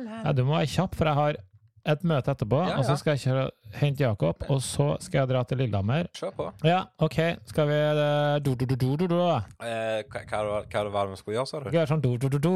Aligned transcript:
Ja, 0.00 0.32
du 0.32 0.44
må 0.46 0.56
være 0.56 0.70
kjapp, 0.72 0.94
for 0.96 1.10
jeg 1.10 1.18
har 1.18 1.40
et 1.92 2.04
møte 2.06 2.30
etterpå, 2.30 2.60
Ja, 2.68 2.76
og 2.78 2.86
så 2.86 2.94
skal 3.00 3.16
jeg 3.16 3.24
kjøre, 3.24 3.46
hente 3.80 4.04
Jakob, 4.04 4.44
og 4.48 4.60
så 4.62 4.92
skal 5.02 5.24
jeg 5.24 5.30
dra 5.32 5.42
til 5.50 5.58
Lillehammer. 5.58 6.08
Kjør 6.14 6.34
på. 6.36 6.48
Ja, 6.68 6.84
OK, 7.02 7.18
skal 7.50 7.68
vi 7.68 7.78
eh, 7.90 8.38
do, 8.46 8.54
do, 8.54 8.68
do, 8.70 8.76
do, 8.76 8.90
do, 9.00 9.08
do. 9.10 9.20
Eh, 9.66 10.04
hva, 10.06 10.22
hva, 10.30 10.60
hva 10.62 10.84
var 10.94 11.10
det 11.10 11.16
vi 11.16 11.22
skulle 11.22 11.40
gjøre, 11.40 11.50
sa 11.50 11.62
du? 11.64 11.70
Gjøre 11.74 11.90
sånn 11.90 12.04
do, 12.04 12.14
do, 12.22 12.30
do, 12.30 12.42
do? 12.42 12.54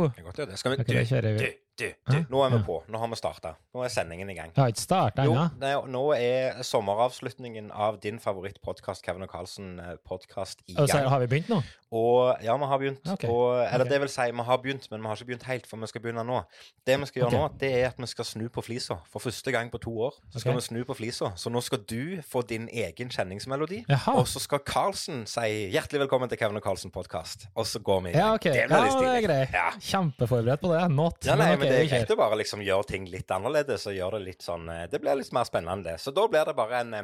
Skal 0.55 0.77
vi 0.77 0.85
okay, 0.85 1.03
du. 1.27 1.43
Du, 1.43 1.66
du, 1.79 1.89
du. 2.09 2.19
Nå 2.33 2.43
er 2.45 2.55
vi 2.55 2.61
på. 2.65 2.79
Nå 2.89 2.99
har 2.99 3.11
vi 3.13 3.19
starta. 3.21 3.53
Nå 3.77 3.83
er 3.85 3.93
sendingen 3.93 4.31
i 4.33 4.37
gang. 4.37 4.53
Det 4.55 4.63
har 4.63 4.73
ikke 4.73 4.85
starta 4.85 5.27
Jo, 5.29 5.35
ennå. 5.37 5.81
nå 5.93 6.05
er 6.17 6.63
sommeravslutningen 6.65 7.69
av 7.73 7.99
din 8.01 8.21
favorittpodkast, 8.23 9.05
Kevin 9.05 9.27
og 9.27 9.33
Carlsen-podkast, 9.35 10.65
i 10.71 10.79
Og 10.81 10.89
så 10.89 11.03
har 11.05 11.21
vi 11.21 11.29
begynt 11.35 11.53
nå? 11.53 11.61
Og 11.95 12.37
ja, 12.43 12.57
vi 12.59 12.67
har 12.67 12.79
begynt. 12.83 13.05
Okay. 13.07 13.31
Og, 13.31 13.61
eller 13.61 13.85
okay. 13.85 13.93
det 13.93 14.01
vil 14.03 14.11
si, 14.11 14.25
vi 14.33 14.45
har 14.49 14.63
begynt, 14.63 14.89
men 14.91 15.05
vi 15.05 15.07
har 15.07 15.21
ikke 15.21 15.29
begynt 15.29 15.45
helt, 15.47 15.69
for 15.71 15.79
vi 15.79 15.89
skal 15.91 16.03
begynne 16.03 16.25
nå. 16.27 16.41
Det 16.87 16.97
vi 16.99 17.09
skal 17.11 17.23
gjøre 17.23 17.31
okay. 17.31 17.45
nå, 17.45 17.61
det 17.61 17.71
er 17.79 17.87
at 17.93 18.01
vi 18.03 18.09
skal 18.11 18.27
snu 18.27 18.49
på 18.53 18.65
flisa. 18.67 18.97
For 19.13 19.23
første 19.23 19.55
gang 19.55 19.71
på 19.71 19.79
to 19.85 19.93
år 20.09 20.17
så 20.33 20.43
skal 20.43 20.57
vi 20.59 20.65
snu 20.67 20.81
på 20.89 20.97
flisa. 20.99 21.31
Så 21.39 21.53
nå 21.53 21.63
skal 21.63 21.85
du 21.87 22.19
få 22.27 22.43
din 22.49 22.67
egen 22.73 23.13
kjenningsmelodi. 23.13 23.85
Jaha. 23.93 24.17
Og 24.19 24.27
så 24.29 24.43
skal 24.43 24.65
Carlsen 24.67 25.27
si 25.31 25.69
'hjertelig 25.71 26.03
velkommen 26.07 26.33
til 26.33 26.41
Kevin 26.41 26.59
og 26.59 26.67
Carlsen-podkast'. 26.67 27.47
Og 27.55 27.67
så 27.67 27.79
går 27.79 28.01
vi 28.01 28.11
i 28.11 28.13
gang. 28.17 28.41
Ja. 28.43 28.51
Det 28.51 28.67
Ja, 28.67 28.83
det 28.83 29.13
er 29.13 29.23
greit. 29.29 29.55
Ja. 29.55 29.71
Kjempeforberedt 29.79 30.61
på 30.61 30.73
det. 30.75 30.83
Not. 30.91 31.23
Ja, 31.25 31.37
nei, 31.39 31.53
ok, 31.55 31.66
men 31.67 31.75
det 31.75 31.85
er 31.85 31.91
kjekt 31.91 32.13
å 32.15 32.19
bare 32.19 32.39
liksom 32.41 32.63
gjøre 32.63 32.87
ting 32.91 33.07
litt 33.11 33.31
annerledes 33.35 33.87
og 33.91 33.97
gjøre 33.97 34.21
det 34.21 34.27
litt 34.31 34.47
sånn 34.47 34.69
eh, 34.71 34.87
Det 34.91 35.01
blir 35.03 35.19
litt 35.19 35.33
mer 35.35 35.47
spennende. 35.49 35.97
Så 35.99 36.15
da 36.15 36.27
blir 36.31 36.47
det 36.47 36.55
bare 36.55 36.83
en 36.85 36.95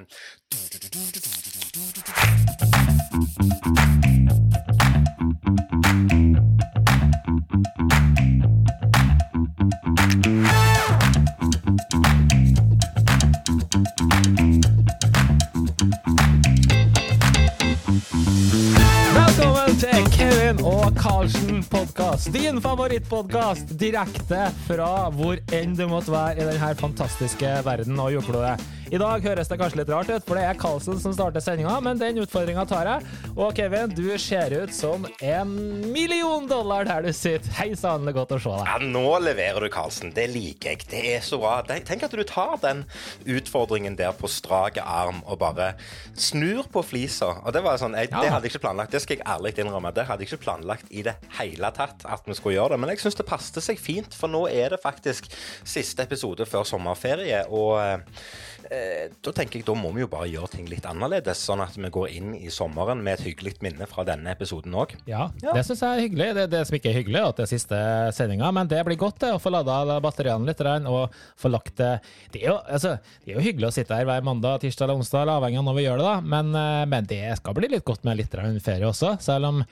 Velkommen 19.13 19.81
til 19.83 20.11
Kevin 20.15 20.65
og 20.65 20.82
Carlsen 20.99 21.65
podkast. 21.71 22.33
Din 22.33 22.61
favorittpodkast 22.61 23.73
direkte 23.81 24.45
fra 24.67 25.09
hvor 25.17 25.41
enn 25.55 25.75
du 25.79 25.87
måtte 25.91 26.13
være 26.13 26.43
i 26.43 26.47
denne 26.53 26.75
fantastiske 26.79 27.57
verden 27.67 27.99
og 28.03 28.13
jordklodet. 28.17 28.61
I 28.93 28.99
dag 29.01 29.25
høres 29.25 29.49
det 29.49 29.57
kanskje 29.57 29.79
litt 29.79 29.89
rart 29.89 30.11
ut, 30.13 30.25
for 30.27 30.37
det 30.37 30.43
er 30.45 30.59
Carlsen 30.61 30.99
som 31.01 31.15
starter 31.17 31.41
sendinga, 31.41 31.79
men 31.81 31.97
den 31.97 32.19
utfordringa 32.21 32.67
tar 32.69 32.91
jeg. 32.91 33.07
Og 33.41 33.55
Kevin, 33.57 33.95
du 33.97 34.05
ser 34.21 34.53
ut 34.53 34.75
som 34.77 35.07
en 35.25 35.55
million 35.95 36.45
dollar 36.51 36.85
der 36.85 37.07
du 37.07 37.09
sitter. 37.17 37.49
Hei 37.57 37.71
sann, 37.79 38.05
det 38.05 38.13
er 38.13 38.19
godt 38.19 38.35
å 38.37 38.41
se 38.45 38.53
deg. 38.53 38.69
Ja, 38.69 38.91
nå 38.93 39.15
leverer 39.25 39.65
du, 39.65 39.71
Karlsen. 39.73 40.13
Det 40.13 40.27
liker 40.35 40.75
jeg. 40.75 40.85
Det 40.91 41.01
er 41.15 41.25
så 41.25 41.39
bra. 41.41 41.55
Tenk 41.65 42.05
at 42.05 42.13
du 42.13 42.21
tar 42.29 42.59
den 42.61 42.85
utfordringen 43.33 43.97
der 43.97 44.13
på 44.19 44.29
strak 44.29 44.77
arm 44.85 45.23
og 45.25 45.41
bare 45.41 45.71
snur 46.13 46.69
på 46.69 46.85
flisa. 46.85 47.39
Og 47.47 47.57
det 47.57 47.65
var 47.65 47.81
sånn, 47.81 47.97
jeg, 47.97 48.13
det 48.13 48.29
hadde 48.29 48.45
jeg 48.45 48.59
ikke 48.59 48.67
planlagt. 48.67 48.93
Det 48.93 49.01
skal 49.07 49.17
jeg 49.17 49.25
ærlig 49.25 49.55
innrømme. 49.57 49.95
Det 49.97 50.05
hadde 50.11 50.27
jeg 50.27 50.35
ikke 50.35 50.51
planlagt 50.51 50.82
i 50.91 51.03
det 51.07 51.15
hele 51.39 51.71
tatt 51.77 52.05
at 52.09 52.27
vi 52.29 52.35
skulle 52.39 52.57
gjøre 52.57 52.75
det. 52.75 52.81
Men 52.83 52.93
jeg 52.95 53.03
syns 53.05 53.19
det 53.19 53.27
passet 53.29 53.63
seg 53.65 53.81
fint, 53.81 54.15
for 54.17 54.33
nå 54.33 54.45
er 54.51 54.75
det 54.75 54.81
faktisk 54.83 55.29
siste 55.65 56.05
episode 56.07 56.47
før 56.49 56.67
sommerferie. 56.69 57.45
Og 57.53 57.79
eh, 57.81 59.09
da 59.23 59.35
tenker 59.37 59.61
jeg 59.61 59.67
da 59.69 59.77
må 59.79 59.93
vi 59.95 60.05
jo 60.05 60.11
bare 60.13 60.31
gjøre 60.31 60.53
ting 60.57 60.69
litt 60.71 60.87
annerledes, 60.89 61.43
sånn 61.47 61.63
at 61.65 61.77
vi 61.79 61.91
går 61.93 62.09
inn 62.17 62.33
i 62.39 62.51
sommeren 62.53 63.03
med 63.05 63.19
et 63.21 63.27
hyggelig 63.29 63.57
minne 63.65 63.87
fra 63.91 64.05
denne 64.09 64.33
episoden 64.35 64.75
òg. 64.79 64.95
Ja, 65.07 65.29
Ja. 65.43 65.53
det 65.57 65.65
syns 65.69 65.83
jeg 65.85 65.99
er 65.99 66.05
hyggelig. 66.07 66.29
Det, 66.39 66.47
det 66.55 66.65
som 66.69 66.79
ikke 66.79 66.91
er 66.93 66.99
hyggelig, 67.01 67.23
at 67.23 67.37
det 67.41 67.47
er 67.47 67.53
siste 67.53 67.81
sendinga, 68.17 68.51
men 68.55 68.71
det 68.71 68.83
blir 68.87 69.01
godt 69.01 69.21
det, 69.23 69.33
å 69.35 69.41
få 69.43 69.53
lada 69.53 69.99
batteriene 70.03 70.49
litt 70.49 70.61
og 70.63 71.13
få 71.37 71.51
lagt 71.51 71.77
det 71.81 71.93
det 72.33 72.43
er, 72.43 72.53
jo, 72.53 72.59
altså, 72.71 72.97
det 73.25 73.33
er 73.33 73.39
jo 73.39 73.45
hyggelig 73.45 73.69
å 73.69 73.75
sitte 73.75 73.97
her 73.97 74.07
hver 74.09 74.25
mandag, 74.25 74.61
tirsdag 74.63 74.87
eller 74.87 75.01
onsdag, 75.03 75.29
avhengig 75.29 75.61
av 75.61 75.67
når 75.67 75.77
vi 75.79 75.87
gjør 75.87 76.01
det, 76.01 76.07
da, 76.09 76.17
men, 76.35 76.53
eh, 76.59 76.85
men 76.89 77.09
det 77.11 77.23
skal 77.39 77.57
bli 77.59 77.71
litt 77.73 77.85
godt 77.89 78.07
med 78.09 78.21
litt 78.21 78.33
ferie 78.65 78.89
også, 78.89 79.17
selv 79.23 79.51
om 79.51 79.63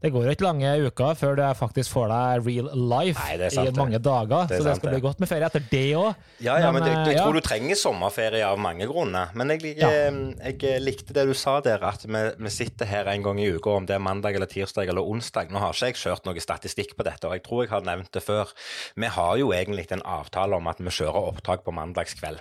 det 0.00 0.10
går 0.14 0.26
jo 0.26 0.32
ikke 0.32 0.46
lange 0.46 0.70
uker 0.86 1.16
før 1.18 1.36
du 1.36 1.42
faktisk 1.58 1.92
får 1.92 2.06
deg 2.08 2.46
real 2.46 2.68
life 2.72 3.20
Nei, 3.20 3.50
sant, 3.52 3.68
i 3.68 3.76
mange 3.76 3.98
dager, 4.00 4.46
Det 4.48 4.60
så 4.60 4.62
så 4.62 4.68
det 4.70 4.76
skal 4.78 4.94
bli 4.94 5.00
godt 5.04 5.20
med 5.20 5.28
ferie 5.28 5.48
etter 5.50 5.64
det 5.70 5.82
òg. 6.00 6.22
Ja, 6.40 6.54
ja, 6.62 6.70
men, 6.72 6.86
jeg, 6.88 6.96
jeg 7.10 7.18
ja. 7.18 7.24
tror 7.26 7.36
du 7.36 7.42
trenger 7.44 7.76
sommerferie 7.76 8.46
av 8.46 8.60
mange 8.62 8.88
grunner. 8.88 9.34
Men 9.36 9.52
jeg, 9.52 9.74
jeg, 9.76 10.54
jeg 10.62 10.84
likte 10.84 11.16
det 11.16 11.26
du 11.28 11.34
sa 11.36 11.58
der, 11.64 11.84
at 11.84 12.06
vi, 12.08 12.22
vi 12.40 12.52
sitter 12.54 12.88
her 12.88 13.10
en 13.12 13.26
gang 13.26 13.42
i 13.42 13.50
uka, 13.52 13.76
om 13.76 13.88
det 13.88 13.98
er 13.98 14.04
mandag 14.04 14.38
eller 14.38 14.48
tirsdag 14.50 14.88
eller 14.88 15.04
onsdag. 15.04 15.52
Nå 15.52 15.60
har 15.60 15.76
ikke 15.76 15.92
jeg 15.92 16.00
kjørt 16.00 16.28
noe 16.28 16.46
statistikk 16.46 16.96
på 16.96 17.04
dette, 17.04 17.28
og 17.28 17.36
jeg 17.36 17.44
tror 17.44 17.66
jeg 17.66 17.74
har 17.74 17.84
nevnt 17.84 18.12
det 18.16 18.24
før. 18.24 18.54
Vi 18.96 19.12
har 19.18 19.36
jo 19.42 19.52
egentlig 19.56 19.90
en 19.92 20.06
avtale 20.06 20.56
om 20.56 20.72
at 20.72 20.80
vi 20.80 20.96
kjører 20.96 21.34
opptak 21.34 21.66
på 21.66 21.76
mandagskveld. 21.76 22.40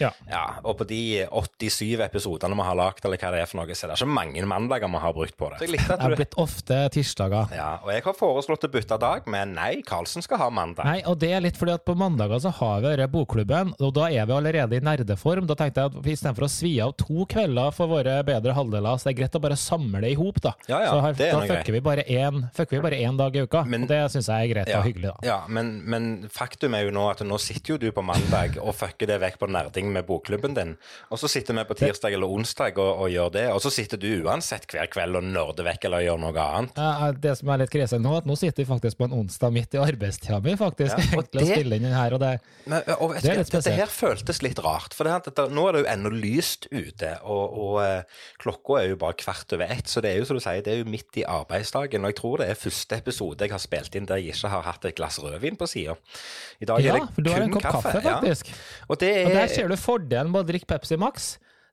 Ja. 0.00 0.10
Ja, 0.30 0.44
og 0.64 0.78
på 0.80 0.86
de 0.88 1.00
87 1.28 2.00
episodene 2.06 2.56
vi 2.56 2.66
har 2.66 2.76
lagd, 2.78 3.04
eller 3.04 3.20
hva 3.20 3.30
det 3.34 3.42
er 3.44 3.48
for 3.50 3.60
noe, 3.60 3.74
så 3.76 3.86
er 3.86 3.92
det 3.92 3.98
ikke 4.00 4.14
mange 4.16 4.44
mandager 4.48 4.88
vi 4.90 5.02
har 5.04 5.14
brukt 5.16 5.36
på 5.38 5.50
det. 5.52 5.58
Så 5.60 5.66
jeg 5.66 5.74
likte 5.76 5.96
Det 5.96 6.06
har 6.06 6.16
blitt 6.16 6.36
ofte 6.40 6.78
tirsdager. 6.94 7.54
Ja, 7.56 7.70
og 7.84 7.90
jeg 7.94 8.04
har 8.06 8.16
foreslått 8.16 8.64
å 8.66 8.70
bytte 8.72 8.98
dag, 9.00 9.26
men 9.30 9.54
nei, 9.58 9.82
Karlsen 9.86 10.24
skal 10.24 10.40
ha 10.42 10.48
mandag. 10.50 10.84
Nei, 10.88 11.00
og 11.08 11.18
det 11.22 11.32
er 11.36 11.44
litt 11.44 11.58
fordi 11.60 11.74
at 11.76 11.84
på 11.86 11.94
mandager 11.98 12.40
så 12.46 12.52
har 12.60 12.80
vi 12.84 12.94
denne 12.94 13.08
bokklubben, 13.12 13.74
og 13.80 13.92
da 13.96 14.08
er 14.10 14.26
vi 14.28 14.36
allerede 14.36 14.78
i 14.80 14.84
nerdeform. 14.84 15.46
Da 15.50 15.56
tenkte 15.58 15.84
jeg 15.84 15.92
at 15.94 16.10
istedenfor 16.14 16.46
å 16.46 16.50
svi 16.52 16.72
av 16.84 16.94
to 17.00 17.26
kvelder 17.30 17.74
for 17.76 17.90
våre 17.90 18.18
bedre 18.26 18.54
halvdeler, 18.56 18.98
så 19.00 19.08
det 19.10 19.14
er 19.14 19.20
greit 19.22 19.38
å 19.38 19.42
bare 19.44 19.58
samle 19.60 20.00
det 20.04 20.12
i 20.14 20.18
hop, 20.20 20.40
da. 20.44 20.54
Ja, 20.70 20.80
ja, 20.86 20.90
så 20.94 21.00
har, 21.04 21.16
det 21.18 21.28
er 21.30 21.36
da 21.38 21.46
fucker 21.54 21.76
vi 21.76 21.82
bare 21.84 22.04
én 22.08 22.42
fucker 22.56 22.78
vi 22.78 22.82
bare 22.88 23.00
én 23.04 23.16
dag 23.20 23.36
i 23.36 23.44
uka. 23.44 23.64
Men- 23.66 23.82
og 23.84 23.88
det 23.88 24.00
syns 24.12 24.28
jeg 24.28 24.50
er 24.50 24.54
greit 24.54 24.74
og 24.76 24.84
hyggelig, 24.86 25.10
da. 25.12 25.16
Ja, 25.26 25.38
men, 25.48 25.70
men 25.88 26.28
faktum 26.32 26.74
er 26.76 26.84
jo 26.86 26.90
nå 26.94 27.06
at 27.10 27.20
nå 27.26 27.38
sitter 27.40 27.74
jo 27.74 27.78
du 27.78 27.88
på 27.96 28.02
mandag 28.04 28.58
og 28.60 28.74
fucker 28.76 29.08
det 29.10 29.20
vekk 29.22 29.38
på 29.40 29.48
nerding 29.50 29.89
med 29.92 30.06
bokklubben 30.08 30.54
din. 30.56 30.76
Og 31.10 31.18
så 31.20 31.28
sitter 31.30 31.54
vi 31.58 31.64
på 31.68 31.76
tirsdag 31.78 32.12
eller 32.16 32.30
onsdag 32.30 32.78
og, 32.78 33.02
og 33.04 33.10
gjør 33.12 33.30
det. 33.34 33.44
Og 33.54 33.60
så 33.64 33.70
sitter 33.74 34.00
du 34.00 34.08
uansett 34.24 34.66
hver 34.70 34.86
kveld 34.92 35.16
og 35.20 35.24
nerder 35.26 35.66
vekk 35.66 35.84
eller 35.90 36.04
gjør 36.06 36.20
noe 36.22 36.44
annet. 36.44 36.78
Ja, 36.80 37.10
Det 37.12 37.36
som 37.38 37.48
er 37.54 37.62
litt 37.64 37.70
krise 37.74 37.98
nå, 38.00 38.16
at 38.20 38.26
nå 38.30 38.36
sitter 38.38 38.62
vi 38.64 38.68
faktisk 38.70 38.98
på 39.00 39.08
en 39.08 39.16
onsdag 39.20 39.52
midt 39.54 39.74
i 39.74 39.82
arbeidstida 39.82 40.40
mi, 40.44 40.54
faktisk. 40.60 40.96
Ja, 40.96 41.18
og 41.18 41.24
egentlig 41.24 41.42
å 41.42 41.46
det- 41.46 41.58
spille 41.58 41.76
inn 41.80 41.86
den 41.88 41.96
her, 41.98 42.14
og 42.16 42.20
det 42.24 42.32
Men, 42.66 42.82
og 43.00 43.14
vet 43.14 43.22
Det 43.22 43.30
er 43.30 43.38
litt 43.40 43.46
litt 43.46 43.50
dette 43.50 43.62
spesielt. 43.62 43.80
her 43.80 43.92
føltes 43.94 44.42
litt 44.42 44.58
rart. 44.64 44.94
For 44.94 45.04
det, 45.08 45.16
dette, 45.30 45.48
nå 45.50 45.66
er 45.68 45.72
det 45.78 45.84
jo 45.84 45.90
ennå 45.94 46.12
lyst 46.20 46.66
ute, 46.70 47.12
og, 47.24 47.58
og 47.66 47.80
eh, 47.84 48.02
klokka 48.42 48.80
er 48.82 48.88
jo 48.92 48.96
bare 49.00 49.18
kvart 49.20 49.52
over 49.56 49.70
ett. 49.74 49.88
Så 49.90 50.00
det 50.04 50.12
er 50.14 50.20
jo 50.20 50.28
som 50.28 50.36
du 50.38 50.44
sier, 50.44 50.62
det 50.64 50.74
er 50.74 50.82
jo 50.84 50.88
midt 50.90 51.20
i 51.20 51.24
arbeidsdagen. 51.26 52.04
Og 52.04 52.12
jeg 52.12 52.18
tror 52.20 52.38
det 52.42 52.48
er 52.52 52.58
første 52.60 52.98
episode 53.00 53.44
jeg 53.46 53.50
har 53.54 53.62
spilt 53.62 53.96
inn 53.98 54.06
der 54.08 54.20
jeg 54.20 54.34
ikke 54.36 54.50
har 54.52 54.62
hatt 54.66 54.84
et 54.90 54.96
glass 54.98 55.18
rødvin 55.22 55.56
på 55.60 55.66
sida. 55.70 55.96
I 56.60 56.68
dag 56.68 56.80
Ja, 56.84 56.94
er 57.00 57.06
det 57.16 57.34
kun 57.52 57.60
kaffe. 57.60 57.92
kaffe, 57.96 58.02
ja. 58.04 58.18
Og 58.90 58.98
det 59.00 59.10
Og 59.26 59.30
er 59.30 59.34
der 59.40 59.46
ser 59.52 59.68
du 59.72 59.76
fordelen 59.80 60.30
med 60.32 60.44
å 60.44 60.48
drikke 60.48 60.68
Pepsi 60.70 60.98
Max. 61.00 61.32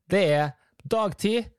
Det 0.09 0.23
er 0.33 0.49
dagtid, 0.87 1.49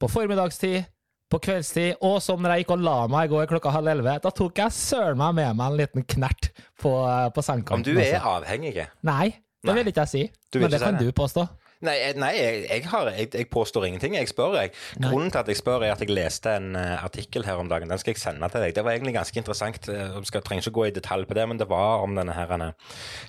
på 0.00 0.08
formiddagstid, 0.08 0.86
på 1.30 1.38
kveldstid, 1.44 2.00
og 2.02 2.16
som 2.24 2.40
når 2.42 2.56
jeg 2.56 2.64
gikk 2.64 2.72
og 2.74 2.82
la 2.82 2.96
meg 3.10 3.28
i 3.28 3.30
går 3.30 3.50
klokka 3.52 3.70
halv 3.74 3.90
elleve, 3.92 4.16
da 4.24 4.32
tok 4.34 4.58
jeg 4.58 4.74
søren 4.74 5.18
meg 5.20 5.36
med 5.38 5.58
meg 5.60 5.66
en 5.70 5.78
liten 5.78 6.06
knert 6.14 6.48
på, 6.80 6.90
på 7.36 7.44
sengekanten. 7.46 7.84
Men 7.84 7.86
du 7.86 8.02
er 8.02 8.16
også. 8.18 8.32
avhengig? 8.38 8.86
Nei, 9.06 9.26
det 9.60 9.70
Nei. 9.70 9.76
vil 9.78 9.92
ikke 9.92 10.06
jeg 10.08 10.12
si. 10.14 10.22
Men 10.58 10.72
det 10.72 10.80
kan 10.82 10.98
det? 10.98 11.06
du 11.06 11.14
påstå. 11.14 11.44
Nei, 11.80 11.94
jeg- 11.96 12.16
nei 12.20 12.34
jeg, 12.36 12.56
jeg, 12.68 12.82
har, 12.92 13.08
jeg, 13.16 13.30
jeg 13.34 13.46
påstår 13.48 13.86
ingenting. 13.88 14.12
Jeg 14.14 14.28
spør, 14.28 14.52
jeg. 14.60 14.70
Grunnen 15.00 15.30
til 15.32 15.38
at 15.40 15.48
jeg 15.48 15.56
spør, 15.56 15.80
er 15.86 15.92
at 15.94 16.00
jeg 16.04 16.10
leste 16.12 16.52
en 16.56 16.74
eh, 16.76 16.98
artikkel 17.04 17.44
her 17.46 17.54
om 17.62 17.68
dagen. 17.72 17.88
Den 17.88 17.98
skal 17.98 18.12
jeg 18.12 18.20
sende 18.20 18.48
til 18.52 18.60
deg. 18.60 18.74
Det 18.76 18.84
var 18.84 18.90
egentlig 18.92 19.14
ganske 19.16 19.38
interessant. 19.40 19.88
eh, 19.88 20.12
Jeg 20.18 20.26
skal, 20.28 20.42
trenger 20.44 20.66
ikke 20.68 20.76
gå 20.76 20.84
i 20.90 20.92
detalj 20.98 21.24
på 21.30 21.34
det, 21.34 21.46
men 21.48 21.56
det 21.58 21.68
var 21.72 22.02
om 22.04 22.14
denne 22.20 22.32
her 22.36 22.52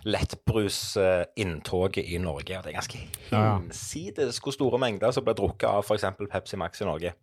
lettbrusinntoget 0.04 2.04
i 2.12 2.18
Norge. 2.18 2.58
Og 2.58 2.64
det 2.64 2.70
er 2.74 2.80
ganske 2.82 3.00
hinsides 3.32 4.40
hvor 4.44 4.52
store 4.56 4.80
mengder 4.80 5.12
som 5.16 5.24
blir 5.24 5.34
drukket 5.38 5.68
av 5.70 5.84
f.eks. 5.88 6.06
Pepsi 6.32 6.56
Max 6.60 6.82
i 6.82 6.86
Norge. 6.90 7.14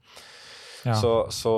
Ja. 0.86 0.94
Så, 0.94 1.12
så 1.34 1.52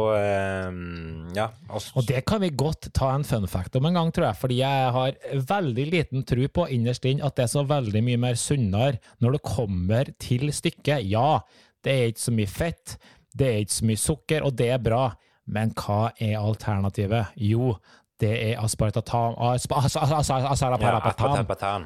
um, 0.70 1.28
ja. 1.36 1.50
Og, 1.68 1.84
Og 1.98 2.06
det 2.08 2.22
kan 2.28 2.40
vi 2.42 2.52
godt 2.56 2.88
ta 2.96 3.10
en 3.14 3.26
fun 3.26 3.46
fact 3.50 3.76
om 3.76 3.88
en 3.88 3.98
gang, 3.98 4.12
tror 4.14 4.30
jeg, 4.30 4.40
fordi 4.40 4.60
jeg 4.62 4.92
har 4.96 5.18
veldig 5.50 5.86
liten 5.92 6.24
tro 6.28 6.48
på 6.60 6.66
innerst 6.72 7.08
inne 7.08 7.26
at 7.26 7.36
det 7.36 7.46
er 7.46 7.52
så 7.52 7.64
veldig 7.68 8.02
mye 8.06 8.20
mer 8.20 8.38
sunnere 8.40 9.00
når 9.20 9.36
det 9.36 9.42
kommer 9.46 10.12
til 10.22 10.48
stykket. 10.54 11.04
Ja, 11.10 11.40
det 11.84 11.96
er 11.96 12.12
ikke 12.12 12.26
så 12.26 12.36
mye 12.36 12.50
fett, 12.50 12.96
det 13.36 13.48
er 13.48 13.64
ikke 13.64 13.78
så 13.78 13.90
mye 13.90 14.04
sukker, 14.06 14.46
og 14.46 14.56
det 14.58 14.70
er 14.74 14.82
bra, 14.82 15.04
men 15.50 15.74
hva 15.78 16.10
er 16.20 16.38
alternativet? 16.40 17.36
Jo, 17.40 17.74
det 18.20 18.32
er 18.50 18.58
aspartatan... 18.60 19.36
Aspa, 19.50 19.84
as, 19.84 19.96
as, 19.96 20.12
as, 20.12 20.30
as, 20.30 20.60
ja. 20.62 21.78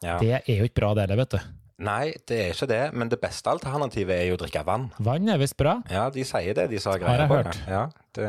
Ja. 0.00 0.14
Det 0.20 0.36
er 0.38 0.60
jo 0.60 0.68
ikke 0.68 0.80
bra, 0.80 0.94
det, 0.96 1.10
vet 1.18 1.34
du. 1.34 1.40
Nei, 1.80 2.12
det 2.28 2.38
er 2.44 2.50
ikke 2.52 2.68
det. 2.68 2.82
Men 2.92 3.08
det 3.12 3.18
beste 3.22 3.48
alternativet 3.52 4.12
er 4.18 4.26
jo 4.28 4.36
å 4.36 4.40
drikke 4.42 4.62
vann. 4.68 4.90
Vann 5.00 5.28
er 5.32 5.40
visst 5.40 5.56
bra. 5.60 5.78
Ja, 5.90 6.08
de 6.12 6.24
sier 6.28 6.56
det. 6.58 6.68
De 6.72 6.80
som 6.82 6.92
Har 6.92 7.00
greier 7.00 7.30
på 7.30 7.40
det. 7.46 7.56
Ja, 7.70 7.86
Det, 8.16 8.26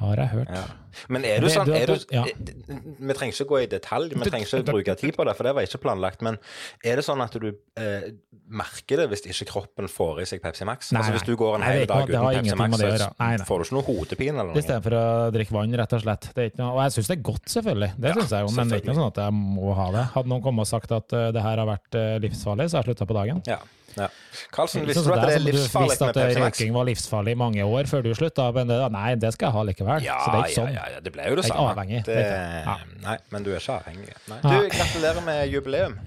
Har 0.00 0.20
jeg 0.22 0.28
hørt. 0.32 0.50
ja. 0.54 0.64
Men 1.12 1.26
er 1.28 1.42
du 1.42 1.48
sånn 1.52 1.68
er 1.76 1.90
du, 1.90 1.96
ja. 2.14 2.22
Vi 2.24 3.14
trenger 3.18 3.34
ikke 3.34 3.46
gå 3.50 3.58
i 3.64 3.66
detalj, 3.68 4.14
vi 4.14 4.28
trenger 4.30 4.46
ikke 4.46 4.70
bruke 4.70 4.94
tid 4.96 5.16
på 5.16 5.26
det, 5.28 5.34
for 5.36 5.48
det 5.48 5.52
var 5.58 5.66
ikke 5.66 5.80
planlagt. 5.82 6.22
Men 6.24 6.38
er 6.86 6.96
det 7.00 7.04
sånn 7.04 7.20
at 7.20 7.34
du 7.42 7.48
eh, 7.50 8.06
merker 8.48 9.02
det 9.02 9.08
hvis 9.10 9.26
ikke 9.26 9.48
kroppen 9.50 9.90
får 9.92 10.22
i 10.22 10.28
seg 10.30 10.40
Pepsi 10.44 10.64
Max? 10.68 10.92
Nei, 10.94 11.02
altså. 11.02 11.18
Hvis 11.18 11.26
du 11.28 11.34
går 11.36 11.58
en 11.58 11.66
hel 11.66 11.84
dag 11.90 12.08
uten 12.08 12.24
Pepsi 12.38 12.58
Max, 12.62 12.78
så. 12.80 13.10
Nei, 13.20 13.30
nei. 13.36 13.48
får 13.50 13.60
du 13.60 13.66
ikke 13.66 13.76
noe 13.76 13.86
hodepine 13.90 14.40
eller 14.40 14.52
noe? 14.54 14.62
Istedenfor 14.62 14.96
å 14.96 15.04
drikke 15.36 15.58
vann, 15.58 15.78
rett 15.82 15.96
og 15.98 16.04
slett. 16.06 16.30
Noe, 16.56 16.70
og 16.70 16.82
jeg 16.86 16.96
syns 16.96 17.12
det 17.12 17.18
er 17.18 17.24
godt, 17.32 17.46
selvfølgelig. 17.58 17.92
Det 17.98 18.12
Ja, 18.12 18.18
synes 18.20 18.36
jeg 18.38 18.46
jo, 18.46 18.54
Men 18.56 18.70
det 18.72 18.78
er 18.78 18.84
ikke 18.84 18.92
noe 18.94 19.00
sånn 19.02 19.12
at 19.12 19.24
jeg 19.26 19.38
må 19.42 19.76
ha 19.82 19.88
det. 19.98 20.04
Hadde 20.16 20.32
noen 20.32 20.46
kommet 20.46 20.64
og 20.64 20.70
sagt 20.70 20.96
at 20.96 21.16
uh, 21.18 21.28
det 21.34 21.44
her 21.44 21.60
har 21.60 21.68
vært 21.68 21.98
uh, 21.98 22.16
livsfarlig, 22.24 22.70
så 22.70 22.78
har 22.78 22.86
jeg 22.86 22.94
slutta 22.94 23.10
på 23.10 23.18
dagen. 23.20 23.42
Ja. 23.50 23.60
Ja. 23.96 24.08
Karlsen, 24.52 24.86
visste 24.88 25.04
du 25.06 25.12
at 25.14 25.22
det 25.26 25.34
er 25.34 25.40
som 25.40 25.46
deg, 25.46 25.54
som 25.54 25.56
livsfarlig 25.56 25.86
Du 25.86 25.92
visste 25.92 26.06
med 26.06 26.16
at 26.16 26.36
eh, 26.36 26.40
Max? 26.42 26.58
røyking 26.58 26.74
var 26.76 26.88
livsfarlig 26.90 27.36
i 27.36 27.38
mange 27.42 27.64
år 27.64 27.88
før 27.90 28.04
du 28.06 28.10
slutta, 28.18 28.48
men 28.56 28.68
det, 28.70 28.80
nei, 28.96 29.06
det 29.22 29.32
skal 29.36 29.48
jeg 29.48 29.56
ha 29.56 29.62
likevel. 29.70 30.04
Ja, 30.06 30.18
så 30.20 30.32
det 30.34 30.40
er 30.40 30.50
ikke 30.50 30.58
sånn. 30.60 30.74
ja, 30.76 30.84
ja, 30.96 31.00
det 31.06 31.14
ble 31.14 31.30
jo 31.30 31.38
det 31.40 31.46
samme. 31.48 31.70
avhengig, 31.72 32.02
Det. 32.06 32.18
Ja. 32.20 32.76
Nei, 33.06 33.16
men 33.32 33.46
du 33.46 33.50
er 33.54 33.62
ikke 33.62 33.78
avhengig. 33.80 34.12
Nei. 34.32 34.40
Du, 34.44 34.68
gratulerer 34.76 35.26
med 35.30 35.42
jubileum. 35.54 35.98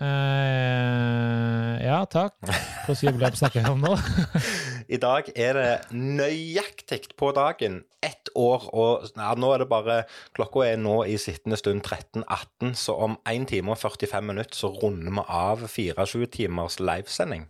Eh, 0.00 1.72
ja, 1.84 1.98
takk. 2.08 2.38
Hvilket 2.86 3.02
jubileum 3.04 3.36
snakker 3.36 3.64
vi 3.66 3.72
om 3.74 3.82
nå? 3.84 3.96
I 4.94 4.98
dag 5.00 5.28
er 5.36 5.58
det 5.58 5.72
nøyaktig 5.92 7.10
på 7.20 7.32
dagen 7.36 7.82
ett 8.00 8.30
år, 8.38 8.64
og 8.72 9.10
ja, 9.12 9.34
nå 9.36 9.50
er 9.52 9.62
det 9.62 9.68
bare 9.70 9.98
Klokka 10.36 10.64
er 10.70 10.80
nå 10.80 11.02
i 11.04 11.18
sittende 11.20 11.58
stund 11.60 11.84
13.18, 11.84 12.72
så 12.80 12.96
om 13.08 13.18
1 13.28 13.48
time 13.52 13.74
og 13.74 13.80
45 13.82 14.24
minutter 14.32 14.56
så 14.62 14.72
runder 14.80 15.12
vi 15.18 15.26
av 15.26 15.66
24 15.68 16.30
timers 16.32 16.80
livesending. 16.80 17.44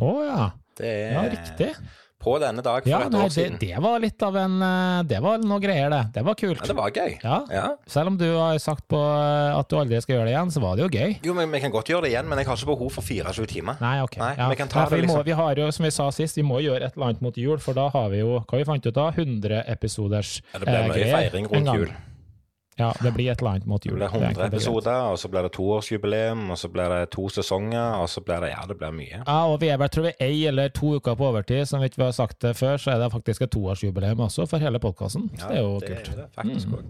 Å 0.00 0.12
ja. 0.26 0.50
Det 0.80 0.90
er 0.90 1.14
Ja, 1.14 1.24
riktig. 1.28 1.70
På 2.20 2.34
denne 2.42 2.60
dag 2.62 2.82
for 2.84 2.90
Ja, 2.92 3.00
et 3.06 3.12
nei, 3.14 3.22
år 3.24 3.30
det, 3.30 3.34
siden. 3.36 3.58
det 3.62 3.78
var 3.82 4.02
litt 4.02 4.22
av 4.26 4.36
en 4.36 4.56
eh, 4.62 5.02
Det 5.08 5.20
var 5.24 5.38
noe 5.40 5.58
greier, 5.62 5.88
det. 5.90 6.00
Det 6.18 6.24
var 6.26 6.36
kult. 6.38 6.60
Ja, 6.60 6.68
det 6.70 6.76
var 6.76 6.90
gøy. 6.92 7.14
Ja. 7.24 7.38
Ja. 7.50 7.64
Selv 7.88 8.12
om 8.12 8.18
du 8.20 8.26
har 8.36 8.58
sagt 8.60 8.86
på 8.92 9.00
eh, 9.00 9.56
at 9.58 9.68
du 9.72 9.76
aldri 9.80 10.00
skal 10.04 10.18
gjøre 10.18 10.28
det 10.28 10.34
igjen, 10.36 10.52
så 10.52 10.60
var 10.64 10.76
det 10.76 10.84
jo 10.84 10.90
gøy. 10.92 11.16
Jo, 11.24 11.34
men 11.38 11.50
Vi 11.50 11.60
kan 11.64 11.72
godt 11.74 11.88
gjøre 11.92 12.04
det 12.06 12.12
igjen, 12.12 12.28
men 12.28 12.38
jeg 12.42 12.46
har 12.50 12.60
ikke 12.60 12.70
behov 12.74 12.92
for 12.98 13.02
24 13.08 13.46
timer. 13.50 13.80
Nei, 13.80 13.96
ok. 14.04 14.18
Nei, 14.20 14.34
vi 14.52 14.60
kan 14.60 14.68
ta 14.68 14.84
Nei, 14.84 14.90
det, 14.90 15.00
liksom. 15.00 15.00
vi, 15.00 15.06
må, 15.06 15.16
liksom. 15.16 15.26
vi 15.30 15.38
har 15.42 15.62
jo, 15.64 15.70
som 15.78 15.88
vi 15.88 15.94
sa 15.96 16.10
sist, 16.14 16.36
vi 16.36 16.46
må 16.46 16.60
gjøre 16.60 16.84
et 16.90 16.94
eller 16.96 17.08
annet 17.10 17.24
mot 17.24 17.36
jul, 17.40 17.56
for 17.58 17.76
da 17.78 17.88
har 17.94 18.12
vi 18.12 18.20
jo 18.22 18.36
Hva 18.44 18.60
vi 18.60 18.68
fant 18.68 18.86
ut 18.86 18.94
da? 18.94 19.08
100 19.16 19.64
episoders 19.72 20.36
Ja, 20.52 20.58
det 20.60 20.66
blir 20.68 20.76
eh, 20.76 20.86
mye 20.88 20.94
greier 21.00 21.16
feiring 21.16 21.50
rundt 21.50 21.74
jul. 21.74 21.90
Ja, 22.80 22.90
det 23.04 23.12
blir 23.14 23.30
et 23.32 23.42
eller 23.42 23.56
annet 23.58 23.66
mot 23.68 23.84
jul. 23.86 23.94
Det 23.98 24.00
blir 24.00 24.08
100 24.08 24.26
egentlig 24.30 24.48
episoder, 24.54 25.00
og 25.12 25.18
så 25.20 25.30
blir 25.32 25.46
det 25.46 25.52
toårsjubileum, 25.56 26.46
og 26.54 26.58
så 26.58 26.70
blir 26.72 26.92
det 26.94 27.00
to 27.14 27.28
sesonger, 27.28 28.00
og 28.00 28.08
så 28.08 28.22
blir 28.24 28.40
det 28.46 28.50
Ja, 28.54 28.62
det 28.68 28.78
blir 28.80 28.94
mye. 28.96 29.22
Ja, 29.26 29.38
og 29.52 29.60
vi 29.60 29.68
er 29.70 29.78
vel 29.82 29.92
tror 29.92 30.08
vi 30.08 30.14
ei 30.26 30.46
eller 30.48 30.68
to 30.74 30.94
uker 30.96 31.14
på 31.20 31.28
overtid, 31.30 31.66
som 31.68 31.80
vi 31.80 31.90
ikke 31.92 32.02
har 32.08 32.16
sagt 32.16 32.40
det 32.42 32.56
før, 32.56 32.76
så 32.80 32.94
er 32.94 33.02
det 33.04 33.12
faktisk 33.12 33.42
et 33.46 33.52
toårsjubileum 33.54 34.24
også 34.26 34.48
for 34.50 34.58
hele 34.58 34.80
podkasten. 34.82 35.30
Ja, 35.38 35.48
det 35.52 35.56
er 35.58 35.62
jo 35.62 35.78
det 35.80 35.88
kult. 35.92 36.08
er 36.08 36.22
det 36.24 36.28
faktisk 36.34 36.68
òg. 36.78 36.88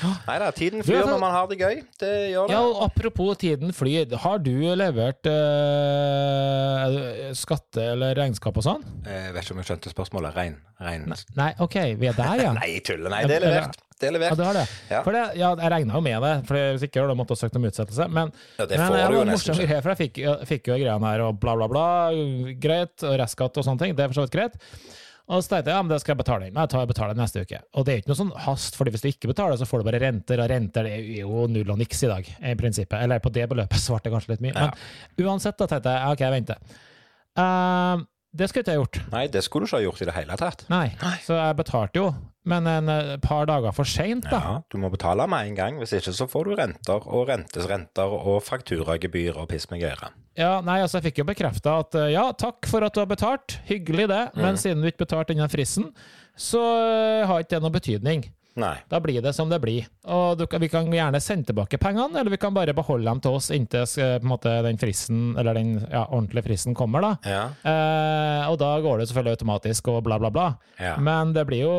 Nei 0.00 0.38
da, 0.40 0.48
tiden 0.56 0.80
flyr 0.82 1.02
altså- 1.02 1.12
når 1.12 1.20
man 1.20 1.34
har 1.34 1.46
det 1.50 1.58
gøy. 1.60 1.82
Det 2.00 2.10
gjør 2.32 2.48
det. 2.48 2.54
Ja, 2.56 2.62
og 2.64 2.80
apropos 2.88 3.36
tiden 3.38 3.72
flyr, 3.76 4.16
har 4.24 4.38
du 4.38 4.50
levert 4.74 5.26
eh, 5.30 7.30
skatte- 7.38 7.84
eller 7.92 8.14
regnskap 8.18 8.56
og 8.56 8.64
sånn? 8.66 8.82
Jeg 9.06 9.32
vet 9.34 9.44
ikke 9.44 9.54
om 9.56 9.60
jeg 9.62 9.68
skjønte 9.70 9.92
spørsmålet. 9.92 10.34
Rein. 10.34 10.56
Rein. 10.80 11.06
Nei, 11.36 11.52
ok, 11.60 11.76
vi 12.00 12.08
er 12.10 12.16
der, 12.18 12.42
ja. 12.42 12.52
Nei, 12.58 12.72
jeg 12.74 12.84
tuller. 12.88 13.10
Nei, 13.12 13.22
det 13.28 13.38
er 13.38 13.46
levert. 13.46 13.78
Det 14.02 14.08
er 14.10 14.16
Ja, 14.18 14.34
det 14.34 14.46
har 14.48 14.56
det. 14.56 14.62
Ja. 14.90 15.00
For 15.06 15.14
det, 15.14 15.20
ja, 15.38 15.52
jeg 15.54 15.70
regna 15.70 15.94
jo 15.94 16.00
med 16.02 16.24
det, 16.24 16.30
for 16.48 16.58
hvis 16.58 16.82
ikke 16.88 16.98
hadde 17.04 17.12
jeg 17.14 17.18
måttet 17.20 17.38
søke 17.38 17.52
søkt 17.52 17.58
om 17.60 17.66
utsettelse. 17.68 18.06
Men, 18.10 18.32
Ja, 18.58 18.66
det 18.66 18.80
får 18.80 18.96
men, 18.96 19.12
du 19.12 19.14
jo 19.14 19.20
nesten 19.28 19.60
ikke. 19.62 19.76
for 19.84 19.92
jeg 19.92 20.00
fikk, 20.00 20.18
jeg 20.24 20.48
fikk 20.50 20.70
jo 20.72 20.78
greiene 20.80 21.06
her 21.12 21.22
og 21.28 21.38
bla, 21.38 21.54
bla, 21.54 21.68
bla. 21.70 21.84
Greit. 22.58 22.96
Og 23.06 23.14
restskatt 23.20 23.60
og 23.62 23.68
sånne 23.68 23.78
ting. 23.84 23.94
Det 23.94 24.02
er 24.02 24.10
for 24.10 24.18
så 24.18 24.24
vidt 24.26 24.34
greit. 24.34 24.58
Og 25.32 25.40
så 25.40 25.54
tenkte 25.54 25.72
jeg 25.72 25.78
ja, 25.78 25.82
men 25.84 25.92
det 25.94 25.98
skal 26.02 26.12
jeg 26.12 26.20
betale 26.20 26.48
inn. 26.48 26.54
Nei, 26.56 26.66
jeg 26.66 26.72
tar 26.74 26.88
betaler 26.90 27.18
neste 27.18 27.42
uke. 27.46 27.60
Og 27.78 27.86
det 27.88 27.94
er 27.94 28.02
ikke 28.02 28.12
noe 28.12 28.20
sånn 28.20 28.32
hast, 28.44 28.76
fordi 28.76 28.92
hvis 28.92 29.04
du 29.04 29.08
ikke 29.08 29.30
betaler, 29.32 29.56
så 29.56 29.68
får 29.68 29.80
du 29.80 29.88
bare 29.88 30.02
renter, 30.02 30.42
og 30.44 30.52
renter 30.52 30.88
det 30.88 30.94
er 30.98 31.10
jo 31.22 31.46
null 31.48 31.72
og 31.72 31.80
niks 31.80 32.04
i 32.04 32.10
dag, 32.10 32.28
i 32.52 32.54
prinsippet. 32.60 32.98
Eller 33.00 33.22
på 33.24 33.32
det 33.32 33.48
beløpet 33.50 33.80
svarte 33.86 34.10
jeg 34.10 34.16
kanskje 34.16 34.34
litt 34.34 34.44
mye. 34.44 34.56
Men 34.58 35.28
uansett, 35.28 35.56
da 35.60 35.70
tenkte 35.70 35.96
jeg 35.96 36.16
ok, 36.16 36.24
jeg 36.26 36.36
venter. 36.36 36.80
Uh, 37.32 38.04
det 38.32 38.48
skulle 38.48 38.64
ikke 38.64 38.74
jeg 38.74 38.80
gjort. 38.80 39.00
Nei, 39.12 39.24
det 39.32 39.42
skulle 39.44 39.66
du 39.66 39.70
ikke 39.70 39.78
ha 39.78 39.86
gjort 39.86 40.02
i 40.02 40.08
det 40.08 40.16
hele 40.16 40.36
tatt. 40.40 40.62
Nei. 40.72 40.86
Så 41.24 41.36
jeg 41.36 41.56
betalte 41.58 42.00
jo, 42.00 42.06
men 42.48 42.66
en 42.66 42.88
eh, 42.88 43.10
par 43.22 43.44
dager 43.46 43.74
for 43.76 43.88
seint, 43.88 44.24
da. 44.32 44.40
Ja, 44.40 44.54
Du 44.72 44.78
må 44.80 44.88
betale 44.92 45.26
med 45.28 45.50
en 45.50 45.58
gang, 45.58 45.80
hvis 45.82 45.92
ikke 45.98 46.14
så 46.16 46.26
får 46.30 46.48
du 46.48 46.54
renter 46.58 47.04
og 47.04 47.28
rentesrenter 47.28 48.16
og 48.16 48.40
fakturagebyr 48.46 49.36
og 49.36 49.50
piss 49.52 49.68
med 49.70 49.84
gøyre. 49.84 50.08
Ja, 50.38 50.60
nei, 50.64 50.78
altså 50.80 50.98
Jeg 51.00 51.10
fikk 51.10 51.18
jo 51.22 51.24
bekrefta 51.28 51.78
at 51.82 51.94
eh, 52.00 52.10
ja, 52.14 52.26
takk 52.32 52.64
for 52.70 52.84
at 52.86 52.94
du 52.96 53.00
har 53.02 53.10
betalt, 53.10 53.58
hyggelig 53.68 54.08
det, 54.08 54.22
Mm. 54.34 54.42
men 54.42 54.56
siden 54.56 54.80
du 54.80 54.88
ikke 54.88 55.04
betalte 55.06 55.34
innen 55.34 55.50
fristen, 55.52 55.90
så 56.36 56.62
eh, 56.82 57.26
har 57.28 57.42
ikke 57.44 57.56
det 57.58 57.62
noe 57.66 57.74
betydning. 57.74 58.30
Nei. 58.54 58.74
Da 58.92 58.98
blir 59.00 59.22
det 59.24 59.30
som 59.32 59.48
det 59.48 59.58
blir. 59.62 59.86
Og 60.12 60.36
du, 60.36 60.42
vi 60.60 60.68
kan 60.68 60.84
gjerne 60.92 61.20
sende 61.24 61.46
tilbake 61.48 61.78
pengene, 61.80 62.18
eller 62.20 62.28
vi 62.34 62.36
kan 62.36 62.52
bare 62.52 62.74
beholde 62.76 63.08
dem 63.08 63.20
til 63.24 63.38
oss 63.38 63.46
inntil 63.50 63.86
eh, 64.04 64.18
måte, 64.28 64.52
den 64.66 64.76
fristen, 64.80 65.34
eller 65.40 65.56
den 65.56 65.70
ja, 65.90 66.02
ordentlige 66.12 66.44
fristen 66.50 66.74
kommer. 66.76 67.00
da. 67.00 67.12
Ja. 67.24 67.44
Eh, 67.64 68.50
og 68.52 68.58
da 68.60 68.74
går 68.84 69.00
det 69.00 69.08
selvfølgelig 69.08 69.38
automatisk 69.38 69.88
og 69.88 70.02
bla, 70.04 70.18
bla, 70.20 70.28
bla. 70.32 70.50
Ja. 70.80 70.98
Men 71.00 71.32
det 71.32 71.46
blir 71.48 71.64
jo 71.64 71.72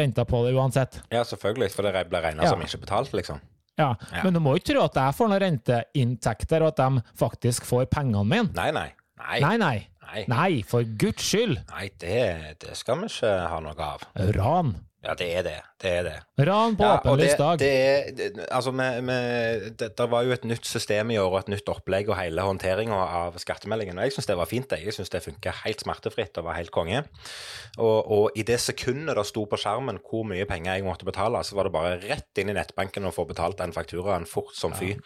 renta 0.00 0.24
på 0.24 0.46
det 0.46 0.54
uansett. 0.56 1.00
ja, 1.12 1.24
selvfølgelig, 1.28 1.70
for 1.76 1.84
det 1.84 2.08
blir 2.08 2.24
regna 2.24 2.48
som 2.48 2.60
ikke 2.64 2.80
betalt, 2.86 3.12
liksom. 3.12 3.40
Ja. 3.78 3.92
Ja. 4.12 4.24
Men 4.24 4.34
du 4.34 4.40
må 4.42 4.56
ikke 4.58 4.72
tro 4.74 4.82
at 4.88 4.98
jeg 4.98 5.14
får 5.18 5.30
noen 5.30 5.42
renteinntekter, 5.44 6.64
og 6.66 6.72
at 6.74 6.82
de 6.82 7.04
faktisk 7.18 7.68
får 7.68 7.86
pengene 7.92 8.24
mine. 8.26 8.50
Nei, 8.58 8.70
nei. 8.74 8.88
Nei. 9.22 9.38
Nei, 9.44 9.54
nei. 9.62 9.76
Nei, 10.08 10.22
Nei, 10.30 10.62
for 10.64 10.86
guds 10.96 11.20
skyld! 11.20 11.58
nei 11.68 11.90
det, 12.00 12.56
det 12.62 12.76
skal 12.78 13.02
vi 13.02 13.10
ikke 13.10 13.32
ha 13.52 13.58
noe 13.60 13.74
av. 13.84 14.06
Ran. 14.38 14.70
Ja, 14.98 15.12
det 15.14 15.26
er 15.38 15.44
det. 15.46 15.56
Det 15.78 15.90
er 15.94 16.02
det. 16.08 16.14
Ran 16.48 16.72
på 16.74 16.82
Ja, 16.82 16.96
åpen 16.98 17.20
det, 17.20 17.28
dag. 17.38 17.58
det 17.60 17.68
er, 17.70 18.08
det, 18.18 18.46
altså 18.50 18.72
med, 18.74 18.96
med, 19.06 19.68
det, 19.78 19.92
det 19.96 20.06
var 20.10 20.24
jo 20.26 20.32
et 20.34 20.42
nytt 20.50 20.66
system 20.66 21.12
i 21.14 21.18
år 21.22 21.28
og 21.30 21.36
et 21.44 21.52
nytt 21.54 21.70
opplegg 21.70 22.10
og 22.10 22.16
hele 22.18 22.42
håndteringa 22.42 22.98
av 23.20 23.36
skattemeldingen. 23.38 23.94
og 24.00 24.08
Jeg 24.08 24.16
syns 24.16 24.26
det 24.26 24.36
var 24.40 24.50
fint. 24.50 24.66
det. 24.72 24.80
Jeg 24.82 24.96
syns 24.96 25.12
det 25.14 25.22
funka 25.22 25.52
helt 25.62 25.84
smertefritt 25.86 26.40
og 26.42 26.48
var 26.48 26.58
helt 26.58 26.74
konge. 26.74 27.04
Og, 27.78 28.10
og 28.10 28.30
i 28.34 28.42
det 28.42 28.58
sekundet 28.64 29.14
det 29.20 29.26
sto 29.30 29.46
på 29.46 29.60
skjermen 29.62 30.02
hvor 30.02 30.26
mye 30.26 30.48
penger 30.50 30.74
jeg 30.80 30.88
måtte 30.88 31.06
betale, 31.06 31.44
så 31.46 31.54
var 31.54 31.70
det 31.70 31.76
bare 31.78 31.94
rett 32.02 32.42
inn 32.42 32.50
i 32.50 32.58
nettbanken 32.58 33.06
og 33.06 33.14
få 33.14 33.28
betalt 33.30 33.62
den 33.62 33.72
fakturaen 33.76 34.26
fort 34.26 34.50
som 34.58 34.74
fy. 34.74 34.96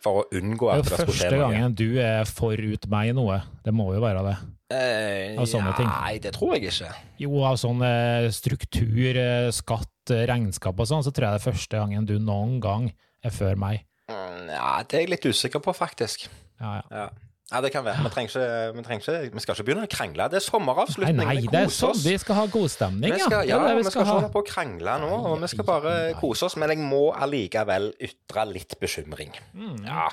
For 0.00 0.22
å 0.24 0.26
unngå 0.40 0.72
Det 0.72 0.78
er 0.78 0.80
at 0.80 0.84
det 0.84 0.90
jo 0.90 0.96
skulle 0.96 1.12
første 1.12 1.28
skje 1.28 1.36
noe. 1.36 1.44
gangen 1.52 1.76
du 1.76 1.88
er 2.00 2.24
forut 2.32 2.88
meg 2.88 3.12
i 3.12 3.16
noe. 3.20 3.42
Det 3.64 3.76
må 3.76 3.92
jo 3.92 4.00
være 4.08 4.24
det. 4.32 4.36
Eh, 4.72 5.34
Av 5.38 5.44
sånne 5.46 5.74
ting. 5.76 5.86
Nei, 5.90 6.18
det 6.24 6.32
tror 6.34 6.54
jeg 6.56 6.70
ikke. 6.70 6.88
Jo, 7.20 7.42
av 7.44 7.58
sånn 7.60 7.82
eh, 7.84 8.30
struktur, 8.32 9.16
eh, 9.20 9.50
skatt, 9.52 9.90
eh, 10.10 10.24
regnskap 10.30 10.78
og 10.80 10.88
sånn, 10.88 11.04
så 11.04 11.12
tror 11.12 11.28
jeg 11.28 11.36
det 11.36 11.42
er 11.42 11.50
første 11.52 11.82
gangen 11.82 12.06
du 12.08 12.16
noen 12.18 12.56
gang 12.64 12.88
er 13.24 13.30
før 13.30 13.56
meg. 13.60 13.84
Mm, 14.08 14.48
Ja, 14.54 14.82
Det 14.82 14.94
er 14.96 15.04
jeg 15.06 15.10
litt 15.10 15.24
usikker 15.28 15.60
på, 15.64 15.74
faktisk. 15.76 16.26
Ja, 16.60 16.80
ja. 16.80 16.82
Ja. 16.90 17.06
Ja, 17.52 17.60
det 17.60 17.70
kan 17.74 17.84
være. 17.84 18.00
Vi 18.02 18.08
trenger 18.10 18.30
ikke, 18.32 18.74
vi, 18.74 18.82
trenger 18.82 19.02
ikke, 19.04 19.32
vi 19.36 19.40
skal 19.44 19.54
ikke 19.54 19.64
begynne 19.68 19.84
å 19.84 19.90
krangle. 19.92 20.24
Det 20.32 20.38
er 20.40 20.42
Nei, 20.42 20.48
sommeravslutning. 20.48 21.16
nei, 21.20 21.34
vi 21.36 21.46
det 21.52 21.58
er 21.60 21.66
koser 21.68 21.76
sånn. 21.76 21.90
oss. 21.90 22.04
Vi 22.08 22.14
skal 22.18 22.34
ha 22.40 22.44
godstemning, 22.46 23.10
ja. 23.12 23.26
skal, 23.28 23.44
ja, 23.46 23.58
vi 23.76 23.82
skal 23.84 24.00
ikke 24.02 24.10
holde 24.14 24.30
på 24.32 24.40
å 24.40 24.46
krangle 24.48 24.94
nå, 25.04 25.10
og 25.28 25.40
vi 25.44 25.50
skal 25.52 25.64
bare 25.68 25.92
Nei, 25.92 26.12
nei. 26.14 26.20
kose 26.24 26.46
oss. 26.48 26.56
Men 26.56 26.72
jeg 26.72 26.78
må 26.80 27.02
allikevel 27.14 27.90
ytre 28.00 28.46
litt 28.50 28.74
bekymring. 28.80 29.36
Ja. 29.84 30.08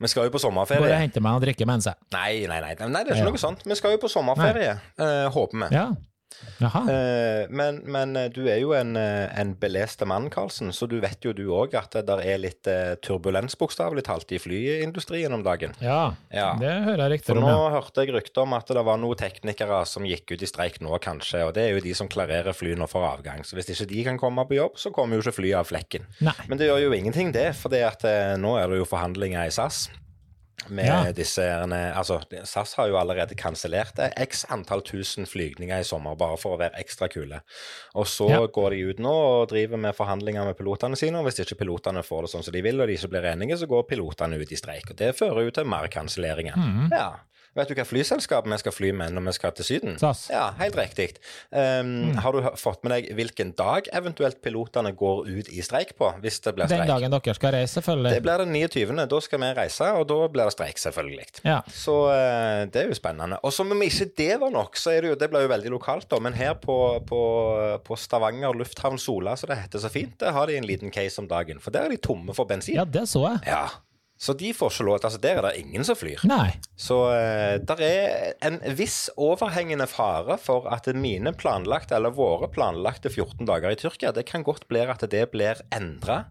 Vi 0.00 0.08
skal 0.10 0.26
jo 0.26 0.34
på 0.34 0.40
sommerferie. 0.42 0.82
Bare 0.82 1.02
hente 1.04 1.20
meg 1.22 1.38
og 1.38 1.44
drikke 1.44 1.66
mens 1.68 1.86
jeg 1.86 1.94
Nei, 2.14 2.46
nei, 2.50 2.58
nei, 2.60 2.74
nei, 2.88 3.04
det 3.04 3.14
er 3.14 3.20
ikke 3.20 3.30
noe 3.30 3.40
sånt. 3.42 3.62
Vi 3.68 3.76
skal 3.78 3.94
jo 3.94 4.00
på 4.02 4.10
sommerferie, 4.10 4.74
eh, 4.98 5.28
håper 5.34 5.60
vi. 5.64 5.68
Ja. 5.76 5.86
Eh, 6.90 7.46
men, 7.50 7.80
men 7.84 8.16
eh, 8.16 8.28
du 8.32 8.42
er 8.50 8.58
jo 8.62 8.72
en, 8.76 8.94
eh, 8.98 9.26
en 9.40 9.54
beleste 9.58 10.06
mann, 10.08 10.28
Karlsen, 10.32 10.72
så 10.74 10.88
du 10.90 10.96
vet 11.02 11.24
jo 11.24 11.32
du 11.36 11.44
òg 11.54 11.74
at 11.78 11.96
det 12.06 12.16
er 12.24 12.40
litt 12.42 12.68
eh, 12.70 12.94
turbulens, 13.04 13.56
bokstavelig 13.60 14.04
talt, 14.08 14.30
i 14.34 14.40
flyindustrien 14.42 15.34
om 15.34 15.44
dagen. 15.46 15.74
Ja, 15.82 16.14
Ja. 16.34 16.54
det 16.60 16.72
hører 16.88 17.14
jeg 17.14 17.24
For 17.24 17.38
om. 17.38 17.44
For 17.44 17.48
nå 17.48 17.56
ja. 17.64 17.72
hørte 17.78 18.04
jeg 18.04 18.14
rykter 18.14 18.44
om 18.44 18.56
at 18.58 18.70
det 18.74 18.84
var 18.86 19.00
noen 19.00 19.20
teknikere 19.20 19.82
som 19.88 20.06
gikk 20.08 20.34
ut 20.34 20.42
i 20.44 20.50
streik 20.50 20.80
nå, 20.84 20.94
kanskje. 21.02 21.44
Og 21.48 21.54
det 21.56 21.66
er 21.68 21.74
jo 21.76 21.84
de 21.84 21.94
som 21.96 22.10
klarerer 22.10 22.56
fly 22.56 22.74
nå 22.78 22.88
for 22.90 23.06
avgang. 23.08 23.44
Så 23.46 23.58
hvis 23.58 23.70
ikke 23.74 23.90
de 23.90 24.04
kan 24.10 24.20
komme 24.20 24.46
på 24.48 24.58
jobb, 24.58 24.78
så 24.80 24.92
kommer 24.94 25.18
jo 25.18 25.24
ikke 25.24 25.38
flyet 25.40 25.60
av 25.60 25.68
flekken. 25.70 26.08
Nei. 26.24 26.36
Men 26.48 26.60
det 26.60 26.70
gjør 26.70 26.86
jo 26.88 26.96
ingenting, 26.96 27.32
det. 27.34 27.52
For 27.58 27.72
det 27.72 27.84
nå 28.40 28.56
er 28.58 28.68
det 28.70 28.80
jo 28.82 28.88
forhandlinger 28.88 29.46
i 29.46 29.54
SAS. 29.54 29.86
Med 30.68 30.86
Ja. 30.86 31.12
disse 31.12 31.42
Altså, 31.42 32.20
SAS 32.44 32.74
har 32.74 32.88
jo 32.88 32.96
allerede 32.96 33.34
kansellert 33.34 33.98
x 34.16 34.44
antall 34.50 34.82
tusen 34.82 35.26
flygninger 35.26 35.80
i 35.80 35.84
sommer, 35.84 36.16
bare 36.16 36.36
for 36.36 36.56
å 36.56 36.60
være 36.60 36.78
ekstra 36.80 37.08
kule. 37.08 37.40
Og 37.94 38.06
så 38.06 38.28
Ja. 38.30 38.46
går 38.46 38.70
de 38.70 38.80
ut 38.90 38.98
nå 38.98 39.12
og 39.42 39.48
driver 39.48 39.76
med 39.76 39.94
forhandlinger 39.94 40.44
med 40.44 40.56
pilotene 40.56 40.96
sine, 40.96 41.16
og 41.18 41.24
hvis 41.26 41.40
ikke 41.40 41.58
pilotene 41.58 42.02
får 42.02 42.22
det 42.22 42.30
sånn 42.30 42.44
som 42.44 42.52
de 42.52 42.62
vil, 42.62 42.80
og 42.80 42.86
de 42.88 42.94
ikke 42.94 43.10
blir 43.10 43.22
enige, 43.32 43.58
så 43.58 43.66
går 43.68 43.88
pilotene 43.88 44.40
ut 44.40 44.52
i 44.52 44.56
streik. 44.56 44.90
Og 44.90 44.96
det 44.96 45.14
fører 45.16 45.44
jo 45.44 45.50
til 45.50 45.64
mer 45.64 45.86
kanselleringer. 45.88 46.54
Mm. 46.56 46.90
Ja. 46.92 47.12
Vet 47.54 47.68
du 47.70 47.74
hva 47.78 47.84
flyselskap 47.86 48.46
vi 48.50 48.56
skal 48.58 48.72
fly 48.74 48.90
med 48.96 49.12
når 49.14 49.28
vi 49.28 49.32
skal 49.36 49.52
til 49.54 49.64
Syden? 49.68 49.98
SAS. 50.00 50.24
Ja, 50.32 50.48
helt 50.58 50.76
riktig. 50.78 51.14
Um, 51.50 51.92
Mm. 52.04 52.16
Har 52.24 52.32
du 52.34 52.42
fått 52.58 52.82
med 52.84 52.92
deg 52.92 53.06
hvilken 53.14 53.52
dag 53.56 53.86
eventuelt 53.94 54.40
pilotene 54.42 54.90
går 54.96 55.28
ut 55.28 55.48
i 55.52 55.62
streik 55.62 55.92
på, 55.98 56.08
hvis 56.22 56.40
det 56.42 56.52
blir 56.56 56.66
streik? 56.66 56.82
Den 56.84 56.90
dagen 56.90 57.14
dere 57.14 57.34
skal 57.36 57.52
reise, 57.54 57.76
selvfølgelig. 57.78 58.12
Det 58.16 58.22
blir 58.24 58.42
den 58.42 58.52
29. 58.52 59.06
Da 59.12 59.20
skal 59.24 59.40
vi 59.42 59.50
reise, 59.58 59.88
og 60.00 60.06
da 60.10 60.18
blir 60.34 60.44
det 60.50 60.54
streik, 60.56 60.78
selvfølgelig. 60.82 61.26
Ja. 61.44 61.60
Så 61.70 61.94
uh, 62.10 62.64
det 62.70 62.82
er 62.82 62.90
jo 62.90 62.98
spennende. 62.98 63.38
Og 63.46 63.52
som 63.54 63.70
om 63.70 63.82
ikke 63.86 64.08
det 64.18 64.40
var 64.42 64.50
nok, 64.54 64.76
så 64.80 64.90
er 64.94 65.00
det 65.06 65.12
jo 65.14 65.20
Det 65.20 65.30
blir 65.30 65.46
jo 65.46 65.52
veldig 65.54 65.70
lokalt, 65.76 66.08
da. 66.10 66.18
Men 66.20 66.34
her 66.34 66.54
på, 66.58 66.76
på, 67.06 67.20
på 67.86 67.96
Stavanger 68.00 68.54
lufthavn 68.58 68.98
Sola, 68.98 69.36
så 69.36 69.46
det 69.50 69.60
heter 69.62 69.78
så 69.84 69.88
fint, 69.92 70.18
der 70.20 70.32
har 70.34 70.46
de 70.50 70.56
en 70.58 70.66
liten 70.66 70.90
case 70.90 71.20
om 71.22 71.28
dagen. 71.30 71.60
For 71.62 71.70
der 71.74 71.86
er 71.86 71.94
de 71.94 71.96
tomme 72.02 72.34
for 72.34 72.44
bensin. 72.50 72.74
ja, 72.76 72.84
det 72.84 73.06
så 73.08 73.22
jeg. 73.28 73.40
Ja. 73.46 73.66
Så 74.16 74.32
de 74.38 74.52
får 74.54 74.70
ikke 74.72 74.86
lov 74.86 75.00
Altså, 75.04 75.18
der 75.20 75.40
er 75.40 75.48
det 75.48 75.58
ingen 75.60 75.84
som 75.84 75.98
flyr. 75.98 76.22
Nei. 76.28 76.54
Så 76.78 77.00
uh, 77.10 77.56
der 77.66 77.82
er 77.84 78.36
en 78.46 78.60
viss 78.78 79.08
overhengende 79.20 79.88
fare 79.90 80.38
for 80.40 80.68
at 80.72 80.86
mine 80.96 81.34
planlagte, 81.36 81.96
eller 81.98 82.14
våre 82.14 82.48
planlagte 82.52 83.10
14 83.10 83.44
dager 83.48 83.74
i 83.74 83.78
Tyrkia, 83.80 84.14
det 84.14 84.24
kan 84.30 84.46
godt 84.46 84.68
bli 84.70 84.84
at 84.84 85.04
det 85.10 85.26
blir 85.32 85.60
endra. 85.74 86.24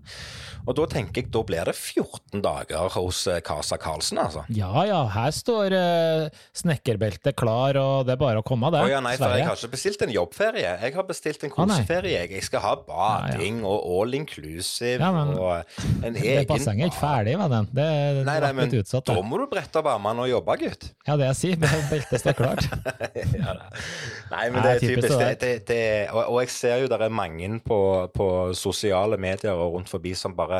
Og 0.63 0.77
da 0.77 0.85
tenker 0.87 1.21
jeg, 1.21 1.29
da 1.33 1.41
blir 1.43 1.67
det 1.67 1.75
14 1.75 2.39
dager 2.43 2.93
hos 2.95 3.25
Kasa 3.43 3.73
Casa 3.73 3.77
Karlsen, 3.81 4.19
altså. 4.21 4.43
Ja 4.53 4.85
ja, 4.87 5.01
her 5.11 5.31
står 5.35 5.75
uh, 5.75 6.43
snekkerbeltet 6.55 7.35
klar, 7.39 7.77
og 7.79 8.07
det 8.07 8.15
er 8.15 8.21
bare 8.21 8.43
å 8.43 8.45
komme, 8.47 8.71
det. 8.73 8.83
Å 8.85 8.91
ja, 8.91 9.01
nei, 9.03 9.15
for 9.19 9.35
jeg 9.35 9.47
har 9.47 9.59
ikke 9.59 9.73
bestilt 9.75 10.05
en 10.05 10.13
jobbferie. 10.13 10.73
Jeg 10.85 10.95
har 10.95 11.07
bestilt 11.07 11.43
en 11.47 11.53
koseferie. 11.53 12.23
jeg. 12.23 12.43
Skal 12.43 12.63
ha 12.63 12.73
bading 12.87 13.61
og 13.67 13.85
all 13.97 14.17
inclusive 14.17 14.99
Ja, 14.99 15.11
men 15.15 15.33
og 15.37 15.79
en 16.03 16.15
Det 16.15 16.23
egen 16.23 16.49
bassenget 16.49 16.87
er 16.87 16.91
ikke 16.91 17.01
ferdig, 17.01 17.37
vennen. 17.41 17.69
Det, 17.73 17.85
det 18.19 18.23
Nei, 18.27 18.35
nei, 18.43 18.51
men 18.53 18.73
utsatt. 18.77 19.07
da 19.09 19.15
må 19.25 19.39
du 19.41 19.47
brette 19.49 19.79
opp 19.81 19.87
armene 19.89 20.27
og 20.27 20.29
jobbe, 20.29 20.55
gutt. 20.61 20.83
Ja, 21.07 21.15
det 21.17 21.31
jeg 21.31 21.37
sier. 21.39 21.61
Beltet 21.89 22.21
står 22.21 22.35
klart. 22.37 22.67
ja. 23.39 23.55
Nei, 24.29 24.43
men 24.53 24.59
det 24.61 24.75
er 24.75 24.81
typisk 24.83 25.07
typisk. 25.07 25.15
Det, 25.17 25.29
det 25.41 25.53
det, 25.71 25.79
og, 26.13 26.19
og 26.35 26.41
jeg 26.43 26.51
ser 26.53 26.83
jo 26.83 26.91
det 26.91 26.99
er 27.01 27.13
mange 27.13 27.49
på, 27.65 27.79
på 28.13 28.27
sosiale 28.57 29.17
medier 29.17 29.57
og 29.57 29.79
rundt 29.79 29.89
forbi 29.89 30.13
som 30.17 30.35
bare 30.37 30.59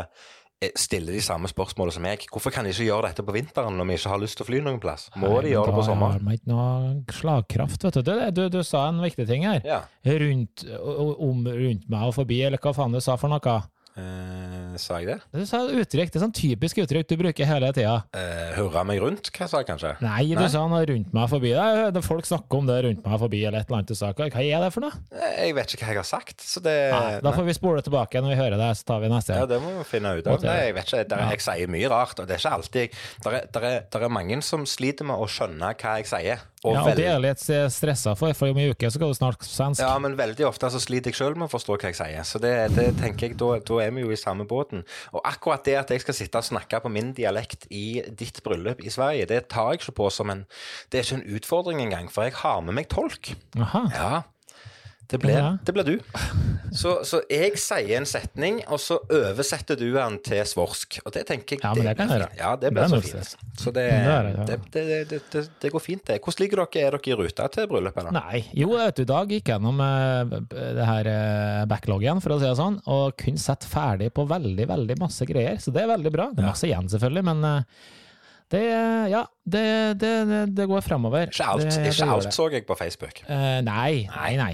eh, 0.64 0.72
stiller 0.80 1.14
de 1.14 1.22
samme 1.22 1.52
spørsmålene 1.52 1.94
som 2.00 2.06
meg. 2.08 2.26
Hvorfor 2.34 2.54
kan 2.56 2.66
de 2.66 2.74
ikke 2.74 2.88
gjøre 2.88 3.12
dette 3.12 3.26
på 3.28 3.36
vinteren 3.36 3.78
når 3.78 3.92
vi 3.92 4.00
ikke 4.00 4.14
har 4.16 4.24
lyst 4.24 4.40
til 4.40 4.48
å 4.48 4.50
fly 4.50 4.64
noen 4.66 4.82
plass? 4.82 5.06
Må 5.14 5.36
Nei, 5.36 5.44
de 5.46 5.54
gjøre 5.54 5.70
det 5.70 5.76
på 5.78 5.84
da 5.84 5.88
sommeren? 5.92 6.18
har 6.18 6.26
man 6.32 6.40
ikke 6.40 6.50
noe 6.56 7.18
slagkraft, 7.20 7.86
vet 7.86 8.00
du. 8.00 8.10
Du, 8.10 8.26
du, 8.42 8.44
du 8.58 8.60
sa 8.66 8.88
en 8.90 9.04
viktig 9.06 9.30
ting 9.30 9.46
her. 9.46 9.62
Ja. 9.70 9.84
Rundt, 10.10 10.66
om 10.82 11.46
rundt 11.46 11.86
meg 11.94 12.10
og 12.10 12.18
forbi, 12.18 12.42
eller 12.50 12.58
hva 12.64 12.74
faen 12.74 12.98
du 12.98 13.02
sa 13.06 13.20
for 13.22 13.30
noe. 13.30 13.60
Eh, 13.94 14.74
sa 14.82 14.98
jeg 14.98 15.12
det? 15.12 15.18
Du 15.30 15.44
sa 15.46 15.60
uttrykk, 15.70 16.10
det 16.10 16.18
er 16.18 16.24
sånn 16.24 16.34
typisk 16.34 16.80
uttrykk 16.82 17.06
du 17.12 17.16
bruker 17.20 17.46
hele 17.46 17.70
tida. 17.76 18.00
Eh, 18.18 18.56
hurra 18.58 18.82
meg 18.88 19.02
rundt, 19.04 19.30
hva 19.36 19.46
sa 19.50 19.62
jeg 19.62 19.68
kanskje? 19.70 19.92
Nei, 20.02 20.24
du 20.32 20.40
Nei. 20.40 20.48
sa 20.50 20.64
noe 20.70 20.82
rundt 20.90 21.12
meg 21.14 21.30
forbi. 21.30 21.52
Det 21.54 21.92
det, 21.94 22.04
folk 22.06 22.26
snakker 22.26 22.58
om 22.64 22.70
det 22.70 22.78
rundt 22.88 23.04
meg 23.06 23.20
forbi, 23.22 23.44
eller 23.46 23.62
et 23.62 23.70
eller 23.70 23.82
annet 23.82 23.92
du 23.94 23.98
sa. 24.00 24.10
Hva, 24.18 24.30
er 24.34 24.66
det 24.66 24.72
for 24.74 24.88
noe? 24.88 24.98
Eh, 25.14 25.44
Jeg 25.44 25.58
vet 25.60 25.76
ikke 25.76 25.86
hva 25.86 25.94
jeg 25.94 26.02
har 26.02 26.10
sagt, 26.10 26.42
så 26.42 26.64
det 26.64 26.78
Nei, 26.94 27.20
da 27.22 27.36
får 27.36 27.46
vi 27.50 27.58
spole 27.60 27.84
tilbake 27.86 28.24
når 28.24 28.34
vi 28.34 28.40
hører 28.42 28.58
det, 28.64 28.72
så 28.80 28.90
tar 28.90 29.04
vi 29.04 29.12
neste. 29.14 29.38
Ja, 29.38 29.50
det 29.50 29.62
må 29.62 29.76
vi 29.78 29.86
finne 29.92 30.16
ut 30.18 30.28
av. 30.32 30.42
Nei, 30.48 30.58
jeg 30.70 30.78
vet 30.80 30.90
ikke, 30.90 31.04
der, 31.14 31.28
Jeg 31.34 31.46
sier 31.46 31.76
mye 31.78 31.92
rart, 31.94 32.18
og 32.20 32.28
det 32.28 32.38
er 32.40 32.42
ikke 32.42 32.56
alltid 32.58 32.98
Der 33.28 33.38
er, 33.38 33.48
er, 33.62 34.08
er 34.10 34.16
mange 34.22 34.42
som 34.42 34.66
sliter 34.70 35.06
med 35.06 35.22
å 35.22 35.30
skjønne 35.30 35.74
hva 35.78 35.98
jeg 36.02 36.10
sier. 36.10 36.42
Og 36.64 36.78
Ja, 36.78 36.84
og 36.88 36.96
det 36.96 37.04
er 37.06 37.18
jeg 37.18 37.24
litt 37.26 37.44
stressa 37.76 38.14
for, 38.16 38.32
for 38.38 38.54
om 38.54 38.60
en 38.62 38.72
uke 38.72 38.88
så 38.88 38.96
skal 38.96 39.12
du 39.12 39.18
snart 39.18 39.44
svensk. 39.44 39.84
Ja, 39.84 39.94
men 40.00 40.16
veldig 40.20 40.48
ofte 40.48 40.70
så 40.72 40.80
sliter 40.80 41.12
jeg 41.12 41.20
sjøl 41.20 41.36
med 41.36 41.50
å 41.50 41.52
forstå 41.52 41.76
hva 41.76 41.92
jeg 41.92 42.00
sier. 42.00 42.24
Så 42.28 42.40
det, 42.44 42.54
det 42.78 42.88
tenker 43.02 43.30
jeg, 43.30 43.38
da, 43.42 43.58
da 43.68 43.80
er 43.84 43.92
vi 43.96 44.06
jo 44.06 44.14
i 44.16 44.20
samme 44.20 44.48
båten. 44.48 44.86
Og 45.12 45.22
akkurat 45.28 45.66
det 45.68 45.76
at 45.82 45.92
jeg 45.92 46.06
skal 46.06 46.18
sitte 46.18 46.40
og 46.40 46.48
snakke 46.48 46.80
på 46.84 46.92
min 46.94 47.12
dialekt 47.18 47.68
i 47.74 48.02
ditt 48.08 48.40
bryllup 48.46 48.84
i 48.84 48.94
Sverige, 48.94 49.28
det 49.30 49.46
tar 49.52 49.74
jeg 49.74 49.84
ikke 49.84 49.98
på 50.00 50.12
som 50.14 50.32
en 50.32 50.46
Det 50.92 51.00
er 51.00 51.08
ikke 51.08 51.20
en 51.20 51.38
utfordring 51.38 51.82
engang, 51.84 52.08
for 52.12 52.28
jeg 52.28 52.38
har 52.40 52.62
med 52.64 52.80
meg 52.80 52.88
tolk. 52.92 53.34
Aha. 53.60 53.84
Ja. 53.94 54.22
Det 55.08 55.20
blir, 55.20 55.36
Ja. 55.36 55.58
det 55.64 55.74
blir 55.76 55.84
du. 55.84 56.00
Så, 56.74 57.04
så 57.06 57.20
jeg 57.30 57.58
sier 57.62 58.00
en 58.00 58.06
setning, 58.08 58.62
og 58.72 58.80
så 58.82 58.98
oversetter 59.14 59.78
du 59.78 59.92
den 59.94 60.16
til 60.26 60.42
svorsk. 60.48 61.00
Og 61.06 61.14
det 61.14 61.26
tenker 61.30 61.58
jeg 61.58 61.62
Ja, 61.64 61.74
men 61.76 61.86
det 61.86 61.96
kan 62.00 62.10
jeg 62.10 62.22
gjøre. 62.24 62.30
Ja, 62.40 62.56
det 62.58 62.72
blir 62.74 62.90
så 62.90 63.02
fint. 63.04 63.36
Så 63.60 63.74
det, 63.76 63.86
Det 65.62 65.72
går 65.72 65.84
fint, 65.84 66.06
det. 66.08 66.20
Hvordan 66.24 66.42
ligger 66.42 66.64
dere? 66.64 66.88
Er 66.88 66.98
dere 66.98 67.14
i 67.14 67.18
rute 67.20 67.48
til 67.54 67.70
bryllupet? 67.70 68.10
da? 68.10 68.16
Nei. 68.18 68.44
Jo, 68.58 68.72
vet 68.74 68.96
du, 68.96 69.06
dag 69.06 69.30
gikk 69.36 69.54
gjennom 69.54 69.84
eh, 69.86 70.38
det 70.50 70.88
her 70.90 71.12
eh, 71.14 71.66
backloggen, 71.70 72.24
for 72.24 72.36
å 72.36 72.40
si 72.42 72.48
det 72.48 72.58
sånn, 72.58 72.80
og 72.90 73.18
kunne 73.20 73.44
sett 73.44 73.68
ferdig 73.70 74.10
på 74.16 74.26
veldig, 74.30 74.70
veldig 74.74 75.00
masse 75.04 75.28
greier. 75.30 75.60
Så 75.62 75.76
det 75.76 75.86
er 75.86 75.94
veldig 75.94 76.16
bra. 76.16 76.32
Det 76.34 76.42
er 76.42 76.50
masse 76.50 76.70
igjen, 76.70 76.90
selvfølgelig, 76.90 77.28
men 77.30 77.50
eh, 77.52 77.90
det, 78.54 78.66
ja, 79.10 79.24
det, 79.46 79.66
det, 80.02 80.14
det, 80.54 80.66
går 80.70 80.82
det 80.82 81.90
ikke 81.90 82.10
alt 82.14 82.34
så 82.36 82.50
jeg 82.54 82.68
på 82.70 82.76
Facebook. 82.78 83.24
Uh, 83.26 83.62
nei, 83.66 84.06
nei, 84.14 84.36
nei. 84.38 84.54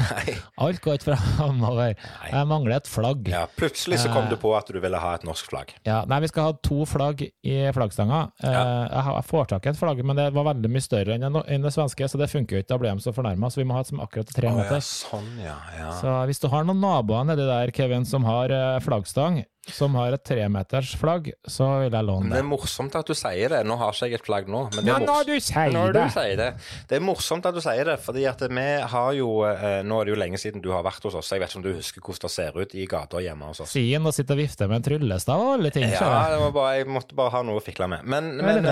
Nei. 0.01 0.35
Alt 0.65 0.81
går 0.83 0.97
ikke 0.99 1.15
framover. 1.15 1.93
Jeg 2.31 2.47
mangler 2.49 2.75
et 2.79 2.89
flagg. 2.89 3.27
Ja, 3.31 3.43
plutselig 3.57 3.99
så 4.03 4.11
kom 4.13 4.27
du 4.31 4.35
på 4.41 4.51
at 4.57 4.69
du 4.73 4.79
ville 4.83 4.99
ha 5.01 5.13
et 5.17 5.25
norsk 5.27 5.49
flagg. 5.51 5.73
Ja, 5.87 6.01
nei, 6.09 6.19
vi 6.23 6.29
skal 6.31 6.49
ha 6.49 6.55
to 6.65 6.81
flagg 6.89 7.23
i 7.27 7.57
flaggstanga. 7.75 8.21
Eh, 8.43 8.57
Jeg 8.91 9.25
får 9.29 9.47
tak 9.53 9.65
i 9.67 9.71
et 9.73 9.79
flagg, 9.79 10.01
men 10.07 10.17
det 10.19 10.29
var 10.35 10.47
veldig 10.51 10.71
mye 10.71 10.85
større 10.85 11.15
enn 11.17 11.39
det, 11.65 11.73
svenske, 11.75 12.07
så 12.11 12.19
det 12.21 12.29
funker 12.31 12.57
jo 12.57 12.63
ikke. 12.65 12.71
Da 12.73 12.79
blir 12.81 12.95
de 12.97 13.05
så 13.05 13.13
fornærma, 13.15 13.51
så 13.51 13.61
vi 13.61 13.67
må 13.69 13.77
ha 13.77 13.83
et 13.85 13.91
som 13.91 14.01
akkurat 14.03 14.29
er 14.33 14.39
tre 14.41 14.51
meter. 14.55 14.79
ja, 14.81 14.83
sånn, 14.91 15.31
ja. 15.43 15.57
ja. 15.77 15.91
Så 16.01 16.17
hvis 16.29 16.41
du 16.43 16.49
har 16.53 16.67
noen 16.67 16.81
naboer 16.81 17.25
nedi 17.29 17.47
der, 17.47 17.71
Kevin, 17.75 18.05
som 18.09 18.23
har 18.27 18.51
eh, 18.55 18.79
flaggstang, 18.83 19.43
som 19.71 19.93
har 19.93 20.15
et 20.15 20.23
tremeters 20.25 20.95
flagg, 20.97 21.27
så 21.45 21.67
vil 21.83 21.93
jeg 21.93 22.05
låne 22.07 22.31
det 22.31 22.33
det. 22.33 22.39
er 22.41 22.47
morsomt 22.49 22.95
at 22.97 23.05
du 23.05 23.13
sier 23.13 23.51
det. 23.53 23.59
Nå 23.69 23.75
har 23.77 23.93
ikke 23.93 24.07
jeg 24.09 24.17
et 24.17 24.25
flagg 24.25 24.47
nå. 24.49 24.63
Men 24.73 24.79
det 24.81 24.89
Ja, 24.89 24.95
er 24.97 25.05
når 25.05 25.29
mors- 25.29 25.51
når 25.75 25.93
du 25.93 26.01
sier 26.15 26.35
det. 26.39 26.47
Det 26.89 26.97
er 26.97 27.03
morsomt 27.05 27.45
at 27.45 27.53
du 27.53 27.61
sier 27.61 27.85
det, 27.91 27.99
fordi 28.01 28.23
at 28.25 28.41
vi 28.49 28.65
har 28.95 29.11
jo 29.19 29.27
eh, 29.45 29.83
Nå 29.91 29.99
er 29.99 30.07
det 30.07 30.15
jo 30.15 30.19
lenge 30.21 30.39
siden 30.39 30.63
du 30.63 30.71
har 30.71 30.85
vært 30.87 31.03
hos 31.07 31.17
oss. 31.19 31.33
Jeg 31.33 31.43
vet 31.43 31.51
ikke 31.51 31.59
om 31.59 31.67
du 31.67 31.73
husker 31.75 32.05
hvordan 32.05 32.29
det 32.29 32.33
ser 32.37 32.59
ut 32.61 32.75
i 32.79 32.87
gata 32.89 33.21
hjemme 33.23 33.51
hos 33.51 33.63
oss. 33.65 33.75
Sien 33.75 34.07
å 34.07 34.15
sitte 34.15 34.37
og 34.37 34.39
vifte 34.39 34.67
med 34.71 34.79
en 34.79 34.87
tryllestav 34.87 35.43
og 35.43 35.55
alle 35.57 35.73
ting. 35.75 35.89
Ja, 35.91 36.39
bare, 36.47 36.75
jeg 36.79 36.87
måtte 36.91 37.17
bare 37.17 37.35
ha 37.35 37.43
noe 37.47 37.59
å 37.59 37.65
fikle 37.65 37.89
med. 37.91 38.07
Men, 38.07 38.33
men 38.39 38.71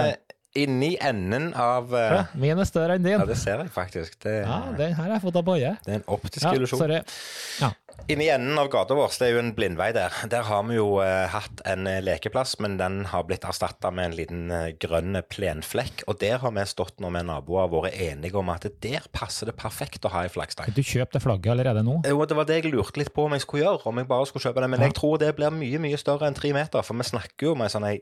inni 0.57 0.97
enden 1.01 1.51
av 1.53 1.93
uh, 1.93 2.23
Min 2.39 2.57
er 2.57 2.67
større 2.67 2.97
enn 2.97 3.05
din. 3.05 3.19
Ja, 3.19 3.27
det 3.27 3.37
ser 3.37 3.61
jeg 3.61 3.69
faktisk. 3.73 4.17
Det, 4.23 4.39
Ja, 4.45 4.63
den 4.77 4.95
her 4.97 5.05
har 5.05 5.17
jeg 5.17 5.25
fått 5.27 5.37
av 5.37 5.45
Boje. 5.45 5.75
det 5.85 5.93
er 5.93 6.01
en 6.01 6.09
optisk 6.09 6.47
Ja, 6.47 6.55
illusjon. 6.57 6.97
Ja. 7.61 7.73
Inni 8.09 8.29
enden 8.31 8.57
av 8.57 8.69
gata 8.71 8.95
vår, 8.95 9.11
det 9.19 9.27
er 9.27 9.33
jo 9.35 9.41
en 9.41 9.51
blindvei 9.53 9.89
der. 9.93 10.13
Der 10.31 10.45
har 10.47 10.63
vi 10.65 10.77
jo 10.77 10.87
uh, 11.03 11.27
hatt 11.29 11.61
en 11.67 11.85
eh, 11.89 11.99
lekeplass, 12.01 12.55
men 12.63 12.77
den 12.79 13.03
har 13.11 13.25
blitt 13.27 13.43
erstatta 13.45 13.91
med 13.93 14.09
en 14.09 14.15
liten 14.17 14.53
uh, 14.53 14.71
grønn 14.81 15.19
plenflekk. 15.29 16.05
Og 16.09 16.17
der 16.23 16.39
har 16.41 16.53
vi 16.55 16.65
stått 16.69 17.03
når 17.03 17.17
vi 17.17 17.23
naboer 17.27 17.67
og 17.67 17.75
vært 17.89 17.99
enige 17.99 18.39
om 18.39 18.49
at 18.53 18.65
der 18.81 19.05
passer 19.13 19.51
det 19.51 19.57
perfekt 19.59 20.07
å 20.07 20.13
ha 20.15 20.23
ei 20.25 20.31
flaggstang. 20.31 20.71
Du 20.73 20.81
kjøpte 20.81 21.21
flagget 21.21 21.53
allerede 21.53 21.83
nå? 21.85 21.99
Jo, 22.07 22.23
det 22.25 22.39
var 22.39 22.47
det 22.49 22.61
jeg 22.61 22.71
lurte 22.73 23.03
litt 23.03 23.13
på 23.13 23.27
om 23.27 23.35
jeg 23.35 23.45
skulle 23.45 23.67
gjøre. 23.67 23.83
Om 23.91 24.01
jeg 24.01 24.09
bare 24.09 24.31
skulle 24.31 24.47
kjøpe 24.47 24.63
det. 24.63 24.71
Men 24.73 24.87
jeg 24.87 24.95
tror 24.97 25.19
det 25.21 25.33
blir 25.37 25.53
mye 25.53 25.83
mye 25.83 25.99
større 25.99 26.29
enn 26.29 26.39
tre 26.39 26.55
meter, 26.55 26.85
for 26.87 26.97
vi 26.97 27.11
snakker 27.11 27.51
jo 27.51 27.57
om 27.57 27.67
ei 27.67 27.73
sånn 27.73 27.89
ei 27.91 27.99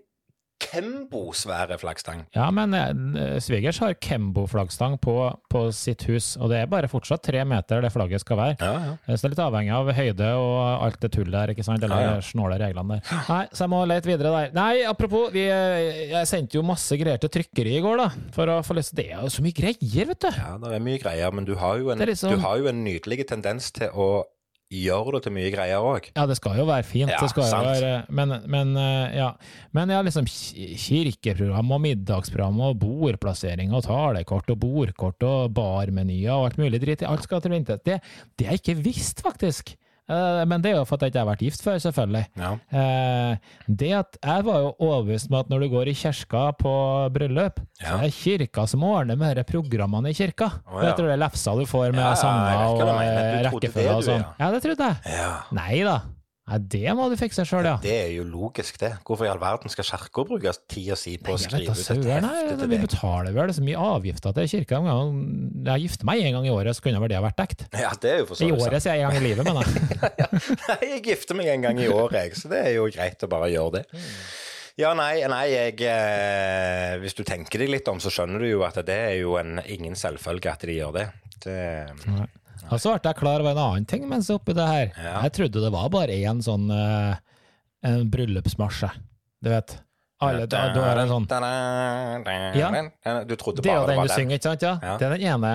Kembo-svære 0.60 1.78
flaggstang. 1.82 2.24
Ja, 2.36 2.48
men 2.54 2.74
eh, 2.74 3.38
svigers 3.44 3.80
har 3.84 3.94
Kembo-flaggstang 4.02 4.98
på, 5.04 5.14
på 5.52 5.62
sitt 5.76 6.04
hus, 6.10 6.32
og 6.42 6.50
det 6.52 6.62
er 6.64 6.70
bare 6.72 6.90
fortsatt 6.92 7.24
tre 7.28 7.44
meter 7.48 7.82
det 7.86 7.92
flagget 7.94 8.24
skal 8.24 8.40
være. 8.40 8.56
Ja, 8.62 8.72
ja. 8.88 8.94
Eh, 9.06 9.16
Så 9.16 9.24
det 9.26 9.30
er 9.30 9.36
litt 9.36 9.44
avhengig 9.46 9.74
av 9.78 9.92
høyde 9.98 10.30
og 10.42 10.58
alt 10.88 11.00
det 11.04 11.12
tullet 11.16 11.36
der, 11.36 11.54
ikke 11.56 11.66
sant? 11.68 11.84
Eller 11.86 12.04
Ja, 12.08 12.16
snåle 12.26 12.58
reglene 12.62 12.98
der. 13.00 13.18
Nei, 13.30 13.42
så 13.52 13.66
jeg 13.66 13.74
må 13.74 13.84
lete 13.90 14.12
videre 14.12 14.34
der. 14.38 14.56
Nei, 14.58 14.72
apropos, 14.90 15.30
vi, 15.36 15.46
jeg 15.48 16.30
sendte 16.30 16.60
jo 16.60 16.66
masse 16.68 16.98
greier 17.00 17.22
til 17.22 17.34
trykkeri 17.38 17.78
i 17.78 17.84
går, 17.86 18.02
da, 18.06 18.10
for 18.36 18.54
å 18.58 18.62
få 18.66 18.78
lyst 18.80 18.96
Det 18.98 19.10
er 19.12 19.22
jo 19.26 19.30
så 19.34 19.44
mye 19.46 19.56
greier, 19.58 20.08
vet 20.14 20.24
du! 20.26 20.32
Ja, 20.38 20.56
det 20.64 20.74
er 20.78 20.84
mye 20.84 21.02
greier, 21.02 21.34
men 21.36 21.46
du 21.48 21.54
har 21.60 21.78
jo 21.82 21.92
en, 21.94 22.02
liksom- 22.08 22.34
du 22.34 22.42
har 22.44 22.58
jo 22.62 22.70
en 22.72 22.84
nydelig 22.86 23.28
tendens 23.30 23.70
til 23.76 23.90
å 23.94 24.10
gjøre 24.74 25.16
det 25.16 25.22
til 25.26 25.34
mye 25.36 25.52
greier 25.54 25.84
òg. 25.84 26.10
Ja, 26.12 26.26
det 26.28 26.38
skal 26.40 26.58
jo 26.60 26.68
være 26.68 26.84
fint. 26.88 27.12
Ja, 27.14 27.22
det 27.24 27.32
skal 27.32 27.48
jo 27.48 27.62
være, 27.64 27.92
men, 28.12 28.36
men, 28.52 28.74
eh, 28.82 29.16
ja. 29.16 29.32
men 29.76 29.94
ja, 29.94 30.02
liksom 30.04 30.28
kirkeprogram 30.28 31.72
og 31.72 31.84
middagsprogram 31.86 32.60
og 32.68 32.80
bordplassering 32.82 33.72
og 33.76 33.86
talekort 33.88 34.52
og 34.52 34.60
bordkort 34.64 35.28
og 35.28 35.56
barmenyer 35.56 36.36
og 36.36 36.52
alt 36.52 36.62
mulig 36.62 36.84
dritt. 36.84 37.06
Alt 37.08 37.28
skal 37.28 37.44
til 37.44 37.56
intet. 37.58 37.86
Det, 37.88 38.02
det 38.36 38.50
jeg 38.50 38.62
ikke 38.62 38.80
visst, 38.90 39.24
faktisk. 39.24 39.78
Eh, 40.10 40.46
Men 40.48 40.62
det 40.64 40.72
er 40.72 40.78
jo 40.78 40.86
for 40.88 40.96
at 40.96 41.02
jeg 41.06 41.12
ikke 41.12 41.20
har 41.24 41.30
vært 41.36 41.42
gift 41.44 41.64
før, 41.66 41.80
selvfølgelig. 41.84 42.26
Ja. 42.40 42.52
Eh, 42.72 43.38
det 43.68 43.92
at 43.94 44.18
Jeg 44.24 44.46
var 44.48 44.60
jo 44.64 44.70
overbevist 44.80 45.30
med 45.30 45.40
at 45.40 45.50
når 45.52 45.60
du 45.66 45.70
går 45.76 45.88
i 45.92 45.94
kirka 45.94 46.44
på 46.58 46.74
bryllup, 47.14 47.60
Ja. 47.82 47.98
så 48.00 48.06
er 48.06 48.10
kirka 48.16 48.68
som 48.68 48.84
ordner 48.84 49.16
med 49.18 49.36
disse 49.38 49.52
programmene 49.52 50.10
i 50.10 50.14
kirka. 50.14 50.52
Oh, 50.68 50.80
ja. 50.82 50.90
Vet 50.90 50.98
du 50.98 51.08
det 51.08 51.20
lefsa 51.20 51.56
du 51.60 51.66
får 51.66 51.92
med 51.94 52.18
sanger 52.18 52.64
og 52.68 52.82
eh, 52.82 53.42
det, 53.44 53.52
rekkefølge 53.52 53.96
og 53.96 54.04
sånn? 54.04 54.26
ja. 54.40 54.52
Det 54.52 54.64
trodde 54.64 54.88
jeg. 54.88 55.18
ja. 55.18 55.34
Nei 55.52 55.84
da. 55.84 56.00
Nei, 56.48 56.58
det 56.72 56.94
må 56.96 57.10
du 57.12 57.18
fikse 57.20 57.44
sjøl, 57.44 57.66
ja. 57.68 57.74
Det 57.84 57.92
er 57.92 58.12
jo 58.16 58.24
logisk, 58.24 58.78
det. 58.80 58.94
Hvorfor 59.04 59.28
i 59.28 59.30
all 59.32 59.40
verden 59.42 59.72
skal 59.72 59.84
kirka 59.84 60.24
bruke 60.30 60.54
tida 60.72 60.96
si 60.96 61.18
på 61.20 61.36
å 61.36 61.40
skrive 61.42 61.74
ut 61.76 61.82
et 61.82 61.98
hefte 62.00 62.56
til 62.62 62.72
vi 62.72 62.80
betaler 62.80 63.36
vel 63.36 63.52
så 63.52 63.66
mye 63.68 63.82
avgifter 63.98 64.36
til 64.38 64.48
kirka. 64.54 64.80
Jeg 65.68 65.84
gifter 65.84 66.08
meg 66.08 66.24
en 66.24 66.38
gang 66.38 66.48
i 66.48 66.54
året, 66.56 66.78
så 66.78 66.86
kunne 66.88 67.04
vel 67.04 67.12
det 67.12 67.20
ha 67.20 67.26
vært 67.26 67.42
dekt. 67.44 67.68
Ja, 67.76 67.92
det 68.00 68.14
er 68.14 68.24
jo 68.24 68.30
for 68.32 68.40
så 68.40 68.48
I 68.48 68.56
året, 68.56 68.80
sier 68.86 68.96
jeg 68.96 69.04
en 69.04 69.12
gang 69.12 69.20
i 69.20 69.28
livet, 69.28 69.44
men 69.44 69.60
jeg. 70.24 70.42
Nei, 70.64 70.80
jeg 70.94 71.04
gifter 71.10 71.42
meg 71.42 71.52
en 71.52 71.68
gang 71.68 71.84
i 71.84 71.92
året, 71.92 72.18
jeg, 72.22 72.40
så 72.40 72.54
det 72.56 72.64
er 72.64 72.76
jo 72.78 72.88
greit 72.96 73.28
å 73.28 73.32
bare 73.36 73.52
gjøre 73.52 73.82
det. 73.82 73.86
Ja, 74.78 74.94
nei, 74.96 75.20
nei 75.28 75.46
jeg, 75.50 75.80
eh, 75.90 76.96
Hvis 77.02 77.18
du 77.18 77.24
tenker 77.28 77.60
deg 77.60 77.72
litt 77.74 77.88
om, 77.92 78.00
så 78.00 78.14
skjønner 78.14 78.40
du 78.40 78.48
jo 78.54 78.64
at 78.64 78.78
det 78.88 79.00
er 79.10 79.16
jo 79.20 79.36
en, 79.42 79.58
ingen 79.68 80.00
selvfølge 80.00 80.54
at 80.54 80.64
de 80.70 80.80
gjør 80.80 81.00
det. 81.02 81.08
det 81.44 81.58
Og 82.68 82.82
så 82.84 82.94
ble 82.96 83.12
jeg 83.12 83.20
klar 83.22 83.44
over 83.44 83.54
en 83.54 83.64
annen 83.64 83.90
ting 83.90 84.08
mens 84.10 84.30
oppi 84.34 84.56
det 84.58 84.68
her. 84.68 84.94
Ja. 84.96 85.18
Jeg 85.26 85.36
trodde 85.40 85.64
det 85.64 85.74
var 85.74 85.90
bare 85.94 86.16
én 86.18 86.44
sånn 86.44 86.70
uh, 86.72 87.18
en 87.88 88.08
bryllupsmarsj, 88.12 88.88
jeg. 88.88 89.06
du 89.46 89.54
vet. 89.54 89.78
Alle, 90.18 90.48
da, 90.50 90.64
da 90.74 90.82
er 90.90 90.98
det 90.98 91.04
sånn 91.12 91.26
Ja. 92.58 92.70
Du 93.30 93.36
trodde 93.38 93.62
Det 93.62 93.70
er 93.70 93.84
jo 93.84 93.86
den 93.86 94.00
du 94.02 94.10
synger, 94.10 94.40
ikke 94.40 94.48
sant? 94.48 94.64
Ja? 94.66 94.72
Ja. 94.82 94.96
Det 94.98 95.06
er 95.06 95.14
den 95.14 95.26
ene. 95.30 95.52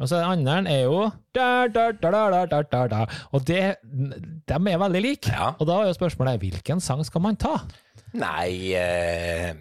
Og 0.00 0.08
så 0.10 0.18
den 0.18 0.48
andre 0.48 0.72
er 0.72 0.80
jo 0.88 1.04
da, 1.30 1.68
da, 1.70 2.82
da. 2.90 3.04
Og 3.30 3.46
det, 3.46 3.60
de 3.86 4.58
er 4.58 4.82
veldig 4.82 5.04
like. 5.06 5.30
Ja. 5.30 5.52
Og 5.54 5.70
da 5.70 5.78
er 5.78 5.92
jo 5.92 5.94
spørsmålet 6.00 6.42
hvilken 6.42 6.82
sang 6.82 7.04
skal 7.06 7.22
man 7.22 7.38
ta? 7.38 7.60
Nei 8.18 8.74
eh, 8.76 9.54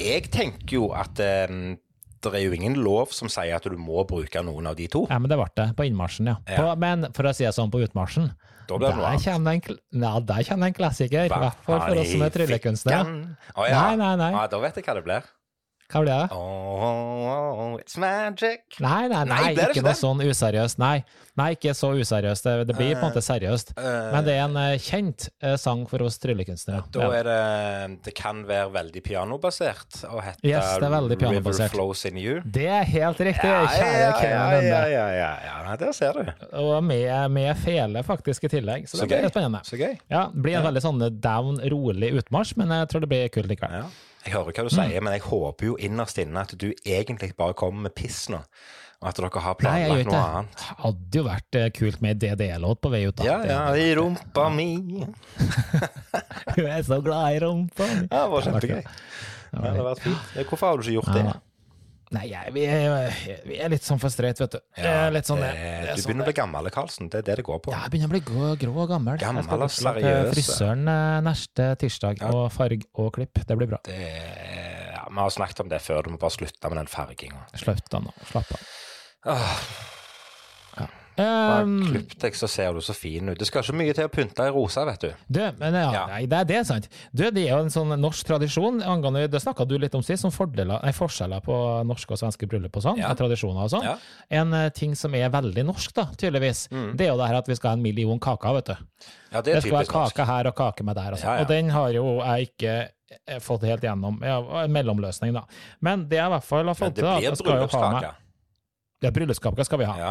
Jeg 0.00 0.30
tenker 0.32 0.78
jo 0.78 0.88
at 0.96 1.20
eh, 1.20 1.52
det 2.22 2.34
er 2.36 2.42
jo 2.44 2.52
ingen 2.52 2.74
lov 2.84 3.12
som 3.16 3.28
sier 3.32 3.56
at 3.56 3.64
du 3.64 3.76
må 3.80 4.02
bruke 4.08 4.42
noen 4.44 4.66
av 4.68 4.76
de 4.76 4.86
to. 4.92 5.06
Ja, 5.08 5.18
men 5.18 5.30
det 5.32 5.38
ble 5.40 5.46
det. 5.56 5.68
På 5.78 5.86
innmarsjen, 5.88 6.26
ja. 6.28 6.36
Ja. 6.48 6.56
På, 6.60 6.74
men 6.78 7.06
for 7.16 7.24
å 7.30 7.32
si 7.34 7.44
det 7.46 7.54
sånn, 7.56 7.70
på 7.72 7.80
utmarsjen 7.84 8.30
Da 8.68 8.76
blir 8.76 8.88
det 8.88 8.96
noe 8.96 9.02
der 9.02 9.10
annet. 9.16 9.24
kommer 9.24 9.50
det 9.50 9.54
en, 9.56 9.62
kl- 9.66 9.80
ja, 10.04 10.12
der 10.20 10.44
kommer 10.50 10.66
det 10.66 10.70
en 10.70 10.78
klassiker. 10.78 11.24
I 11.24 11.28
hvert 11.32 11.64
fall 11.66 11.80
for 11.86 12.00
oss 12.04 12.12
som 12.12 12.22
er 12.26 12.34
tryllekunstnere. 12.36 13.00
Ja. 13.56 13.70
Nei, 13.72 13.96
nei, 13.96 14.12
nei. 14.20 14.30
Ja, 14.36 14.46
da 14.52 14.60
vet 14.62 14.76
jeg 14.78 14.84
hva 14.86 14.94
det 15.00 15.04
blir. 15.08 15.30
Hva 15.90 16.00
blir 16.04 16.12
det? 16.12 16.36
Oh, 16.36 17.74
it's 17.80 17.96
magic. 17.98 18.76
Nei, 18.78 19.08
nei, 19.10 19.24
nei, 19.26 19.38
Nei, 19.40 19.64
ikke 19.66 19.82
noe 19.82 19.96
sånn 19.98 20.20
useriøst. 20.22 20.78
Nei, 20.78 21.00
nei 21.38 21.48
ikke 21.56 21.72
så 21.74 21.90
useriøst. 21.98 22.46
Det, 22.46 22.52
det 22.68 22.76
blir 22.78 22.92
på 22.94 23.00
en 23.00 23.08
måte 23.08 23.22
seriøst. 23.24 23.72
Eh, 23.74 24.10
Men 24.14 24.26
det 24.26 24.36
er 24.36 24.44
en 24.44 24.58
eh, 24.60 24.76
kjent 24.82 25.26
eh, 25.42 25.56
sang 25.58 25.82
for 25.90 26.04
oss 26.06 26.20
tryllekunstnere. 26.22 26.84
Da 26.94 27.08
er 27.18 27.26
det 27.26 27.38
Det 28.06 28.14
kan 28.18 28.44
være 28.46 28.70
veldig 28.74 29.02
pianobasert 29.06 30.02
og 30.10 30.22
hete 30.28 30.46
Yes, 30.46 30.76
er 30.78 30.86
River. 31.20 31.58
Flows 31.74 32.04
in 32.06 32.20
You. 32.20 32.38
Det 32.44 32.68
er 32.70 32.86
helt 32.86 33.22
riktig, 33.30 33.50
Ja, 33.50 33.64
kjære 33.66 34.04
ja, 34.04 34.12
Kevin 34.20 34.68
ja, 34.70 34.82
ja, 34.94 35.08
ja, 35.16 35.32
ja, 35.46 35.56
ja. 35.66 35.76
Der 35.80 35.94
ser 35.96 36.12
du. 36.20 36.46
Og 36.60 36.84
med, 36.84 37.10
med 37.34 37.56
fele, 37.58 38.04
faktisk, 38.06 38.46
i 38.46 38.52
tillegg. 38.52 38.86
Så, 38.90 39.02
det 39.02 39.10
blir 39.10 39.32
spennende. 39.32 39.64
Så 39.66 39.78
gøy. 39.80 39.96
Ja, 40.10 40.28
det 40.30 40.44
blir 40.46 40.60
en 40.60 40.66
veldig 40.70 40.84
sånn 40.86 41.02
down, 41.22 41.58
rolig 41.72 42.14
utmarsj, 42.20 42.54
men 42.60 42.74
jeg 42.78 42.90
tror 42.92 43.04
det 43.04 43.10
blir 43.10 43.34
kult 43.34 43.50
likevel. 43.50 43.82
Ja. 43.82 44.09
Jeg 44.26 44.34
hører 44.34 44.52
hva 44.52 44.66
du 44.66 44.72
sier, 44.74 45.00
men 45.00 45.14
jeg 45.16 45.24
håper 45.24 45.70
jo 45.70 45.78
innerst 45.80 46.18
inne 46.20 46.42
at 46.44 46.52
du 46.60 46.68
egentlig 46.84 47.32
bare 47.38 47.56
kommer 47.56 47.88
med 47.88 47.94
piss 47.96 48.26
nå. 48.32 48.42
Og 49.00 49.08
at 49.08 49.16
dere 49.16 49.40
har 49.40 49.54
planlagt 49.56 49.88
noe 49.88 50.04
noe 50.04 50.12
det. 50.12 50.20
annet. 50.20 50.64
Hadde 50.82 51.16
jo 51.16 51.22
vært 51.24 51.56
eh, 51.56 51.68
kult 51.72 52.02
med 52.04 52.18
DDE-låt 52.20 52.82
på 52.84 52.90
vei 52.92 53.00
ut. 53.08 53.22
Ja, 53.24 53.38
ja, 53.48 53.60
i 53.80 53.94
rumpa 53.96 54.50
mi. 54.52 54.66
Hun 56.56 56.66
er 56.66 56.82
så 56.84 56.98
glad 57.00 57.38
i 57.38 57.40
rumpa. 57.46 57.86
mi. 57.94 58.10
Ja, 58.10 58.26
det 58.26 58.32
var 58.34 58.44
kjempegøy. 58.50 58.82
Ja, 58.84 59.56
det 59.56 59.70
hadde 59.70 59.86
vært 59.88 60.04
fint. 60.04 60.34
Hvorfor 60.50 60.66
har 60.68 60.76
du 60.76 60.84
ikke 60.84 60.98
gjort 60.98 61.16
det? 61.16 61.24
Ja. 62.10 62.18
Nei, 62.18 62.24
jeg, 62.26 62.50
vi, 62.56 62.62
er, 62.66 63.12
vi 63.46 63.58
er 63.62 63.70
litt 63.70 63.84
sånn 63.86 64.00
for 64.02 64.10
streit, 64.10 64.40
vet 64.42 64.56
du. 64.56 64.58
Er 64.82 65.12
litt 65.14 65.28
sånn, 65.30 65.38
det, 65.44 65.50
det 65.54 65.92
du 65.94 66.00
sånn 66.02 66.08
begynner 66.08 66.24
å 66.24 66.30
bli 66.32 66.34
gammel, 66.40 66.68
Karlsen. 66.74 67.06
Det 67.12 67.20
er 67.20 67.26
det 67.28 67.36
det 67.38 67.44
går 67.46 67.60
på. 67.62 67.70
Ja, 67.70 67.84
jeg 67.86 67.92
begynner 67.94 68.10
å 68.10 68.14
bli 68.16 68.22
grå, 68.26 68.48
grå 68.58 68.72
og 68.82 68.88
gammel. 68.90 69.20
Gammel 69.22 69.44
jeg 69.44 69.46
skal 69.46 69.62
og 69.62 69.70
seriøs. 69.76 70.32
frisøren 70.34 70.90
eh, 70.90 71.20
neste 71.28 71.68
tirsdag, 71.78 72.18
Ja. 72.24 72.32
og 72.34 72.50
farg 72.50 72.82
og 72.98 73.12
klipp. 73.14 73.38
Det 73.46 73.56
blir 73.60 73.70
bra. 73.70 73.78
Det, 73.86 74.00
ja, 74.00 75.04
vi 75.06 75.22
har 75.22 75.30
snakket 75.38 75.62
om 75.62 75.70
det 75.70 75.78
før, 75.86 76.02
du 76.02 76.10
må 76.16 76.18
bare 76.18 76.34
slutte 76.34 76.72
med 76.74 76.80
den 76.82 76.90
farginga. 76.90 77.44
Slutt 77.62 77.86
da 77.94 78.02
nå. 78.02 78.10
Slapp 78.32 78.50
av. 78.58 78.66
Åh, 79.30 79.62
Um, 81.20 81.74
klipp 81.90 82.14
deg, 82.22 82.34
så 82.38 82.48
ser 82.48 82.72
du 82.72 82.80
så 82.84 82.94
fin 82.96 83.28
ut. 83.28 83.38
Det 83.38 83.46
skal 83.48 83.62
ikke 83.62 83.76
mye 83.76 83.94
til 83.96 84.04
å 84.06 84.10
pynte 84.12 84.46
i 84.46 84.52
rosa, 84.54 84.84
vet 84.88 85.00
du. 85.00 85.10
du, 85.28 85.40
men 85.58 85.74
ja, 85.74 85.92
Ja. 85.92 86.06
Nei, 86.10 86.26
det, 86.26 86.38
er- 86.38 86.44
det 86.50 86.60
sant. 86.66 86.88
Du, 87.12 87.22
det 87.30 87.44
er 87.46 87.50
jo 87.56 87.58
en 87.64 87.70
sånn 87.70 87.94
norsk 88.00 88.26
tradisjon 88.26 88.82
angående 88.82 89.26
Det 89.30 89.40
snakka 89.42 89.66
du 89.68 89.76
litt 89.78 89.94
om 89.94 90.02
sist, 90.02 90.24
om 90.24 90.30
fordeler, 90.34 90.80
nei, 90.82 90.92
forskjeller 90.92 91.40
på 91.44 91.56
norske 91.88 92.12
og 92.14 92.18
svenske 92.22 92.46
bryllup 92.48 92.76
og 92.76 92.82
sånn, 92.82 92.98
Ja. 93.02 93.12
tradisjoner 93.14 93.64
og 93.64 93.70
sånn. 93.70 93.84
Ja. 93.84 93.96
En 94.30 94.52
uh, 94.54 94.68
ting 94.70 94.94
som 94.94 95.14
er 95.14 95.28
veldig 95.30 95.64
norsk, 95.66 95.92
da, 95.94 96.06
tydeligvis, 96.16 96.68
Mm. 96.70 96.96
det 96.96 97.06
er 97.06 97.10
jo 97.12 97.18
det 97.18 97.26
her 97.28 97.34
at 97.42 97.46
vi 97.48 97.54
skal 97.56 97.70
ha 97.70 97.76
en 97.76 97.82
million 97.82 98.18
kaker, 98.18 98.54
vet 98.54 98.66
du. 98.66 98.76
Ja, 99.32 99.40
det 99.42 99.54
Det 99.54 99.62
skal 99.62 99.72
være 99.78 99.86
norsk. 99.92 100.14
kake 100.14 100.26
her 100.26 100.46
og 100.46 100.54
kake 100.56 100.84
med 100.84 100.96
der. 100.96 101.12
Og, 101.12 101.18
sånn. 101.18 101.34
Ja, 101.36 101.40
og 101.42 101.48
den 101.48 101.70
har 101.70 101.90
jo 101.92 102.04
jeg 102.22 102.48
ikke 102.50 102.88
eh, 103.26 103.38
fått 103.40 103.62
helt 103.62 103.82
gjennom. 103.82 104.20
Ja, 104.22 104.38
en 104.64 104.72
mellomløsning, 104.72 105.32
da. 105.34 105.42
Men 105.80 106.08
det 106.08 106.18
jeg 106.18 106.26
i 106.26 106.30
hvert 106.30 106.44
fall 106.44 106.66
har 106.66 106.74
fått 106.74 106.94
til, 106.94 107.04
at 107.06 107.18
blir 107.18 107.28
jeg 107.28 107.36
skal 107.36 107.46
jo 107.46 107.52
ha 107.52 107.58
med 107.60 107.70
bryllupskake. 107.70 108.14
Ja, 109.02 109.10
bryllupskake 109.10 109.64
skal 109.64 109.78
vi 109.78 109.84
ha. 109.88 109.94
Ja. 109.98 110.10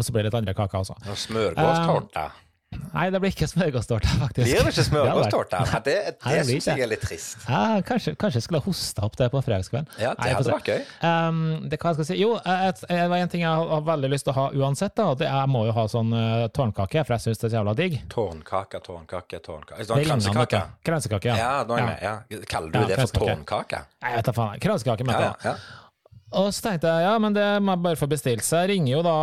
Og 0.00 0.06
så 0.06 0.14
blir 0.14 0.24
det 0.24 0.30
litt 0.32 0.38
andre 0.40 0.56
kaker 0.56 0.80
også. 0.80 0.96
Og 1.04 1.18
smørgårdstårte. 1.28 2.30
Nei, 2.70 3.06
det 3.10 3.18
blir 3.22 3.32
ikke 3.32 3.46
smørgåstårta 3.50 4.12
faktisk. 4.20 4.46
Blir 4.46 4.66
det 4.66 4.70
ikke 4.72 4.84
Det? 4.86 5.00
Ja, 5.02 5.78
det 5.84 5.94
Nei, 6.24 6.32
det 6.34 6.38
det 6.38 6.44
syns 6.46 6.66
jeg 6.70 6.82
er 6.84 6.90
litt 6.90 7.02
trist. 7.02 7.44
Ja, 7.48 7.80
kanskje, 7.86 8.14
kanskje 8.18 8.38
jeg 8.38 8.46
skulle 8.46 8.60
ha 8.62 8.66
hosta 8.66 9.04
opp 9.06 9.16
det 9.18 9.28
på 9.32 9.42
fredagskvelden. 9.46 9.90
Ja, 9.98 10.12
det 10.14 10.26
nei, 10.26 10.34
hadde 10.34 10.54
vært 10.54 10.70
gøy. 10.70 10.84
Um, 11.02 11.40
det 11.70 11.78
hva 11.82 11.92
jeg 11.92 11.98
skal 11.98 12.08
si? 12.10 12.18
Jo, 12.20 12.30
et, 12.38 12.82
det 12.86 13.00
var 13.12 13.24
en 13.24 13.32
ting 13.32 13.44
jeg 13.44 13.64
har, 13.72 13.84
veldig 13.90 14.10
lyst 14.14 14.26
til 14.26 14.34
å 14.34 14.36
ha 14.38 14.46
uansett. 14.54 14.94
da, 14.98 15.08
det, 15.18 15.28
Jeg 15.30 15.50
må 15.50 15.64
jo 15.66 15.74
ha 15.76 15.86
sånn 15.90 16.14
uh, 16.14 16.46
tårnkake, 16.54 17.04
for 17.06 17.16
jeg 17.16 17.26
syns 17.26 17.42
det 17.42 17.48
er 17.48 17.54
så 17.54 17.60
jævla 17.60 17.76
digg. 17.78 17.98
Tårnkake, 18.14 18.82
tårnkake, 18.86 19.42
tårnkake. 19.46 19.82
Det 19.82 19.90
Sånn 19.90 20.06
kransekake. 20.06 20.64
Kransekake, 20.86 21.32
ja. 21.34 21.38
Ja, 21.42 21.52
nå 21.66 21.78
er 21.78 21.82
jeg 21.82 21.90
med. 21.90 22.06
Ja. 22.06 22.42
Kaller 22.54 22.74
du 22.74 22.94
det 22.94 23.02
for 23.02 23.22
tårnkake? 23.22 23.84
Jeg 24.02 24.18
vet 24.18 24.30
da 24.30 24.36
faen. 24.38 24.62
Kransekake, 24.62 25.06
mente 25.10 25.26
Ja, 25.26 25.34
jeg. 25.50 25.79
Og 26.30 26.52
så 26.54 26.62
tenkte 26.62 26.86
jeg 26.86 27.02
ja, 27.08 27.14
men 27.18 27.34
det 27.34 27.44
må 27.66 27.72
jeg 27.74 27.82
bare 27.82 27.98
få 27.98 28.06
bestilt. 28.06 28.44
Så 28.46 28.60
jeg 28.62 28.68
ringer 28.76 28.92
jo 28.92 29.00
da, 29.02 29.14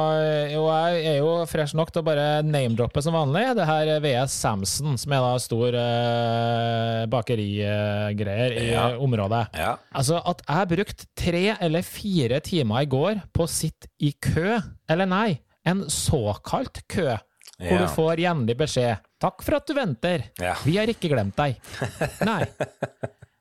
og 0.59 0.65
jeg 0.67 1.05
er 1.13 1.17
jo 1.21 1.29
fresh 1.47 1.75
nok 1.79 1.91
til 1.95 2.01
å 2.03 2.05
bare 2.09 2.25
name-droppe 2.43 2.99
som 3.05 3.15
vanlig. 3.15 3.45
Det 3.55 3.67
her 3.69 3.91
er 3.93 4.01
VS 4.03 4.35
Samson, 4.35 4.97
som 4.99 5.15
er 5.15 5.23
da 5.23 5.29
stor 5.39 5.77
eh, 5.79 7.05
bakerigreier 7.13 8.57
i 8.59 8.65
Ja. 8.73 8.89
området. 8.99 9.47
ja. 9.55 9.77
Altså, 9.95 10.19
at 10.25 10.43
jeg 10.47 10.67
brukte 10.75 11.05
tre 11.15 11.45
eller 11.61 11.81
fire 11.81 12.39
timer 12.43 12.81
i 12.83 12.85
går 12.91 13.21
på 13.33 13.43
å 13.47 13.49
sitte 13.49 13.87
i 14.03 14.11
kø, 14.11 14.59
eller 14.89 15.05
nei, 15.07 15.39
en 15.65 15.85
såkalt 15.87 16.83
kø, 16.91 17.15
hvor 17.57 17.71
Ja. 17.71 17.77
du 17.79 17.87
får 17.87 18.17
jevnlig 18.19 18.57
beskjed 18.57 18.97
'Takk 19.19 19.41
for 19.43 19.55
at 19.55 19.65
du 19.65 19.73
venter, 19.73 20.23
vi 20.65 20.75
har 20.77 20.85
ikke 20.87 21.09
glemt 21.09 21.35
deg'. 21.35 21.55
Nei. 22.21 22.45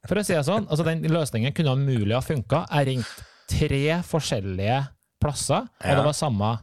For 0.09 0.15
å 0.17 0.25
si 0.25 0.33
det 0.33 0.45
sånn, 0.47 0.67
altså 0.71 0.85
den 0.85 1.03
løsningen 1.03 1.53
kunne 1.53 1.75
umulig 1.77 2.15
ha 2.15 2.21
funka. 2.23 2.67
Jeg 2.71 2.87
ringte 2.87 3.25
tre 3.49 4.03
forskjellige 4.07 4.79
plasser, 5.23 5.67
og 5.81 5.87
Ja. 5.91 5.95
det 5.97 6.05
var 6.05 6.13
samme 6.17 6.59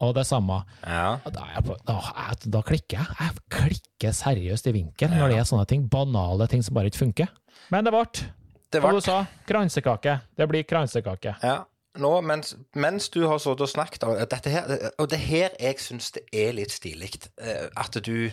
og 0.00 0.14
det 0.16 0.26
samme. 0.26 0.62
ja. 0.86 1.18
Da, 1.26 1.60
på, 1.62 1.76
da, 1.86 1.98
jeg, 2.16 2.50
da 2.52 2.62
klikker 2.62 2.98
jeg. 2.98 3.06
Jeg 3.20 3.30
klikker 3.50 4.12
seriøst 4.16 4.66
i 4.66 4.72
vinkel 4.72 5.10
når 5.12 5.28
det 5.28 5.38
er 5.38 5.44
sånne 5.44 5.66
ting. 5.68 5.88
Banale 5.92 6.46
ting 6.48 6.62
som 6.64 6.74
bare 6.74 6.86
ikke 6.88 7.02
funker. 7.04 7.28
Men 7.70 7.84
det 7.84 7.92
ble 7.92 8.04
Det 8.72 8.80
ble. 8.80 8.88
Og 8.88 8.94
du 8.94 9.00
sa? 9.04 9.24
Kransekake. 9.46 10.20
Det 10.38 10.48
blir 10.48 10.62
kransekake. 10.64 11.34
Ja. 11.42 11.64
Nå, 11.98 12.20
mens, 12.22 12.54
mens 12.78 13.08
du 13.10 13.26
har 13.26 13.38
sittet 13.42 13.60
og 13.60 13.68
snakket 13.68 14.04
om 14.06 14.14
dette 14.14 14.48
her, 14.48 14.90
og 14.98 15.08
det 15.10 15.18
her 15.18 15.50
jeg 15.60 15.74
syns 15.82 16.12
det 16.14 16.22
er 16.32 16.52
litt 16.54 16.70
stilig, 16.70 17.10
eh, 17.42 17.66
at 17.76 17.98
du 18.06 18.30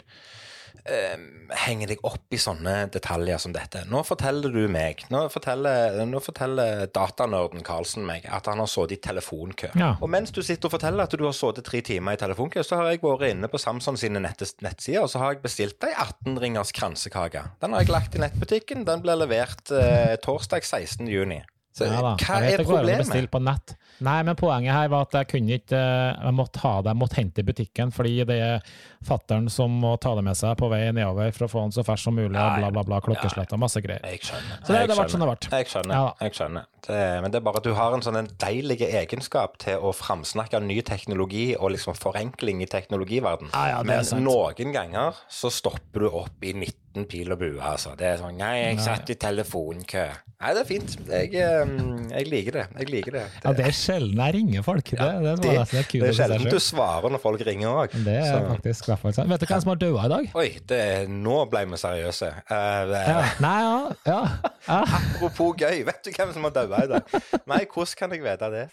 henger 1.57 1.91
deg 1.91 2.03
opp 2.07 2.33
i 2.33 2.39
sånne 2.39 2.87
detaljer 2.93 3.39
som 3.41 3.53
dette. 3.55 3.83
Nå 3.91 4.01
forteller 4.07 4.53
du 4.53 4.67
meg, 4.71 5.03
nå 5.13 5.23
forteller, 5.31 5.97
nå 6.07 6.21
forteller 6.23 6.85
datanerden 6.95 7.63
Karlsen 7.67 8.05
meg 8.07 8.27
at 8.31 8.47
han 8.51 8.61
har 8.63 8.69
sittet 8.71 8.97
i 8.97 9.01
telefonkø. 9.09 9.71
Ja. 9.79 9.93
Og 10.01 10.11
mens 10.13 10.31
du 10.35 10.41
sitter 10.45 10.69
og 10.69 10.75
forteller 10.77 11.03
at 11.07 11.15
du 11.17 11.25
har 11.25 11.35
sittet 11.35 11.67
tre 11.67 11.81
timer 11.85 12.17
i 12.17 12.21
telefonkø, 12.21 12.63
så 12.63 12.79
har 12.81 12.91
jeg 12.91 13.03
vært 13.03 13.27
inne 13.33 13.49
på 13.51 13.59
Samson 13.61 13.99
sine 13.99 14.21
nettsider, 14.23 15.01
og 15.03 15.11
så 15.11 15.21
har 15.23 15.35
jeg 15.35 15.43
bestilt 15.43 15.83
ei 15.87 15.93
18-ringers 15.93 16.73
kransekake. 16.75 17.43
Den 17.63 17.75
har 17.75 17.83
jeg 17.85 17.93
lagt 17.93 18.15
i 18.17 18.23
nettbutikken. 18.23 18.85
Den 18.87 19.03
ble 19.03 19.17
levert 19.19 19.71
eh, 19.75 20.15
torsdag 20.23 20.63
16. 20.67 21.07
juni. 21.11 21.41
Så 21.77 21.85
Ja 21.85 21.99
hva 22.01 22.15
er 22.17 22.57
bestilt 22.57 22.65
problemet? 22.65 23.03
bestille 23.05 23.29
på 23.29 23.41
nett. 23.43 23.75
Nei, 24.05 24.19
men 24.23 24.35
poenget 24.37 24.73
her 24.75 24.87
var 24.93 25.07
at 25.07 25.15
jeg 25.17 25.27
kunne 25.31 25.55
ikke 25.57 25.73
eh, 25.77 26.19
Jeg 26.27 26.33
måtte 26.37 26.59
ha 26.61 26.73
det, 26.81 26.91
jeg 26.93 26.99
måtte 27.01 27.17
hente 27.17 27.41
i 27.41 27.47
butikken, 27.47 27.91
fordi 27.95 28.13
det 28.29 28.37
er 28.45 28.61
fattern 29.07 29.47
som 29.49 29.71
må 29.81 29.95
ta 30.01 30.13
det 30.17 30.23
med 30.25 30.37
seg 30.37 30.55
på 30.59 30.69
vei 30.69 30.83
nedover 30.91 31.31
for 31.33 31.45
å 31.47 31.49
få 31.51 31.63
den 31.65 31.73
så 31.75 31.83
fersk 31.87 32.03
som 32.09 32.15
mulig, 32.17 32.35
og 32.37 32.57
bla, 32.59 32.69
bla, 32.73 32.83
bla, 32.83 32.99
klokkeslett 33.01 33.53
og 33.53 33.61
masse 33.63 33.81
greier. 33.81 34.01
Jeg 34.05 34.21
skjønner. 34.21 34.59
Så 34.63 34.73
det- 34.73 34.87
det 34.87 34.97
ble 34.97 35.07
sånn 35.09 35.23
det 35.25 35.29
ble. 35.31 35.57
Jeg 35.57 35.67
skjønner. 35.71 35.93
Ja 35.93 36.13
jeg 36.21 36.33
skjønner. 36.37 36.65
Det, 36.87 37.21
men 37.21 37.31
det 37.31 37.35
er 37.41 37.43
bare 37.43 37.57
at 37.57 37.63
du 37.63 37.73
har 37.73 37.93
en 37.93 38.01
sånn 38.01 38.15
en 38.17 38.27
deilig 38.39 38.79
egenskap 38.87 39.57
til 39.59 39.77
å 39.81 39.91
framsnakke 39.93 40.61
ny 40.63 40.81
teknologi 40.81 41.55
og 41.57 41.71
liksom 41.73 41.97
forenkling 41.97 42.61
i 42.63 42.65
teknologiverdenen. 42.71 43.51
Ja, 43.53 43.67
ja, 43.77 43.83
men 43.83 44.05
noen 44.23 44.71
ganger 44.73 45.13
så 45.29 45.51
stopper 45.51 45.99
du 46.05 46.09
opp 46.09 46.43
i 46.43 46.53
19 46.97 47.09
pil 47.09 47.33
og 47.33 47.41
bue, 47.41 47.59
altså. 47.61 47.93
Det 47.97 48.07
er 48.07 48.21
sånn 48.21 48.37
Nei, 48.37 48.55
jeg 48.61 48.79
satt 48.81 49.09
i 49.11 49.15
telefonkø. 49.19 50.05
Nei, 50.37 50.51
det 50.53 50.61
er 50.61 50.67
fint. 50.69 50.91
Jeg, 51.09 51.31
eh, 51.41 51.71
jeg 52.11 52.27
liker 52.29 52.57
det. 52.59 52.63
Jeg 52.77 52.89
liker 52.93 53.15
det. 53.15 53.23
Ja, 53.41 53.53
det 53.57 53.65
er 53.65 53.73
sjelden 53.73 54.21
jeg 54.21 54.35
ringer 54.35 54.65
folk. 54.65 54.91
Det, 54.91 54.97
det, 54.97 55.07
det, 55.23 55.31
det, 55.41 55.47
det 55.47 55.79
er 55.81 56.03
det 56.03 56.09
er 56.11 56.17
sjelden 56.19 56.51
du 56.53 56.59
svarer 56.61 57.13
når 57.13 57.21
folk 57.23 57.41
ringer 57.47 57.71
òg. 57.71 57.95
Det 58.05 58.17
er 58.21 58.45
faktisk 58.51 58.89
hvert 58.91 59.01
fall 59.01 59.15
sant. 59.17 59.31
Vet 59.33 59.41
du 59.41 59.47
hvem 59.49 59.63
som 59.63 59.73
har 59.73 59.81
daua 59.81 60.05
i 60.05 60.11
dag? 60.13 60.27
Oi, 60.43 60.47
det, 60.69 60.81
nå 61.09 61.39
ble 61.49 61.63
vi 61.71 61.81
seriøse. 61.81 62.31
Uh, 62.45 62.81
det, 62.91 63.03
Ja. 63.07 63.21
Nei, 63.41 63.55
ja. 63.65 64.19
ja. 64.67 64.81
Apropos 64.99 65.57
gøy, 65.57 65.81
vet 65.87 66.03
du 66.05 66.11
hvem 66.13 66.35
som 66.35 66.45
har 66.49 66.53
daua 66.59 66.83
i 66.85 66.91
dag? 66.91 67.15
Nei, 67.49 67.63
hvordan 67.65 67.97
kan 67.97 68.13
jeg 68.13 68.25
vite 68.27 68.51
det? 68.53 68.67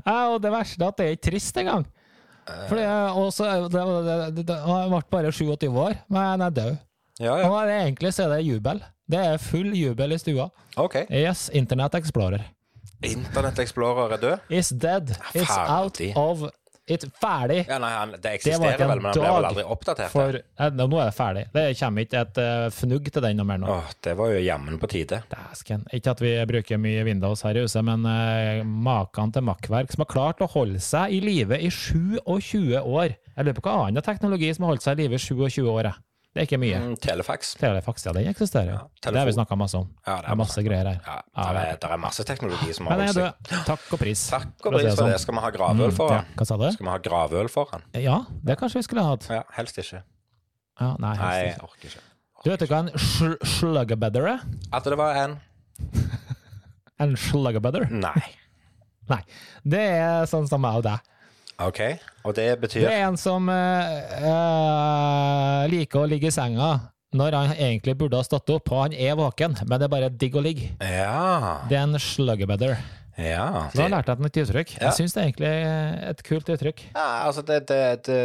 Ja, 0.00 0.16
og 0.32 0.40
det 0.42 0.50
verste 0.54 0.82
er 0.82 0.90
at 0.90 0.98
det 0.98 1.06
er 1.06 1.14
ikke 1.18 1.28
trist 1.30 1.62
engang. 1.62 1.86
Fordi, 2.44 2.80
det, 2.80 2.88
er 2.90 3.14
også, 3.16 3.44
det, 3.44 3.70
det, 3.72 4.16
det, 4.36 4.48
det, 4.50 4.56
han 4.66 4.90
ble 4.92 5.00
bare 5.14 5.30
27 5.32 5.70
år, 5.70 5.94
men 6.12 6.26
jeg 6.26 6.42
er 6.48 6.58
død. 6.58 6.74
Ja, 7.22 7.38
ja. 7.38 7.46
Det 7.46 7.76
er 7.76 7.84
egentlig 7.84 8.14
så 8.14 8.26
er 8.26 8.36
det 8.36 8.42
jubel. 8.46 8.82
Det 9.06 9.20
er 9.20 9.38
full 9.38 9.70
jubel 9.76 10.16
i 10.16 10.18
stua. 10.18 10.48
OK. 10.80 11.04
Yes, 11.10 11.48
Internet 11.54 11.94
Explorer 12.00 12.48
Internett 13.04 13.58
Explorer 13.58 14.14
er 14.16 14.20
død. 14.20 14.38
is 14.48 14.68
dead. 14.68 15.16
It's 15.34 15.58
out 15.58 16.00
of 16.16 16.50
It's 16.84 17.06
ferdig! 17.16 17.62
Ja, 17.64 17.78
nei, 17.80 17.90
det 18.12 18.18
Det 18.20 18.30
eksisterer 18.36 18.76
det 18.76 18.86
vel, 18.88 19.00
men 19.00 19.08
han 19.08 19.16
ble 19.16 19.28
vel 19.32 19.46
aldri 19.48 19.62
oppdatert. 19.72 20.10
For 20.12 20.36
Nå 20.76 20.98
er 21.00 21.06
det 21.08 21.14
ferdig. 21.16 21.44
Det 21.54 21.62
kommer 21.78 22.04
ikke 22.04 22.20
et 22.26 22.40
uh, 22.44 22.66
fnugg 22.76 23.08
til 23.08 23.24
den 23.24 23.40
noe 23.40 23.48
mer 23.48 23.62
nå. 23.62 23.70
Åh, 23.72 23.94
det 24.04 24.12
var 24.18 24.34
jo 24.34 24.42
jammen 24.44 24.76
på 24.82 24.90
tide. 24.92 25.22
Dæsken. 25.32 25.86
Ikke 25.96 26.12
at 26.12 26.20
vi 26.20 26.34
bruker 26.50 26.82
mye 26.84 27.06
Windows 27.08 27.40
her 27.48 27.56
i 27.56 27.64
huset, 27.64 27.80
men 27.88 28.04
uh, 28.04 28.60
maken 28.68 29.32
til 29.32 29.46
makkverk 29.48 29.96
som 29.96 30.04
har 30.04 30.10
klart 30.12 30.44
å 30.44 30.50
holde 30.58 30.82
seg 30.84 31.16
i 31.16 31.22
live 31.24 31.56
i 31.56 31.72
27 31.72 32.76
år. 32.82 33.16
Jeg 33.16 33.48
lurer 33.48 33.56
på 33.56 33.64
hva 33.64 33.78
annen 33.86 34.04
teknologi 34.04 34.52
som 34.52 34.68
har 34.68 34.74
holdt 34.74 34.84
seg 34.84 35.00
i 35.00 35.06
live 35.06 35.16
i 35.16 35.24
27 35.24 35.64
år. 35.64 35.88
jeg. 35.88 36.02
Det 36.34 36.42
er 36.42 36.46
ikke 36.48 36.58
mye. 36.58 36.78
Mm, 36.82 36.94
Telefax. 36.98 37.52
Telefax, 37.60 38.04
ja, 38.08 38.12
den 38.16 38.26
eksisterer. 38.26 38.72
Ja, 38.74 39.10
det 39.12 39.20
har 39.20 39.28
vi 39.28 39.34
snakka 39.36 39.54
masse 39.58 39.78
om. 39.78 39.84
Ja, 40.02 40.16
det 40.24 40.32
er 40.32 40.38
masse 40.40 40.64
greier 40.66 40.88
her. 40.90 40.96
Ja, 41.06 41.18
det 41.30 41.44
det 41.54 41.60
er, 41.68 41.76
der 41.84 41.92
er 41.94 42.00
masse 42.02 42.24
teknologi 42.26 42.72
som 42.74 42.88
har 42.90 42.98
holdt 42.98 43.14
seg. 43.20 43.52
Takk 43.68 43.84
og 43.94 44.00
pris. 44.02 44.24
Takk 44.32 44.66
og 44.66 44.74
pris 44.74 44.88
for 44.88 44.88
det. 44.88 44.96
sånn. 45.14 45.22
Skal 45.22 45.36
vi 45.38 45.44
ha 45.44 45.50
gravøl 45.54 45.94
Mm, 45.94 46.10
ja. 46.10 46.24
Hva 46.40 46.46
sa 46.50 46.56
du? 46.58 46.66
Skal 46.74 46.88
vi 46.88 46.90
ha 46.90 46.98
gravøl 47.06 47.50
foran? 47.54 47.86
Ja, 48.02 48.16
det 48.42 48.58
kanskje 48.58 48.82
vi 48.82 48.86
skulle 48.88 49.06
hatt. 49.06 49.28
Ja, 49.30 49.44
helst 49.54 49.78
ikke. 49.78 50.02
Ja, 50.80 50.90
nei, 50.98 51.14
helst 51.14 51.22
Nei, 51.22 51.38
jeg 51.38 51.54
ikke. 51.54 51.68
orker 51.70 51.92
ikke. 51.92 52.04
Du 52.44 52.50
vet 52.50 52.66
ikke 52.66 52.74
hva 52.74 52.82
en 52.88 52.98
shl 52.98 53.36
slugabedder 53.54 54.26
er? 54.34 54.42
At 54.74 54.90
det 54.90 54.98
var 54.98 55.14
en 55.22 55.38
En 57.04 57.14
slugabedder? 57.18 57.86
Nei. 57.90 58.26
Nei. 59.10 59.20
Det 59.66 59.80
er 60.02 60.26
sånn 60.30 60.46
som 60.50 60.62
meg 60.62 60.82
og 60.82 60.84
deg. 60.86 60.98
OK. 61.62 61.80
Og 62.24 62.34
det 62.34 62.48
Det 62.72 62.82
er 62.88 63.06
en 63.06 63.16
som 63.20 63.48
eh, 63.52 64.18
eh, 64.18 65.60
liker 65.70 66.02
å 66.02 66.08
ligge 66.10 66.30
i 66.30 66.34
senga 66.34 66.90
når 67.14 67.36
han 67.38 67.52
egentlig 67.54 67.94
burde 67.98 68.18
ha 68.18 68.26
stått 68.26 68.50
opp, 68.50 68.72
og 68.74 68.80
han 68.88 68.94
er 68.98 69.14
våken, 69.14 69.54
men 69.68 69.78
det 69.78 69.86
er 69.86 69.92
bare 69.92 70.10
digg 70.10 70.34
å 70.34 70.42
ligge. 70.42 70.72
Ja. 70.82 71.60
Det 71.70 71.78
er 71.78 71.84
en 71.86 71.94
slugabedder. 72.02 72.80
Ja. 73.20 73.68
Så 73.70 73.78
da 73.78 73.88
lærte 73.92 74.10
jeg 74.10 74.18
et 74.18 74.24
nytt 74.24 74.38
uttrykk. 74.42 74.70
Ja. 74.74 74.88
Jeg 74.88 74.96
syns 74.98 75.14
det 75.14 75.20
er 75.20 75.28
egentlig 75.28 75.50
et 76.10 76.22
kult 76.26 76.48
uttrykk. 76.50 76.84
ja 76.94 77.04
altså, 77.28 77.44
det, 77.46 77.60
det, 77.70 77.80
det 78.08 78.18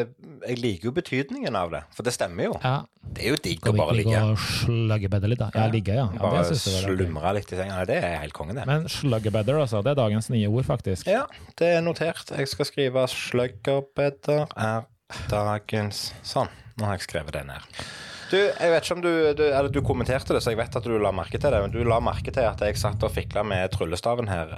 Jeg 0.47 0.61
liker 0.63 0.89
jo 0.89 0.93
betydningen 0.95 1.57
av 1.59 1.73
det, 1.73 1.83
for 1.93 2.07
det 2.07 2.15
stemmer 2.15 2.49
jo. 2.49 2.55
Ja. 2.63 2.79
Det 2.99 3.25
er 3.25 3.33
jo 3.33 3.39
digg 3.41 3.69
å 3.69 3.73
bare 3.73 3.95
ligge. 3.97 4.11
ligge 4.11 4.33
og 4.33 4.41
sluggebedde 4.43 5.31
litt, 5.31 5.41
da? 5.41 5.49
Ja, 5.55 5.69
ligge, 5.71 5.95
ja. 5.97 6.07
ja 6.13 6.21
Bare 6.21 6.43
det 6.49 6.59
slumre 6.61 7.33
litt 7.37 7.53
i 7.53 7.59
senga. 7.59 7.79
Det 7.89 7.97
er 8.01 8.19
helt 8.21 8.35
kongen, 8.37 8.59
det. 8.59 8.67
Men 8.69 8.89
sluggebedder, 8.91 9.61
altså. 9.63 9.81
Det 9.85 9.93
er 9.93 9.99
dagens 10.01 10.29
nye 10.33 10.49
ord, 10.51 10.67
faktisk. 10.67 11.09
Ja, 11.09 11.25
det 11.61 11.73
er 11.77 11.85
notert. 11.85 12.33
Jeg 12.35 12.51
skal 12.51 12.69
skrive 12.69 13.07
'sluggerbedder 13.09 14.45
er 14.57 14.85
dagens 15.31 16.09
Sånn. 16.25 16.51
Nå 16.77 16.85
har 16.87 16.99
jeg 16.99 17.09
skrevet 17.09 17.33
det 17.35 17.47
ned. 17.49 17.81
Du, 18.29 18.37
jeg 18.37 18.69
vet 18.69 18.85
ikke 18.85 18.93
om 18.93 19.01
du, 19.01 19.13
du 19.33 19.41
Eller 19.47 19.71
du 19.73 19.79
kommenterte 19.81 20.35
det, 20.35 20.43
så 20.45 20.51
jeg 20.53 20.59
vet 20.59 20.75
at 20.77 20.85
du 20.85 20.93
la 21.01 21.09
merke 21.15 21.39
til 21.41 21.49
det. 21.49 21.61
Men 21.63 21.71
du 21.73 21.79
la 21.87 21.97
merke 22.03 22.29
til 22.29 22.45
at 22.45 22.61
jeg 22.61 22.77
satt 22.77 23.01
og 23.01 23.13
fikla 23.15 23.41
med 23.47 23.71
tryllestaven 23.73 24.29
her. 24.29 24.53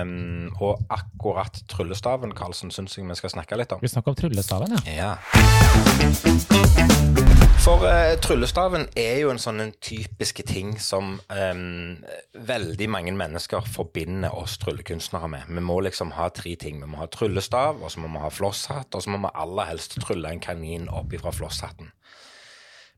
Um, 0.00 0.48
og 0.56 0.80
akkurat 0.88 1.60
tryllestaven, 1.68 2.32
Karlsen, 2.36 2.72
syns 2.72 2.96
jeg 2.96 3.04
vi 3.04 3.18
skal 3.20 3.34
snakke 3.34 3.60
litt 3.60 3.74
om. 3.76 3.82
Vi 3.84 3.92
snakker 3.92 4.14
om 4.14 4.16
tryllestaven, 4.22 4.72
ja. 4.72 4.96
Ja. 4.96 5.12
For 7.60 7.84
uh, 7.84 8.16
tryllestaven 8.24 8.88
er 8.96 9.20
jo 9.20 9.34
en 9.34 9.42
sånn 9.42 9.60
en 9.66 9.76
typiske 9.84 10.46
ting 10.48 10.78
som 10.80 11.18
um, 11.20 12.00
veldig 12.48 12.88
mange 12.88 13.12
mennesker 13.20 13.68
forbinder 13.68 14.32
oss 14.32 14.56
tryllekunstnere 14.64 15.28
med. 15.28 15.52
Vi 15.52 15.68
må 15.68 15.82
liksom 15.84 16.16
ha 16.16 16.32
tre 16.32 16.56
ting. 16.56 16.80
Vi 16.80 16.88
må 16.88 17.04
ha 17.04 17.12
tryllestav, 17.12 17.84
og 17.84 17.92
så 17.92 18.00
må 18.00 18.08
vi 18.16 18.24
ha 18.24 18.32
flosshatt, 18.32 18.96
og 18.96 19.04
så 19.04 19.12
må 19.12 19.20
vi 19.26 19.36
aller 19.44 19.74
helst 19.74 20.00
trylle 20.00 20.32
en 20.32 20.40
kanin 20.40 20.88
opp 20.88 21.12
ifra 21.12 21.36
flosshatten. 21.36 21.92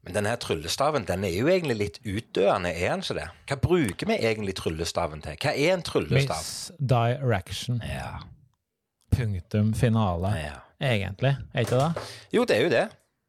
Men 0.02 0.16
denne 0.16 0.32
tryllestaven 0.42 1.04
den 1.06 1.22
er 1.28 1.30
jo 1.36 1.46
egentlig 1.46 1.76
litt 1.78 1.98
utdøende, 2.02 2.72
er 2.74 2.90
den 2.96 3.04
ikke 3.04 3.14
det? 3.20 3.26
Hva 3.52 3.56
bruker 3.62 4.08
vi 4.10 4.16
egentlig 4.18 4.54
tryllestaven 4.58 5.20
til? 5.22 5.36
Hva 5.38 5.52
er 5.54 5.76
en 5.76 5.84
tryllestav? 5.86 6.42
Misdirection. 6.80 7.78
Ja, 7.86 8.16
Punktum 9.12 9.74
finale. 9.78 10.34
ja. 10.40 10.58
Egentlig. 10.82 11.36
Er 11.54 11.62
ikke 11.62 11.78
det? 11.78 12.02
Jo, 12.34 12.42
det 12.48 12.56
er 12.56 12.62
jo 12.64 12.70
det. 12.72 12.86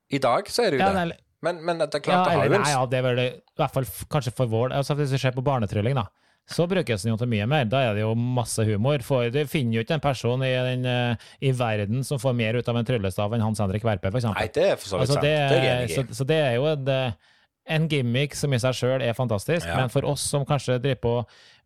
I 0.09 0.17
dag 0.23 0.47
så 0.49 0.63
er 0.65 0.71
det 0.73 0.79
jo 0.79 0.85
Ja, 0.87 1.05
det. 1.05 1.17
Men, 1.43 1.59
men 1.65 1.77
det 1.77 1.89
er 1.93 1.99
Ja, 1.99 2.01
klart 2.07 2.25
det 2.25 2.33
har 2.39 2.45
jo 2.47 2.53
en 2.55 2.61
nei, 2.63 2.71
ja, 2.71 2.85
det 2.89 2.97
er 2.97 3.03
vel 3.05 3.19
det, 3.19 3.25
i 3.35 3.59
hvert 3.59 3.73
fall 3.75 3.85
kanskje 4.09 4.31
for 4.33 4.47
vår 4.49 4.71
altså 4.77 4.95
Hvis 4.95 5.11
vi 5.11 5.19
ser 5.19 5.33
på 5.35 5.43
barnetrylling, 5.43 5.93
da, 5.99 6.05
så 6.49 6.65
brukes 6.67 7.03
den 7.05 7.13
jo 7.13 7.17
til 7.21 7.29
mye 7.31 7.45
mer. 7.47 7.65
Da 7.71 7.79
er 7.87 7.93
det 7.95 8.01
jo 8.03 8.13
masse 8.19 8.65
humor. 8.67 8.99
For 9.05 9.29
du 9.31 9.39
finner 9.47 9.77
jo 9.77 9.83
ikke 9.85 9.95
en 9.95 10.03
person 10.03 10.43
i, 10.43 10.49
den, 10.67 10.85
eh, 10.85 11.27
i 11.41 11.51
verden 11.55 12.03
som 12.03 12.19
får 12.19 12.35
mer 12.35 12.57
ut 12.59 12.67
av 12.67 12.77
en 12.81 12.85
tryllestav 12.89 13.33
enn 13.33 13.41
Hans 13.45 13.61
Henrik 13.63 13.85
Verpe, 13.87 14.11
eksempel. 14.11 14.41
Nei, 14.41 14.49
det 14.53 14.65
er 14.73 14.75
for 14.81 14.89
så 14.91 14.97
vidt 14.99 15.07
Altså, 15.07 15.13
sant. 15.19 15.23
det, 15.23 15.35
Det 15.49 15.59
er 15.59 15.63
jeg 15.63 15.77
enig 15.77 15.91
i. 15.91 15.95
så, 15.95 16.17
så 16.19 16.27
det 16.27 16.39
er 16.43 16.55
jo 16.57 16.65
en, 16.73 16.87
eh, 16.91 17.13
en 17.77 17.87
gimmick 17.87 18.35
som 18.35 18.53
i 18.53 18.59
seg 18.59 18.75
sjøl 18.75 19.01
er 19.07 19.13
fantastisk, 19.15 19.65
Ja. 19.65 19.77
men 19.79 19.89
for 19.89 20.03
oss 20.11 20.21
som 20.33 20.43
kanskje 20.45 20.81
driver 20.83 20.99
på 21.05 21.13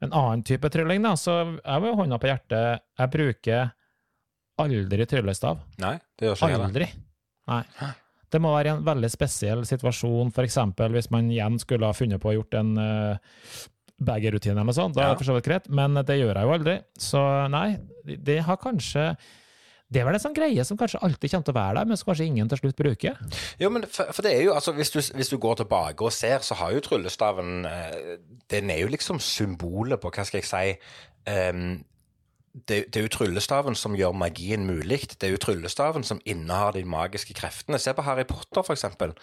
en 0.05 0.11
annen 0.13 0.43
type 0.45 0.69
trylling, 0.69 1.01
da, 1.01 1.15
så 1.17 1.39
jeg 1.57 1.81
med 1.81 1.95
hånda 1.97 2.19
på 2.21 2.29
hjertet, 2.29 2.83
jeg 3.01 3.09
bruker 3.15 3.71
aldri 4.61 5.05
tryllestav. 5.09 5.57
Nei, 5.81 5.95
det 6.19 6.29
gjør 6.29 6.37
ikke. 6.37 6.59
Aldri. 6.67 6.87
Nei. 7.49 7.63
Det 8.29 8.41
må 8.43 8.51
være 8.53 8.73
en 8.75 8.83
veldig 8.85 9.09
spesiell 9.09 9.61
situasjon, 9.65 10.29
f.eks. 10.35 10.57
hvis 10.91 11.09
man 11.13 11.29
igjen 11.31 11.57
skulle 11.61 11.87
ha 11.87 11.93
funnet 11.95 12.19
på 12.21 12.29
å 12.29 12.35
gjort 12.35 12.57
en 12.59 12.73
uh, 12.77 13.17
bagerrutine 13.97 14.62
eller 14.62 14.75
sånn, 14.75 14.93
sånt. 14.93 14.97
Da 14.97 15.07
er 15.07 15.15
det 15.15 15.23
for 15.23 15.31
så 15.31 15.36
vidt 15.38 15.49
greit, 15.49 15.67
men 15.73 15.97
det 16.05 16.19
gjør 16.19 16.38
jeg 16.38 16.47
jo 16.47 16.55
aldri. 16.55 16.77
Så 17.01 17.23
nei, 17.53 17.67
det 18.05 18.39
har 18.45 18.62
kanskje 18.62 19.10
Det 19.88 20.01
er 20.01 20.03
vel 20.03 20.17
en 20.17 20.19
sånn 20.19 20.36
greie 20.36 20.63
som 20.67 20.75
kanskje 20.75 20.99
alltid 20.99 21.31
kommer 21.31 21.45
til 21.47 21.53
å 21.53 21.57
være 21.57 21.75
der, 21.77 21.88
men 21.88 21.97
som 21.99 22.10
kanskje 22.10 22.25
ingen 22.27 22.49
til 22.51 22.60
slutt 22.60 22.75
bruker. 22.75 23.19
Jo, 23.55 23.69
men 23.71 23.86
for, 23.88 24.10
for 24.12 24.25
det 24.25 24.33
er 24.36 24.41
jo, 24.43 24.51
altså, 24.51 24.73
hvis 24.75 24.91
du, 24.91 24.97
hvis 25.15 25.31
du 25.31 25.38
går 25.39 25.62
tilbake 25.62 26.03
og 26.03 26.12
ser, 26.12 26.43
så 26.43 26.57
har 26.60 26.73
jo 26.75 26.81
tryllestaven 26.83 27.63
eh, 27.69 28.17
Den 28.51 28.73
er 28.73 28.81
jo 28.81 28.89
liksom 28.91 29.21
symbolet 29.23 30.03
på, 30.03 30.12
hva 30.12 30.25
skal 30.27 30.43
jeg 30.43 30.49
si 30.49 30.73
um, 31.31 31.79
det, 32.67 32.81
det 32.91 32.99
er 32.99 33.05
jo 33.05 33.13
tryllestaven 33.15 33.79
som 33.79 33.95
gjør 33.95 34.15
magien 34.17 34.65
mulig. 34.67 35.05
Det 35.13 35.29
er 35.29 35.36
jo 35.36 35.41
tryllestaven 35.41 36.03
som 36.07 36.19
innehar 36.25 36.75
de 36.75 36.83
magiske 36.83 37.36
kreftene. 37.38 37.79
Se 37.79 37.93
på 37.95 38.03
Harry 38.03 38.25
Potter, 38.27 38.65
for 38.65 38.75
eksempel. 38.75 39.13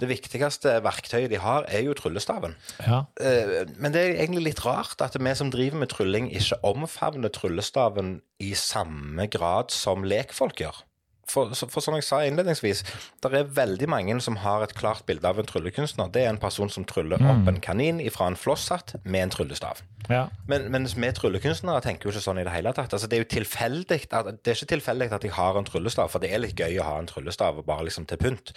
Det 0.00 0.08
viktigste 0.08 0.78
verktøyet 0.84 1.30
de 1.32 1.40
har, 1.42 1.66
er 1.68 1.84
jo 1.84 1.94
tryllestaven. 1.98 2.56
Ja. 2.86 3.04
Eh, 3.20 3.66
Men 3.76 3.92
det 3.92 4.00
er 4.02 4.14
egentlig 4.22 4.46
litt 4.50 4.64
rart 4.64 5.00
at 5.04 5.18
vi 5.20 5.34
som 5.36 5.52
driver 5.52 5.82
med 5.82 5.92
trylling, 5.92 6.30
ikke 6.32 6.60
omfavner 6.64 7.32
tryllestaven 7.32 8.20
i 8.40 8.54
samme 8.56 9.28
grad 9.28 9.70
som 9.74 10.06
lekfolk 10.08 10.64
gjør. 10.64 10.86
For, 11.30 11.52
for 11.54 11.78
som 11.84 11.94
jeg 11.94 12.02
sa 12.02 12.24
innledningsvis, 12.26 12.80
det 13.22 13.28
er 13.38 13.50
veldig 13.54 13.86
mange 13.86 14.16
som 14.24 14.40
har 14.42 14.64
et 14.64 14.72
klart 14.74 15.04
bilde 15.06 15.28
av 15.28 15.38
en 15.38 15.46
tryllekunstner. 15.46 16.10
Det 16.10 16.24
er 16.24 16.32
en 16.32 16.40
person 16.42 16.72
som 16.72 16.82
tryller 16.90 17.22
opp 17.22 17.46
en 17.46 17.60
kanin 17.62 18.00
fra 18.10 18.26
en 18.32 18.38
flosshatt 18.40 18.96
med 19.04 19.28
en 19.28 19.34
tryllestav. 19.36 19.84
ja. 20.10 20.24
Men, 20.50 20.66
mens 20.74 20.96
vi 20.98 21.12
tryllekunstnere 21.14 21.84
tenker 21.86 22.08
jo 22.08 22.16
ikke 22.16 22.24
sånn 22.24 22.42
i 22.42 22.46
det 22.48 22.50
hele 22.56 22.72
tatt. 22.74 22.90
Altså, 22.96 23.06
det 23.06 23.20
er 23.20 23.22
jo 23.22 23.30
tilfeldig 23.36 24.00
at, 24.10 24.32
det 24.42 24.50
er 24.50 24.58
ikke 24.58 24.72
tilfeldig 24.74 25.12
at 25.14 25.22
jeg 25.28 25.36
har 25.38 25.54
en 25.60 25.70
tryllestav, 25.70 26.10
for 26.10 26.18
det 26.18 26.32
er 26.34 26.42
litt 26.42 26.58
gøy 26.58 26.80
å 26.82 26.88
ha 26.88 26.98
en 26.98 27.06
tryllestav 27.06 27.62
bare 27.62 27.86
liksom 27.86 28.10
til 28.10 28.18
pynt. 28.18 28.50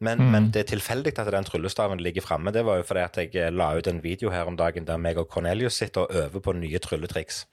Men, 0.00 0.22
men 0.30 0.50
det 0.54 0.60
er 0.62 0.68
tilfeldig 0.76 1.12
at 1.18 1.30
den 1.34 1.46
tryllestaven 1.48 1.98
ligger 1.98 2.22
framme. 2.22 2.52
Det 2.54 2.62
var 2.66 2.78
jo 2.78 2.84
fordi 2.86 3.02
at 3.02 3.16
jeg 3.18 3.34
eh, 3.34 3.50
la 3.50 3.72
ut 3.74 3.88
en 3.90 4.02
video 4.04 4.30
her 4.30 4.46
om 4.46 4.56
dagen 4.56 4.86
der 4.86 5.00
meg 5.02 5.18
og 5.18 5.26
Cornelius 5.32 5.80
sitter 5.80 6.06
og 6.06 6.14
øver 6.14 6.44
på 6.44 6.54
nye 6.54 6.78
trylletriks. 6.78 7.46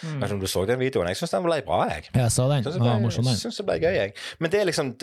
Jeg 0.00 0.20
vet 0.22 0.40
du 0.40 0.46
så 0.48 0.62
den 0.64 0.80
videoen? 0.80 1.10
Jeg 1.10 1.18
syns 1.20 1.34
den 1.34 1.44
ble 1.44 1.58
bra, 1.66 1.82
jeg. 1.90 2.08
Jeg 2.14 2.32
så 2.32 2.46
den. 2.48 2.62
Synes 2.64 2.78
Det 2.78 2.80
ble, 2.86 2.94
morsom, 3.02 3.26
den. 3.26 3.36
synes 3.36 3.58
det 3.60 3.66
ble 3.68 3.76
gøy, 3.82 3.92
jeg. 3.98 4.14
Men 4.38 4.52
det 4.54 4.60
er 4.60 4.70
liksom 4.70 4.94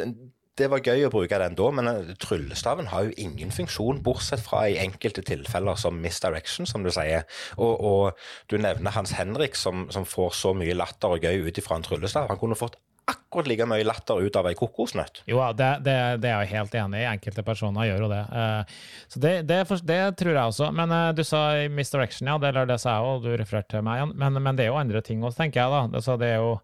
det 0.57 0.71
var 0.71 0.81
gøy 0.81 1.03
å 1.05 1.11
bruke 1.13 1.37
den 1.37 1.53
da, 1.57 1.67
men 1.77 1.89
eh, 1.91 2.13
tryllestaven 2.23 2.89
har 2.89 3.05
jo 3.05 3.13
ingen 3.21 3.51
funksjon, 3.53 3.99
bortsett 4.05 4.41
fra 4.41 4.63
i 4.71 4.79
enkelte 4.81 5.21
tilfeller 5.21 5.77
som 5.77 5.99
misdirection, 6.01 6.65
som 6.65 6.81
du 6.85 6.89
sier. 6.93 7.27
Og, 7.61 7.83
og 7.85 8.49
du 8.49 8.57
nevner 8.61 8.95
Hans 8.95 9.13
Henrik, 9.19 9.53
som, 9.59 9.85
som 9.93 10.07
får 10.07 10.33
så 10.39 10.55
mye 10.57 10.73
latter 10.77 11.13
og 11.13 11.27
gøy 11.27 11.45
ut 11.45 11.61
ifra 11.61 11.77
en 11.77 11.85
tryllestav. 11.85 12.31
Han 12.31 12.41
kunne 12.41 12.57
fått 12.57 12.79
akkurat 13.07 13.47
like 13.47 13.65
mye 13.69 13.85
latter 13.87 14.19
ut 14.25 14.35
av 14.39 14.47
ei 14.49 14.55
kokosnøtt. 14.59 15.21
Jo, 15.29 15.39
det, 15.55 15.69
det, 15.85 15.95
det 16.23 16.31
er 16.31 16.41
jeg 16.43 16.53
helt 16.57 16.73
enig 16.75 17.03
i. 17.03 17.07
Enkelte 17.11 17.43
personer 17.47 17.87
gjør 17.87 18.03
jo 18.03 18.09
det. 18.11 18.23
Eh, 18.41 18.73
Så 19.13 19.21
det, 19.23 19.35
det, 19.47 19.61
det 19.87 20.01
tror 20.19 20.33
jeg 20.33 20.43
også. 20.53 20.71
Men 20.75 20.91
eh, 20.91 21.11
du 21.15 21.23
sa 21.27 21.43
i 21.61 21.69
misdirection, 21.71 22.27
ja. 22.27 22.37
Det, 22.41 22.51
eller 22.51 22.67
det 22.73 22.79
sa 22.83 22.97
jeg 22.97 23.07
òg, 23.13 23.23
du 23.23 23.37
refererte 23.39 23.77
til 23.77 23.85
meg. 23.87 24.11
Men, 24.15 24.41
men 24.43 24.59
det 24.59 24.67
er 24.67 24.73
jo 24.73 24.81
andre 24.81 25.01
ting 25.05 25.23
også, 25.23 25.39
tenker 25.45 25.63
jeg, 25.63 25.87
da. 25.93 26.03
Så 26.03 26.17
det 26.19 26.33
er 26.35 26.43
jo 26.43 26.57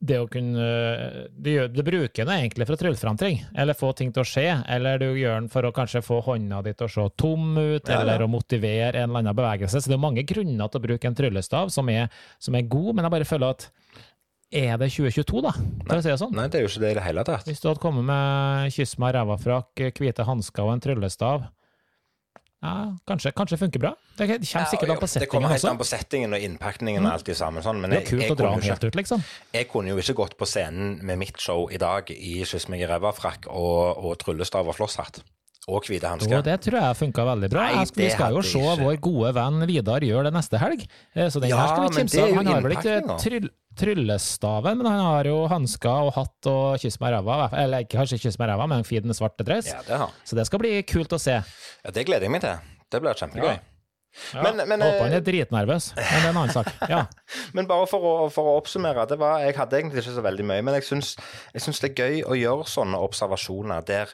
det 0.00 0.16
å 0.16 0.28
kunne 0.32 0.66
Du, 1.36 1.50
gjør, 1.52 1.66
du 1.76 1.82
bruker 1.84 2.24
den 2.24 2.30
egentlig 2.38 2.64
for 2.64 2.72
å 2.72 2.80
trylle 2.80 2.96
fram 2.96 3.18
ting, 3.20 3.42
eller 3.52 3.76
få 3.76 3.90
ting 3.98 4.14
til 4.16 4.22
å 4.22 4.28
skje. 4.30 4.46
Eller 4.72 5.02
du 5.02 5.10
gjør 5.18 5.34
den 5.42 5.50
for 5.52 5.66
å 5.68 5.74
kanskje 5.76 6.00
få 6.06 6.22
hånda 6.24 6.62
di 6.64 6.72
til 6.78 6.86
å 6.86 6.92
se 6.94 7.04
tom 7.20 7.50
ut, 7.58 7.84
Ja, 7.90 7.98
ja. 7.98 8.00
eller 8.06 8.24
å 8.24 8.30
motivere 8.32 8.94
en 9.02 9.10
eller 9.10 9.24
annen 9.26 9.36
bevegelse. 9.36 9.82
Så 9.82 9.92
det 9.92 9.98
er 9.98 10.04
mange 10.06 10.24
grunner 10.24 10.70
til 10.72 10.80
å 10.80 10.86
bruke 10.86 11.10
en 11.10 11.18
tryllestav 11.18 11.74
som 11.74 11.90
er, 11.92 12.08
som 12.40 12.56
er 12.56 12.64
god, 12.70 12.94
men 12.96 13.04
jeg 13.10 13.16
bare 13.18 13.28
føler 13.28 13.58
at 13.58 13.68
er 14.50 14.76
det 14.80 14.90
2022, 14.90 15.40
da? 15.46 15.52
Å 15.54 16.00
si 16.02 16.10
det 16.10 16.18
sånn. 16.18 16.34
Nei, 16.34 16.48
det 16.50 16.58
er 16.60 16.66
jo 16.66 16.70
ikke 16.72 16.82
det 16.82 16.90
i 16.90 16.98
det 16.98 17.06
hele 17.06 17.24
tatt. 17.26 17.46
Hvis 17.48 17.62
du 17.62 17.68
hadde 17.70 17.82
kommet 17.82 18.06
med 18.08 18.74
kyss 18.74 18.96
meg 19.02 19.14
ræva-frakk, 19.16 19.82
hvite 19.98 20.26
hansker 20.26 20.66
og 20.66 20.74
en 20.74 20.82
tryllestav 20.84 21.48
Ja, 22.60 22.72
kanskje, 23.08 23.30
kanskje 23.32 23.56
funker 23.56 23.80
bra. 23.80 23.94
Det 24.18 24.26
kommer 24.28 24.66
sikkert 24.68 24.90
an 24.92 24.98
på 25.00 25.08
settingen. 25.08 25.24
det 25.24 25.30
kommer 25.32 25.48
helt 25.48 25.62
også. 25.62 25.70
an 25.70 25.78
på 25.80 25.86
settingen 25.88 26.36
og 26.36 26.42
innpakningen 26.44 27.06
og 27.06 27.14
alt 27.14 27.30
det 27.30 27.38
sammen. 27.38 27.64
Sånn, 27.64 27.80
men 27.80 27.94
Det 27.94 27.96
er 27.96 28.02
jeg, 28.02 28.10
kult 28.10 28.26
jeg, 28.26 28.34
å 28.34 28.38
dra 28.42 28.50
helt 28.66 28.84
ut, 28.84 28.98
liksom. 29.00 29.22
jeg 29.54 29.68
kunne 29.70 29.94
jo 29.94 30.02
ikke 30.02 30.16
gått 30.18 30.36
på 30.36 30.48
scenen 30.50 30.98
med 31.00 31.22
mitt 31.22 31.40
show 31.40 31.70
i 31.72 31.80
dag 31.80 32.10
i 32.12 32.42
Kyss 32.44 32.68
meg 32.68 32.82
i 32.84 32.90
ræva-frakk 32.90 33.48
og, 33.48 34.02
og 34.04 34.18
tryllestav 34.20 34.68
og 34.68 34.76
flosshatt. 34.76 35.22
Og 35.70 35.86
hvite 35.86 36.08
hansker. 36.10 36.42
det 36.46 36.56
tror 36.66 36.78
jeg 36.80 36.98
funka 36.98 37.24
veldig 37.30 37.50
bra. 37.52 37.66
Nei, 37.70 37.84
vi 37.96 38.08
skal 38.10 38.34
jo 38.34 38.42
se 38.42 38.62
vår 38.80 38.98
gode 39.04 39.32
venn 39.36 39.66
Vidar 39.70 40.04
gjøre 40.06 40.24
det 40.28 40.34
neste 40.34 40.58
helg, 40.58 40.82
Eh, 41.14 41.28
så 41.30 41.40
den 41.42 41.50
Ja, 41.50 41.60
her 41.62 41.68
skal 41.68 41.88
vi 41.88 41.96
kimse 42.00 42.22
av. 42.22 42.34
Han 42.40 42.46
har 42.50 42.60
vel 42.64 42.74
ikke 42.76 43.18
tryll, 43.22 43.48
tryllestaven, 43.78 44.78
men 44.78 44.86
han 44.86 45.00
har 45.00 45.28
jo 45.30 45.46
hansker 45.50 46.08
og 46.08 46.12
hatt 46.16 46.50
og 46.50 46.78
kyss 46.82 46.98
meg 47.02 47.14
ræva. 47.14 47.48
Eller 47.56 47.86
kanskje 47.90 48.18
kyss 48.22 48.38
med 48.40 48.50
ræva, 48.50 48.66
men 48.70 48.84
fin 48.84 49.14
svart 49.16 49.38
dress. 49.38 49.70
Ja, 49.72 49.80
det 49.86 49.98
har. 50.02 50.10
Så 50.24 50.36
det 50.38 50.46
skal 50.46 50.62
bli 50.62 50.82
kult 50.82 51.12
å 51.16 51.20
se. 51.22 51.38
Ja, 51.84 51.90
det 51.94 52.06
gleder 52.08 52.26
jeg 52.28 52.34
meg 52.34 52.44
til. 52.44 52.58
Det 52.90 53.00
blir 53.02 53.14
kjempegøy. 53.14 53.52
Ja. 53.54 53.69
Men- 54.34 54.62
men, 54.68 54.82
Håper 54.82 55.04
han 55.04 55.12
eh, 55.12 55.16
er 55.20 55.24
dritnervøs, 55.26 55.90
men 55.96 56.04
det 56.04 56.24
er 56.24 56.30
en 56.32 56.36
annen 56.42 56.54
sak. 56.54 56.70
Ja. 56.90 57.04
Men 57.56 57.66
bare 57.70 57.86
for 57.90 58.02
å, 58.04 58.12
for 58.34 58.46
å 58.50 58.56
oppsummere, 58.58 59.06
det 59.10 59.16
var, 59.20 59.40
jeg 59.44 59.54
hadde 59.56 59.78
egentlig 59.78 60.02
ikke 60.02 60.16
så 60.18 60.22
veldig 60.26 60.44
mye, 60.46 60.62
men 60.66 60.74
jeg 60.78 60.86
syns, 60.86 61.12
jeg 61.54 61.62
syns 61.62 61.80
det 61.82 61.90
er 61.92 62.00
gøy 62.02 62.22
å 62.26 62.36
gjøre 62.38 62.66
sånne 62.70 62.98
observasjoner 63.06 63.84
der 63.86 64.12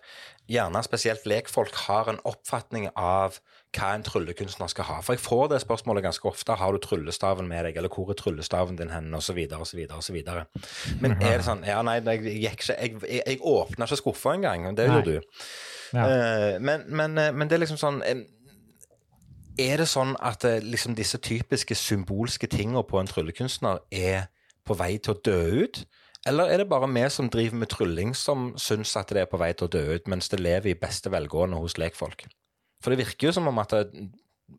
gjerne 0.53 0.83
spesielt 0.87 1.25
lekfolk 1.27 1.75
har 1.89 2.11
en 2.13 2.21
oppfatning 2.29 2.87
av 2.95 3.41
hva 3.77 3.89
en 3.97 4.05
tryllekunstner 4.07 4.71
skal 4.73 4.87
ha. 4.89 4.99
For 5.05 5.17
jeg 5.17 5.25
får 5.25 5.49
det 5.53 5.59
spørsmålet 5.65 6.05
ganske 6.07 6.29
ofte. 6.31 6.55
Har 6.61 6.73
du 6.73 6.79
tryllestaven 6.85 7.49
med 7.51 7.67
deg, 7.67 7.81
eller 7.81 7.93
hvor 7.93 8.13
er 8.13 8.17
tryllestaven 8.21 8.79
din 8.79 8.93
hen, 8.95 9.11
osv., 9.17 9.41
osv., 9.59 9.83
osv. 9.99 10.21
Men 11.03 11.17
er 11.19 11.41
det 11.41 11.45
sånn 11.49 11.65
Ja, 11.67 11.81
nei, 11.85 11.99
jeg 12.05 12.23
gikk 12.45 12.63
ikke 12.63 12.77
Jeg, 12.79 12.95
jeg, 13.03 13.23
jeg 13.27 13.43
åpna 13.43 13.89
ikke 13.89 14.01
skuffa 14.05 14.37
engang, 14.37 14.71
det 14.79 14.87
gjorde 14.89 15.17
du. 15.19 15.35
Ja. 15.97 16.07
Eh, 16.07 16.57
men, 16.63 16.87
men, 16.89 17.19
eh, 17.21 17.33
men 17.35 17.49
det 17.51 17.59
er 17.59 17.63
liksom 17.67 17.79
sånn 17.81 18.01
eh, 18.07 18.25
Er 19.57 19.81
det 19.81 19.88
sånn 19.88 20.12
at 20.21 20.45
eh, 20.45 20.61
liksom 20.61 20.97
disse 20.97 21.19
typiske 21.23 21.77
symbolske 21.79 22.49
tingene 22.53 22.83
på 22.85 23.01
en 23.01 23.09
tryllekunstner 23.09 23.81
er 23.90 24.27
på 24.66 24.77
vei 24.77 24.97
til 25.01 25.14
å 25.14 25.21
dø 25.25 25.64
ut? 25.64 25.85
Eller 26.27 26.51
er 26.51 26.61
det 26.61 26.69
bare 26.69 26.88
vi 26.90 27.05
som 27.12 27.31
driver 27.31 27.61
med 27.62 27.71
trylling 27.73 28.12
som 28.19 28.51
syns 28.61 28.97
at 28.99 29.14
det 29.14 29.23
er 29.23 29.31
på 29.31 29.40
vei 29.40 29.53
til 29.55 29.69
å 29.69 29.73
dø 29.73 29.85
ut, 29.95 30.09
mens 30.11 30.29
det 30.29 30.42
lever 30.42 30.73
i 30.73 30.79
beste 30.79 31.12
velgående 31.12 31.61
hos 31.62 31.79
lekfolk? 31.79 32.27
For 32.83 32.92
det 32.92 33.01
virker 33.05 33.31
jo 33.31 33.37
som 33.38 33.49
om 33.49 33.62
at 33.62 33.73
en 33.79 34.11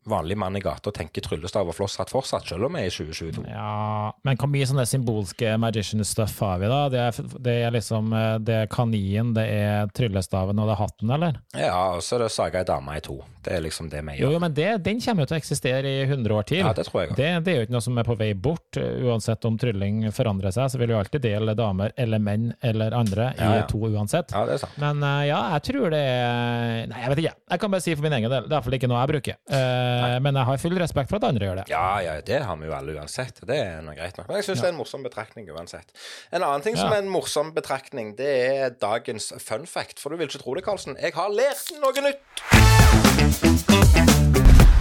vanlig 0.07 0.37
mann 0.37 0.55
i 0.55 0.59
gata 0.59 0.91
tenker 0.91 1.23
tryllestav 1.23 1.67
og 1.67 1.75
flosshatt 1.75 2.11
fortsatt, 2.11 2.47
selv 2.47 2.67
om 2.67 2.75
vi 2.75 2.83
er 2.85 2.89
i 2.89 2.93
2022. 2.93 3.43
Ja, 3.51 4.11
men 4.27 4.39
hvor 4.39 4.49
mye 4.51 4.67
sånne 4.67 4.85
symbolske 4.87 5.55
magician 5.59 6.03
stuff 6.07 6.39
har 6.43 6.61
vi, 6.61 6.69
da? 6.71 6.81
Det 6.91 7.01
er, 7.03 7.31
det 7.43 7.55
er 7.67 7.73
liksom 7.75 8.13
eh, 8.15 8.35
Det 8.43 8.59
er 8.63 8.69
kaninen, 8.71 9.33
det 9.37 9.47
er 9.51 9.91
tryllestaven 9.95 10.59
og 10.59 10.69
det 10.69 10.75
er 10.75 10.81
hatten, 10.83 11.15
eller? 11.17 11.41
Ja, 11.55 11.79
og 11.97 12.03
så 12.05 12.17
er 12.17 12.25
det 12.25 12.33
saga 12.35 12.63
ei 12.63 12.67
dame 12.67 12.97
i 12.97 13.03
to. 13.03 13.19
Det 13.47 13.55
er 13.55 13.63
liksom 13.63 13.87
det 13.91 14.01
vi 14.03 14.17
gjør. 14.17 14.27
jo, 14.27 14.31
jo 14.35 14.39
men 14.43 14.55
det, 14.55 14.67
den 14.83 14.99
kommer 15.03 15.23
jo 15.23 15.31
til 15.31 15.37
å 15.37 15.41
eksistere 15.41 15.91
i 15.91 16.01
100 16.03 16.35
år 16.35 16.47
til. 16.49 16.63
Ja, 16.65 16.73
det 16.75 16.87
tror 16.89 17.01
jeg 17.01 17.11
også. 17.13 17.19
Det, 17.19 17.29
det 17.45 17.53
er 17.53 17.61
jo 17.61 17.67
ikke 17.67 17.75
noe 17.77 17.85
som 17.85 18.01
er 18.01 18.07
på 18.07 18.17
vei 18.19 18.29
bort. 18.47 18.79
Uansett 19.07 19.47
om 19.47 19.59
trylling 19.59 20.01
forandrer 20.15 20.55
seg, 20.55 20.71
så 20.73 20.81
vil 20.81 20.91
jo 20.91 20.99
alltid 20.99 21.23
dele 21.23 21.55
damer 21.57 21.95
eller 21.95 22.23
menn 22.23 22.49
eller 22.65 22.95
andre 22.97 23.29
i 23.37 23.51
ja. 23.61 23.63
to 23.69 23.79
uansett. 23.87 24.35
Ja, 24.35 24.43
det 24.49 24.57
er 24.57 24.63
sant. 24.65 24.75
Men 24.83 25.03
eh, 25.03 25.29
ja, 25.29 25.39
jeg 25.55 25.67
tror 25.69 25.95
det 25.95 26.03
er 26.03 26.85
Nei, 26.87 26.99
jeg 27.03 27.11
vet 27.11 27.21
ikke. 27.23 27.35
Jeg 27.53 27.61
kan 27.61 27.71
bare 27.73 27.83
si 27.83 27.95
for 27.95 28.05
min 28.05 28.17
egen 28.17 28.31
del. 28.31 28.45
Det 28.45 28.51
er 28.51 28.59
iallfall 28.59 28.77
ikke 28.77 28.89
noe 28.91 28.99
jeg 28.99 29.11
bruker. 29.13 29.39
Eh, 29.77 30.17
men 30.23 30.39
jeg 30.39 30.49
har 30.49 30.61
full 30.61 30.77
respekt 30.81 31.11
for 31.11 31.19
at 31.19 31.27
andre 31.29 31.49
gjør 31.49 31.61
det. 31.61 31.65
Ja, 31.71 31.87
ja, 32.03 32.17
det 32.25 32.41
har 32.47 32.59
vi 32.59 32.69
jo 32.69 32.75
alle 32.77 32.97
uansett. 32.97 33.41
Det 33.47 33.57
er 33.63 33.81
noe 33.85 33.95
greit 33.97 34.17
nok. 34.19 34.27
Men 34.29 34.41
jeg 34.41 34.49
syns 34.49 34.63
det 34.63 34.69
er 34.69 34.75
en 34.75 34.81
morsom 34.81 35.05
betraktning 35.05 35.49
uansett. 35.53 35.87
En 36.31 36.43
annen 36.43 36.65
ting 36.65 36.77
som 36.79 36.91
er 36.91 37.03
en 37.03 37.11
morsom 37.11 37.53
betraktning, 37.57 38.15
det 38.19 38.31
er 38.47 38.77
dagens 38.77 39.33
fun 39.43 39.65
fact. 39.69 39.99
For 40.03 40.13
du 40.13 40.19
vil 40.19 40.29
ikke 40.29 40.43
tro 40.43 40.57
det, 40.57 40.65
Karlsen. 40.67 40.97
Jeg 41.01 41.13
har 41.17 41.29
lært 41.33 41.65
noe 41.81 42.07
nytt! 42.09 42.25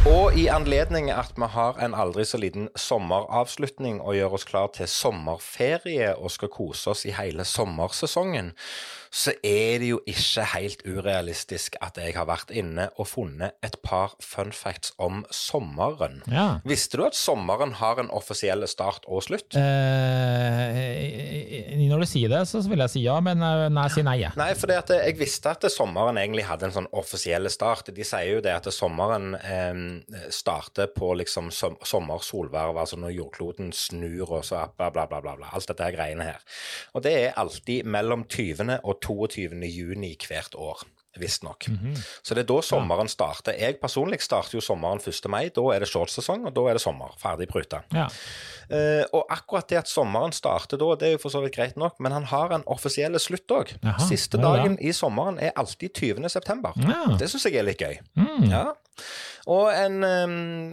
Og 0.07 0.37
i 0.38 0.45
anledning 0.47 1.09
at 1.11 1.33
vi 1.35 1.47
har 1.51 1.81
en 1.83 1.95
aldri 1.99 2.23
så 2.29 2.38
liten 2.38 2.69
sommeravslutning 2.79 3.99
og 3.99 4.14
gjør 4.14 4.37
oss 4.38 4.47
klar 4.47 4.69
til 4.77 4.87
sommerferie 4.90 6.12
og 6.14 6.31
skal 6.31 6.53
kose 6.53 6.92
oss 6.92 7.03
i 7.09 7.14
hele 7.16 7.42
sommersesongen, 7.42 8.53
så 9.11 9.33
er 9.42 9.79
det 9.81 9.88
jo 9.88 10.01
ikke 10.09 10.45
helt 10.53 10.83
urealistisk 10.87 11.77
at 11.83 11.99
jeg 11.99 12.14
har 12.16 12.27
vært 12.29 12.51
inne 12.55 12.88
og 13.01 13.09
funnet 13.09 13.57
et 13.64 13.79
par 13.83 14.14
fun 14.23 14.53
facts 14.55 14.92
om 15.03 15.25
sommeren. 15.33 16.23
Ja. 16.31 16.61
Visste 16.69 17.01
du 17.01 17.07
at 17.07 17.16
sommeren 17.19 17.73
har 17.81 17.99
en 18.03 18.11
offisiell 18.14 18.66
start 18.69 19.07
og 19.09 19.25
slutt? 19.27 19.57
Eh, 19.57 20.77
når 21.87 22.05
du 22.05 22.09
sier 22.11 22.29
det, 22.33 22.45
så 22.51 22.61
vil 22.66 22.85
jeg 22.85 22.92
si 22.92 23.05
ja, 23.07 23.16
men 23.25 23.42
eh, 23.42 23.66
nei, 23.73 23.88
si 23.95 24.05
nei. 24.07 24.19
Nei, 24.37 24.51
for 24.59 24.71
jeg 24.71 25.16
visste 25.19 25.55
at 25.55 25.64
sommeren 25.73 26.19
egentlig 26.21 26.45
hadde 26.47 26.69
en 26.69 26.77
sånn 26.81 26.90
offisiell 26.95 27.49
start. 27.53 27.90
De 27.97 28.05
sier 28.07 28.37
jo 28.37 28.45
det 28.45 28.55
at 28.59 28.69
sommeren 28.75 29.33
eh, 29.40 29.75
starter 30.30 30.90
på 30.94 31.12
liksom 31.20 31.50
som, 31.54 31.76
sommersolverv, 31.85 32.78
altså 32.82 32.98
når 33.00 33.14
jordkloden 33.16 33.72
snur 33.76 34.38
og 34.40 34.44
så 34.48 34.66
bla, 34.76 34.90
bla, 34.90 35.06
bla, 35.11 35.20
bla, 35.24 35.37
bla. 35.38 35.52
Alt 35.52 35.70
dette 35.70 35.87
her 35.87 35.96
greiene 35.96 36.28
her. 36.30 36.44
Og 36.94 37.04
det 37.06 37.14
er 37.20 37.38
alltid 37.40 37.88
mellom 37.88 38.26
20. 38.28 38.78
og 38.82 39.00
22. 39.04 39.56
juni 39.70 40.14
hvert 40.26 40.54
år. 40.59 40.87
Visstnok. 41.16 41.64
Så 42.22 42.35
det 42.37 42.44
er 42.44 42.48
da 42.50 42.59
sommeren 42.64 43.09
starter. 43.09 43.56
Jeg 43.56 43.78
personlig 43.80 44.18
starter 44.24 44.59
jo 44.59 44.62
sommeren 44.64 45.00
1. 45.00 45.28
mai. 45.32 45.48
Da 45.54 45.64
er 45.72 45.80
det 45.80 45.88
shortsesong, 45.88 46.46
og 46.48 46.54
da 46.56 46.66
er 46.68 46.78
det 46.78 46.82
sommer. 46.85 47.14
Ferdig 47.20 47.48
pruta. 47.48 47.82
Ja. 47.94 48.09
Uh, 48.66 49.04
og 49.14 49.30
akkurat 49.32 49.68
det 49.70 49.80
at 49.85 49.90
sommeren 49.90 50.35
starter 50.35 50.80
da, 50.80 50.92
det 50.98 51.09
er 51.09 51.14
jo 51.14 51.22
for 51.22 51.32
så 51.32 51.40
vidt 51.44 51.54
greit 51.56 51.76
nok, 51.78 52.00
men 52.02 52.12
han 52.12 52.26
har 52.32 52.52
en 52.56 52.66
offisiell 52.66 53.16
slutt 53.22 53.52
òg. 53.54 53.76
Siste 53.76 54.16
Siste 54.16 54.40
ja, 54.40 54.42
ja. 54.42 54.56
dagen 54.56 54.78
i 54.80 54.92
sommeren 54.96 55.38
er 55.38 55.54
alltid 55.56 55.94
20. 55.94 56.28
september. 56.32 56.76
Det 57.20 57.28
syns 57.30 57.46
jeg 57.46 57.61
er 57.61 57.66
litt 57.68 57.80
gøy. 57.82 58.00
Mm. 58.18 58.50
Og 59.46 59.68
en, 59.70 60.00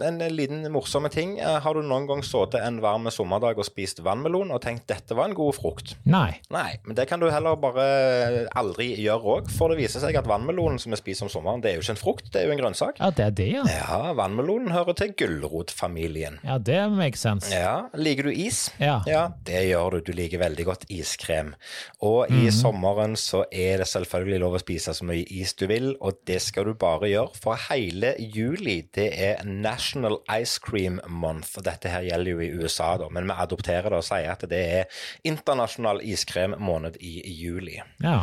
en 0.01 0.15
liten 0.33 0.63
morsomme 0.73 1.09
ting. 1.13 1.35
eh, 1.37 1.59
Har 1.61 1.75
du 1.77 1.83
noen 1.85 2.07
gang 2.09 2.23
sittet 2.25 2.57
en 2.65 2.79
varm 2.81 3.05
sommerdag 3.13 3.59
og 3.61 3.67
spist 3.67 3.99
vannmelon 4.01 4.49
og 4.55 4.63
tenkt 4.63 4.87
dette 4.89 5.13
var 5.13 5.29
en 5.29 5.35
god 5.37 5.53
frukt? 5.59 5.93
Nei. 6.09 6.39
Nei, 6.49 6.79
men 6.87 6.97
det 6.97 7.05
kan 7.11 7.21
du 7.21 7.27
heller 7.29 7.53
bare 7.61 8.47
aldri 8.57 8.87
gjøre 8.97 9.35
òg, 9.35 9.51
for 9.53 9.69
det 9.69 9.77
viser 9.83 10.01
seg 10.01 10.17
at 10.17 10.25
vannmelonen 10.29 10.81
som 10.81 10.89
vi 10.95 10.97
spiser 10.97 11.27
om 11.27 11.29
sommeren, 11.29 11.61
det 11.61 11.69
er 11.69 11.77
jo 11.77 11.83
ikke 11.85 11.93
en 11.93 12.01
frukt, 12.01 12.31
det 12.33 12.41
er 12.41 12.47
jo 12.49 12.55
en 12.55 12.63
grønnsak. 12.63 12.97
Ja, 13.03 13.11
det 13.13 13.27
er 13.27 13.35
det, 13.37 13.47
ja. 13.53 13.63
Ja, 13.69 13.99
vannmelonen 14.17 14.73
hører 14.73 14.97
til 14.97 15.13
gulrotfamilien. 15.21 16.39
Ja, 16.43 16.57
det 16.57 16.79
makes 16.97 17.21
sense. 17.23 17.51
Ja, 17.53 17.89
Liker 17.93 18.23
du 18.23 18.31
is? 18.33 18.71
Ja. 18.81 19.01
Ja, 19.07 19.27
det 19.45 19.63
gjør 19.69 19.99
du. 19.99 20.01
Du 20.09 20.11
liker 20.17 20.41
veldig 20.41 20.65
godt 20.67 20.85
iskrem. 20.91 21.53
Og 22.03 22.31
i 22.33 22.49
sommeren 22.53 23.15
så 23.19 23.43
er 23.53 23.83
det 23.83 23.87
selvfølgelig 23.91 24.41
lov 24.43 24.57
å 24.57 24.61
spise 24.63 24.93
så 24.97 25.05
mye 25.07 25.23
is 25.29 25.53
du 25.59 25.67
vil, 25.69 25.91
og 26.01 26.17
det 26.27 26.41
skal 26.43 26.67
du 26.71 26.73
bare 26.79 27.09
gjøre. 27.11 27.37
For 27.43 27.59
hele 27.69 28.12
juli, 28.19 28.81
det 28.95 29.09
er 29.17 29.43
National 29.45 30.19
Ice 30.39 30.59
Cream 30.63 30.99
Month. 31.07 31.57
Dette 31.65 31.89
her 31.89 32.01
gjelder 32.07 32.31
jo 32.31 32.39
i 32.43 32.51
USA, 32.63 32.97
da, 32.97 33.07
men 33.13 33.25
vi 33.29 33.37
adopterer 33.37 33.89
det 33.89 34.01
og 34.01 34.07
sier 34.07 34.31
at 34.33 34.43
det 34.49 34.63
er 34.81 35.05
internasjonal 35.23 36.01
iskremmåned 36.03 36.97
i 37.01 37.21
juli. 37.39 37.79
Ja. 38.03 38.19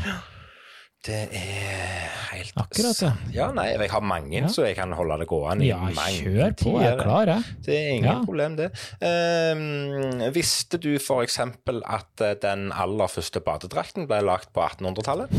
Det 1.01 1.31
er 1.33 2.09
helt 2.35 2.53
Akkurat, 2.61 2.99
ja. 3.01 3.11
Ja, 3.33 3.47
nei, 3.57 3.71
jeg 3.73 3.89
har 3.89 4.03
mange, 4.05 4.37
Ja. 4.37 4.49
så 4.53 4.67
jeg 4.67 4.77
kan 4.77 4.93
holde 4.93 5.17
det 5.23 5.29
gående 5.31 5.65
i 5.65 5.71
ja, 5.71 5.79
mange 5.81 6.19
kjør 6.21 6.53
på. 6.61 6.75
Jeg 6.83 6.93
er 6.93 7.01
klar, 7.01 7.27
jeg. 7.27 7.43
Det 7.65 7.75
er 7.79 7.89
ingen 7.95 8.11
Ja. 8.11 8.19
problem, 8.27 8.57
det. 8.59 8.67
Um, 9.01 10.21
visste 10.35 10.77
du 10.77 10.91
f.eks. 10.99 11.39
at 11.41 12.21
eh, 12.21 12.35
den 12.43 12.71
aller 12.73 13.09
første 13.09 13.41
badedrakten 13.41 14.07
ble 14.07 14.21
lagd 14.29 14.53
på 14.53 14.61
1800-tallet? 14.61 15.33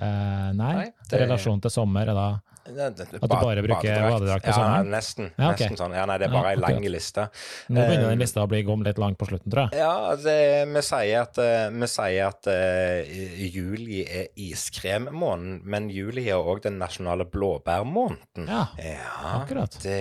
Uh, 0.00 0.52
nei. 0.54 0.74
Nei, 0.76 0.86
det- 1.10 1.20
Relasjon 1.26 1.60
til 1.60 1.70
sommer 1.74 2.08
er 2.08 2.14
da 2.14 2.28
At 2.70 3.00
du 3.00 3.18
bare 3.32 3.64
bruker 3.64 4.04
badedrakt 4.06 4.44
på 4.46 4.52
ja, 4.52 4.56
sommeren? 4.56 4.90
Nesten. 4.92 5.30
Ja, 5.34 5.50
okay. 5.50 5.66
nesten 5.66 5.80
sånn. 5.80 5.96
Ja, 5.96 6.06
nei, 6.08 6.18
det 6.22 6.28
er 6.28 6.34
bare 6.34 6.52
Ja, 6.52 6.56
ei 6.56 6.62
lang 6.62 6.86
liste. 6.90 7.26
Nå 7.68 7.84
begynner 7.84 8.10
Eh, 8.10 8.14
den 8.14 8.22
lista 8.22 8.44
å 8.44 8.50
bli 8.50 8.62
gom 8.66 8.84
litt 8.86 9.00
lang 9.00 9.16
på 9.18 9.28
slutten, 9.28 9.52
tror 9.52 9.68
jeg. 9.68 9.80
Ja, 9.80 10.14
det, 10.20 10.36
vi 10.70 10.84
sier 10.86 11.24
at, 11.24 11.40
eh, 11.42 11.66
vi 11.74 11.90
sier 11.90 12.30
at 12.30 12.50
uh, 12.50 13.12
juli 13.50 14.04
er 14.06 14.30
iskremmåneden, 14.40 15.60
men 15.64 15.90
juli 15.92 16.28
er 16.28 16.40
òg 16.40 16.64
den 16.66 16.80
nasjonale 16.82 17.26
blåbærmåneden. 17.30 18.48
Ja, 18.48 18.66
Ja, 18.80 19.36
akkurat. 19.40 19.76
Det, 19.82 20.00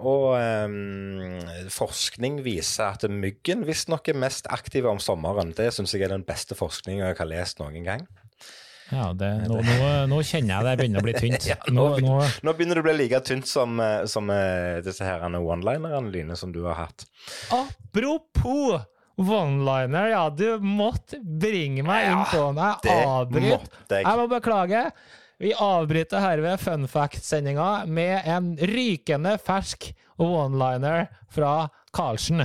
og 0.00 0.32
um, 0.40 1.40
forskning 1.72 2.40
viser 2.44 2.94
at 2.94 3.04
myggen 3.12 3.66
visstnok 3.68 4.08
er 4.08 4.18
mest 4.18 4.48
aktive 4.52 4.88
om 4.90 5.00
sommeren. 5.02 5.52
Det 5.56 5.68
syns 5.76 5.92
jeg 5.94 6.06
er 6.06 6.14
den 6.14 6.24
beste 6.26 6.56
forskninga 6.56 7.10
jeg 7.10 7.20
har 7.20 7.28
lest 7.28 7.60
noen 7.60 7.84
gang. 7.84 8.06
Ja, 8.90 9.08
det, 9.14 9.28
nå, 9.48 9.60
nå, 9.62 9.88
nå 10.10 10.20
kjenner 10.26 10.56
jeg 10.56 10.66
det 10.66 10.76
begynner 10.80 11.02
å 11.02 11.06
bli 11.06 11.14
tynt. 11.18 11.46
Ja, 11.50 11.56
Nå, 11.70 11.84
nå- 12.02 12.54
begynner 12.58 12.78
det 12.80 12.82
å 12.84 12.88
bli 12.88 12.96
like 13.04 13.20
tynt 13.26 13.46
som, 13.50 13.78
eh, 13.82 14.04
som 14.10 14.30
eh, 14.34 14.80
disse 14.84 15.06
her 15.06 15.22
one-linerne 15.38 16.10
dine 16.14 16.36
som 16.38 16.52
du 16.54 16.64
har 16.66 16.74
hatt. 16.84 17.06
apropos 17.54 18.80
one-liner, 19.20 20.10
ja, 20.14 20.24
du 20.32 20.58
måtte 20.64 21.18
bringe 21.20 21.84
meg 21.86 22.10
inn 22.10 22.22
på 22.30 22.44
den. 22.50 22.60
Jeg 22.88 23.06
avbryter. 23.06 23.80
jeg. 23.90 24.04
Jeg 24.06 24.20
må 24.20 24.28
beklage. 24.30 24.84
Vi 25.40 25.54
avbryter 25.56 26.20
herved 26.20 26.60
Fun 26.60 26.86
Fact-sendinga 26.88 27.86
med 27.88 28.26
en 28.28 28.50
rykende 28.60 29.38
fersk 29.40 29.90
one-liner 30.20 31.06
fra 31.32 31.68
Karlsen. 31.96 32.42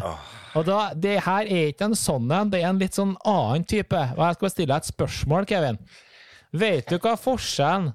Og 0.55 0.63
da, 0.67 0.79
det 0.95 1.17
her 1.25 1.43
er 1.51 1.71
ikke 1.73 1.89
en 1.89 1.97
sånn 1.99 2.31
en, 2.31 2.51
det 2.53 2.61
er 2.63 2.69
en 2.69 2.79
litt 2.79 2.95
sånn 2.95 3.15
annen 3.27 3.65
type. 3.67 3.99
Og 4.15 4.21
jeg 4.23 4.37
skal 4.39 4.53
stille 4.53 4.71
deg 4.71 4.85
et 4.85 4.93
spørsmål, 4.93 5.47
Kevin. 5.49 5.79
Vet 6.55 6.87
du 6.87 6.95
hva 7.03 7.17
forskjellen 7.19 7.89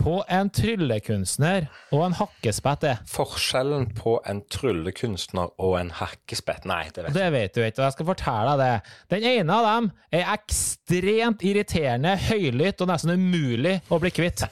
på 0.00 0.18
en 0.32 0.48
tryllekunstner 0.52 1.66
og 1.92 2.02
en 2.06 2.14
hakkespett 2.18 2.84
er? 2.88 3.00
Forskjellen 3.08 3.86
på 3.96 4.18
en 4.28 4.42
tryllekunstner 4.52 5.52
og 5.60 5.76
en 5.78 5.92
hakkespett 5.96 6.64
Nei, 6.68 6.82
det 6.92 7.06
vet 7.06 7.16
Det 7.16 7.26
vet 7.34 7.54
du 7.56 7.60
ikke, 7.62 7.80
og 7.80 7.86
jeg 7.86 7.96
skal 7.96 8.08
fortelle 8.10 8.54
deg 8.60 8.62
det. 8.62 8.94
Den 9.14 9.26
ene 9.32 9.56
av 9.56 9.68
dem 9.68 9.90
er 10.20 10.32
ekstremt 10.34 11.44
irriterende, 11.46 12.14
høylytt 12.28 12.84
og 12.84 12.92
nesten 12.92 13.16
umulig 13.16 13.76
å 13.88 14.00
bli 14.02 14.12
kvitt. 14.12 14.44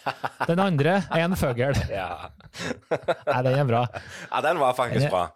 Den 0.49 0.65
andre 0.65 1.01
er 1.09 1.25
en 1.27 1.37
fugl. 1.39 1.77
Ja. 1.99 2.31
Nei, 2.89 3.41
den 3.45 3.55
er 3.61 3.67
bra. 3.69 3.87
ja, 4.33 4.41
den 4.45 4.61
var 4.61 4.77
faktisk 4.77 5.13
bra. 5.13 5.27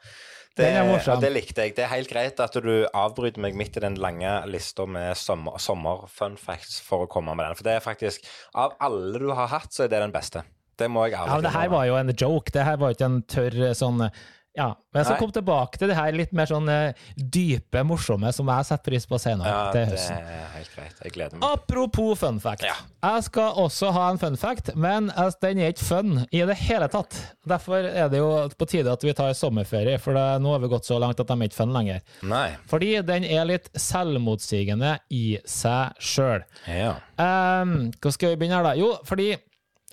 Det, 0.57 0.67
er 0.69 0.85
og 0.85 1.23
det 1.23 1.31
likte 1.33 1.65
jeg. 1.65 1.75
Det 1.77 1.85
er 1.87 1.93
helt 1.95 2.11
greit 2.11 2.41
at 2.45 2.57
du 2.61 2.73
avbryter 2.85 3.41
meg 3.41 3.57
midt 3.57 3.79
i 3.81 3.85
den 3.85 3.97
lange 4.01 4.35
lista 4.51 4.85
med 4.85 5.17
sommer, 5.17 5.57
sommer 5.62 6.05
fun 6.12 6.37
facts 6.41 6.81
for 6.85 7.07
å 7.07 7.11
komme 7.11 7.33
med 7.38 7.49
den. 7.49 7.57
For 7.57 7.69
det 7.69 7.79
er 7.79 7.85
faktisk 7.85 8.29
Av 8.59 8.77
alle 8.85 9.23
du 9.23 9.31
har 9.33 9.49
hatt, 9.49 9.73
så 9.73 9.87
er 9.87 9.93
det 9.95 10.03
den 10.05 10.12
beste. 10.12 10.45
Det 10.79 10.88
må 10.93 11.07
jeg 11.07 11.17
Ja, 11.17 11.25
ærlig 11.25 11.41
men 11.41 11.49
det 11.49 11.57
her 11.57 11.73
var 11.73 11.88
jo 11.88 11.97
en 11.97 12.12
joke. 12.12 12.53
Det 12.53 12.65
her 12.69 12.77
var 12.81 12.93
jo 12.93 12.99
ikke 12.99 13.11
en 13.11 13.23
tørr 13.33 13.59
sånn 13.79 14.07
Ja. 14.59 14.69
Men 14.93 15.01
jeg 15.01 15.07
skal 15.09 15.21
komme 15.23 15.33
tilbake 15.33 15.79
til 15.81 15.88
det 15.88 15.97
her 15.97 16.12
litt 16.12 16.33
mer 16.37 16.49
sånn 16.51 16.67
eh, 16.69 16.99
dype, 17.17 17.81
morsomme, 17.88 18.29
som 18.37 18.51
jeg 18.53 18.69
setter 18.69 18.93
pris 18.93 19.07
på 19.09 19.21
senere 19.21 19.49
Ja, 19.49 19.61
til 19.73 19.95
det 19.95 20.01
er 20.19 20.51
helt 20.53 20.75
greit. 20.75 20.99
Jeg 21.07 21.15
gleder 21.15 21.38
meg. 21.38 21.47
Apropos 21.49 22.21
fun 22.21 22.41
fact. 22.43 22.67
Ja. 22.69 22.75
Jeg 23.07 23.25
skal 23.31 23.57
også 23.62 23.93
ha 23.97 24.11
en 24.12 24.21
fun 24.21 24.37
fact, 24.41 24.69
men 24.77 25.09
altså, 25.15 25.41
den 25.47 25.62
er 25.62 25.73
ikke 25.73 25.87
fun 25.88 26.27
i 26.29 26.43
det 26.49 26.59
hele 26.67 26.88
tatt. 26.93 27.17
Derfor 27.49 27.88
er 27.88 28.11
det 28.12 28.21
jo 28.21 28.29
på 28.59 28.69
tide 28.69 28.93
at 28.93 29.07
vi 29.07 29.15
tar 29.17 29.33
sommerferie, 29.38 29.97
for 30.03 30.19
det, 30.19 30.27
nå 30.45 30.53
har 30.53 30.61
vi 30.65 30.73
gått 30.75 30.91
så 30.91 31.01
langt 31.01 31.23
at 31.23 31.33
de 31.33 31.38
er 31.38 31.49
ikke 31.49 31.61
fun 31.62 31.73
lenger. 31.73 32.05
Nei. 32.29 32.51
Fordi 32.69 32.93
den 33.09 33.25
er 33.25 33.49
litt 33.49 33.73
selvmotsigende 33.73 34.99
i 35.17 35.38
seg 35.49 35.97
sjøl. 35.97 36.45
Ja. 36.69 36.99
Um, 37.17 37.88
hvor 38.03 38.12
skal 38.12 38.35
vi 38.35 38.43
begynne 38.43 38.61
her, 38.61 38.69
da? 38.69 38.77
Jo, 38.77 38.93
fordi 39.09 39.33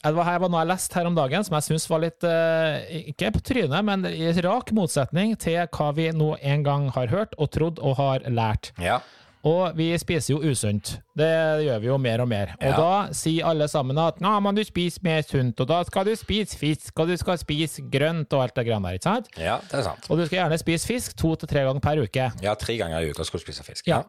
det 0.03 0.15
var, 0.15 0.23
her 0.29 0.39
var 0.39 0.49
noe 0.53 0.61
jeg 0.63 0.69
leste 0.71 0.95
her 0.99 1.07
om 1.09 1.15
dagen 1.17 1.43
som 1.43 1.55
jeg 1.57 1.67
syns 1.67 1.85
var 1.91 1.99
litt 2.05 2.23
eh, 2.23 3.05
Ikke 3.11 3.31
på 3.35 3.41
trynet, 3.51 3.83
men 3.85 4.05
i 4.07 4.31
rak 4.45 4.71
motsetning 4.75 5.35
til 5.41 5.61
hva 5.75 5.91
vi 5.97 6.09
nå 6.15 6.33
en 6.41 6.63
gang 6.63 6.89
har 6.95 7.07
hørt 7.11 7.33
og 7.37 7.49
trodd 7.51 7.79
og 7.83 7.97
har 7.99 8.23
lært. 8.31 8.71
Ja. 8.79 8.99
Og 9.47 9.71
vi 9.77 9.85
spiser 9.95 10.33
jo 10.33 10.41
usunt. 10.51 10.97
Det 11.15 11.29
gjør 11.63 11.77
vi 11.79 11.87
jo 11.87 11.97
mer 11.97 12.19
og 12.19 12.27
mer. 12.27 12.49
Og 12.59 12.65
Ja. 12.67 12.75
da 12.75 13.13
sier 13.15 13.45
alle 13.47 13.69
sammen 13.71 13.97
at 13.97 14.17
nå 14.19 14.33
må 14.43 14.51
du 14.53 14.59
spise 14.67 14.99
mer 15.01 15.21
sunt, 15.23 15.59
og 15.63 15.67
da 15.69 15.77
skal 15.87 16.03
du 16.09 16.11
spise 16.19 16.57
fisk, 16.59 16.91
og 16.99 17.07
du 17.07 17.15
skal 17.15 17.37
spise 17.39 17.85
grønt 17.89 18.33
og 18.35 18.41
alt 18.43 18.55
det 18.59 18.65
greiene 18.67 18.83
der, 18.89 18.97
ikke 18.99 19.07
sant? 19.07 19.29
ja, 19.39 19.59
det 19.71 19.79
er 19.79 19.83
sant. 19.87 20.09
Og 20.11 20.17
du 20.19 20.25
skal 20.27 20.41
gjerne 20.41 20.59
spise 20.59 20.87
fisk 20.91 21.15
to 21.15 21.35
til 21.39 21.47
tre 21.47 21.63
ganger 21.63 21.79
per 21.79 22.01
uke. 22.03 22.31
Ja, 22.43 22.53
tre 22.59 22.75
ganger 22.81 22.99
i 22.99 23.11
uka 23.13 23.23
skal 23.23 23.39
du 23.39 23.45
spise 23.47 23.63
fisk. 23.63 23.87
Ja. 23.87 24.03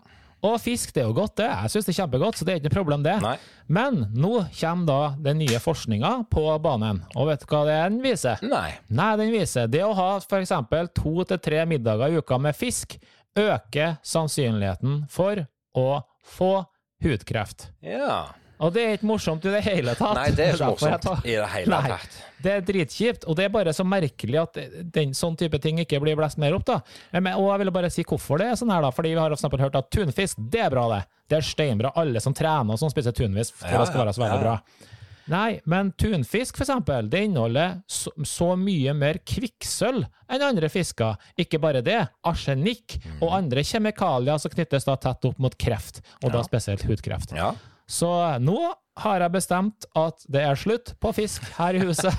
Og 0.46 0.56
fisk 0.62 0.94
det 0.96 1.02
er 1.02 1.08
jo 1.10 1.16
godt, 1.16 1.36
det. 1.42 1.48
Jeg 1.48 1.72
syns 1.74 1.88
det 1.88 1.92
er 1.92 1.98
kjempegodt, 1.98 2.38
så 2.38 2.46
det 2.46 2.52
er 2.52 2.60
ikke 2.60 2.70
noe 2.70 2.78
problem, 2.78 3.04
det. 3.04 3.16
Nei. 3.24 3.34
Men 3.70 4.00
nå 4.16 4.32
kommer 4.56 4.88
da 4.88 4.98
den 5.28 5.40
nye 5.42 5.60
forskninga 5.62 6.12
på 6.32 6.44
banen, 6.64 7.02
og 7.14 7.28
vet 7.28 7.44
du 7.44 7.52
hva 7.52 7.62
den 7.68 8.00
viser? 8.04 8.40
Nei. 8.46 8.70
Nei, 8.88 9.10
den 9.20 9.32
viser 9.34 9.68
det 9.70 9.84
å 9.84 9.92
ha 9.98 10.10
f.eks. 10.22 10.54
to 10.96 11.14
til 11.28 11.42
tre 11.44 11.64
middager 11.68 12.14
i 12.14 12.20
uka 12.22 12.40
med 12.40 12.56
fisk, 12.56 12.96
øker 13.38 13.98
sannsynligheten 14.02 15.04
for 15.12 15.44
å 15.76 15.88
få 16.26 16.52
hudkreft. 17.04 17.68
Ja. 17.84 18.30
Og 18.60 18.74
det 18.74 18.82
er 18.84 18.96
ikke 18.98 19.08
morsomt 19.08 19.44
i 19.48 19.52
det 19.54 19.62
hele 19.64 19.94
tatt. 19.96 20.14
Nei, 20.18 20.26
det 20.36 20.44
er 20.50 20.58
ikke 20.58 20.66
morsomt 20.74 21.04
tar- 21.06 21.22
i 21.24 21.36
det 21.38 21.46
hele 21.54 21.70
Nei. 21.72 21.88
tatt. 21.94 22.18
Det 22.40 22.52
er 22.56 22.60
dritkjipt, 22.64 23.24
og 23.28 23.36
det 23.36 23.46
er 23.46 23.52
bare 23.52 23.72
så 23.76 23.84
merkelig 23.84 24.38
at 24.40 24.58
den 24.96 25.14
sånn 25.16 25.34
type 25.40 25.58
ting 25.60 25.80
ikke 25.82 25.98
blir 26.00 26.16
blåst 26.16 26.38
mer 26.40 26.54
opp. 26.56 26.64
da. 26.68 26.78
Men, 27.16 27.34
og 27.40 27.50
jeg 27.52 27.62
ville 27.64 27.74
bare 27.78 27.90
si 27.92 28.04
hvorfor 28.04 28.40
det 28.40 28.50
er 28.52 28.60
sånn 28.60 28.72
her, 28.72 28.84
da. 28.84 28.92
Fordi 28.96 29.14
vi 29.14 29.20
har 29.20 29.28
for 29.32 29.38
eksempel 29.40 29.60
hørt 29.64 29.76
at 29.80 29.90
tunfisk, 29.92 30.38
det 30.52 30.60
er 30.66 30.70
bra, 30.76 30.86
det. 30.94 31.02
Det 31.30 31.36
er 31.40 31.44
steinbra. 31.46 31.92
Alle 32.00 32.20
som 32.24 32.32
trener 32.36 32.72
og 32.76 32.80
sånn 32.80 32.92
spiser 32.92 33.12
tunfisk, 33.16 33.56
for 33.60 33.68
Ja, 33.72 33.80
det 33.84 33.90
skal 33.92 34.04
være 34.06 34.16
så 34.16 34.24
veldig 34.24 34.40
ja. 34.40 34.46
bra. 34.46 34.86
Nei, 35.30 35.60
men 35.70 35.92
tunfisk 36.00 36.56
for 36.58 36.64
eksempel, 36.64 37.06
det 37.12 37.20
inneholder 37.28 37.76
så, 37.86 38.10
så 38.26 38.48
mye 38.58 38.90
mer 38.98 39.20
kvikksølv 39.30 40.08
enn 40.32 40.42
andre 40.42 40.68
fisker. 40.72 41.20
Ikke 41.38 41.60
bare 41.62 41.84
det, 41.86 42.00
arsenikk 42.26 42.96
Mm. 43.00 43.20
og 43.22 43.34
andre 43.36 43.62
kjemikalier 43.62 44.40
som 44.42 44.50
knyttes 44.50 44.84
da 44.88 44.96
tett 44.98 45.24
opp 45.28 45.38
mot 45.38 45.54
kreft, 45.60 46.00
og 46.24 46.32
da 46.34 46.42
spesielt 46.42 46.82
hudkreft. 46.88 47.36
Ja. 47.36 47.52
Så 47.90 48.10
nå 48.42 48.58
har 49.00 49.22
jeg 49.24 49.32
bestemt 49.32 49.86
at 49.96 50.24
det 50.28 50.42
er 50.44 50.58
slutt 50.60 50.90
på 51.00 51.10
fisk 51.16 51.46
her 51.56 51.78
i 51.78 51.80
huset. 51.82 52.12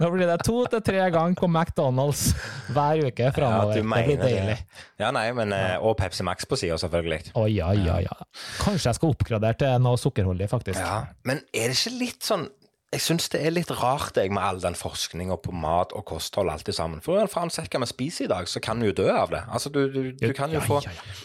Nå 0.00 0.08
blir 0.14 0.26
det 0.30 0.38
to 0.46 0.62
til 0.72 0.80
tre 0.86 1.02
ganger 1.12 1.36
på 1.36 1.48
McDonald's 1.50 2.30
hver 2.72 3.02
uke 3.10 3.28
framover. 3.36 3.76
Ja, 3.76 3.82
det 3.82 4.06
blir 4.08 4.22
deilig. 4.22 4.56
det. 4.56 4.84
Ja, 5.04 5.10
nei, 5.14 5.26
men 5.36 5.52
eh, 5.52 5.76
Og 5.84 5.98
Pepsi 6.00 6.24
Max 6.26 6.48
på 6.48 6.56
sida, 6.58 6.78
selvfølgelig. 6.80 7.34
Å 7.36 7.44
ja, 7.52 7.70
ja, 7.76 7.98
ja. 8.06 8.16
Kanskje 8.62 8.88
jeg 8.90 8.98
skal 9.00 9.12
oppgradere 9.14 9.58
til 9.60 9.84
noe 9.84 10.00
sukkerholdig, 10.00 10.48
faktisk. 10.50 10.80
Ja, 10.80 11.02
Men 11.28 11.44
er 11.52 11.70
det 11.70 11.76
ikke 11.76 11.96
litt 12.00 12.24
sånn 12.24 12.48
Jeg 12.94 13.02
syns 13.02 13.26
det 13.32 13.40
er 13.42 13.50
litt 13.50 13.70
rart 13.74 14.14
jeg, 14.20 14.30
med 14.30 14.42
all 14.46 14.60
den 14.62 14.76
forskninga 14.78 15.34
på 15.42 15.50
mat 15.56 15.90
og 15.98 16.04
kosthold 16.06 16.52
alt 16.52 16.66
det 16.68 16.76
sammen. 16.76 17.00
For 17.02 17.18
uansett 17.26 17.66
hva 17.74 17.80
vi 17.82 17.88
spiser 17.90 18.28
i 18.28 18.30
dag, 18.30 18.46
så 18.50 18.62
kan 18.62 18.78
vi 18.78 18.92
jo 18.92 18.94
dø 19.00 19.08
av 19.10 19.32
det. 19.34 19.40
Altså, 19.50 19.72
du, 19.74 19.80
du, 19.90 20.12
du, 20.20 20.28
kan, 20.36 20.52
jo 20.54 20.62
få, 20.62 20.78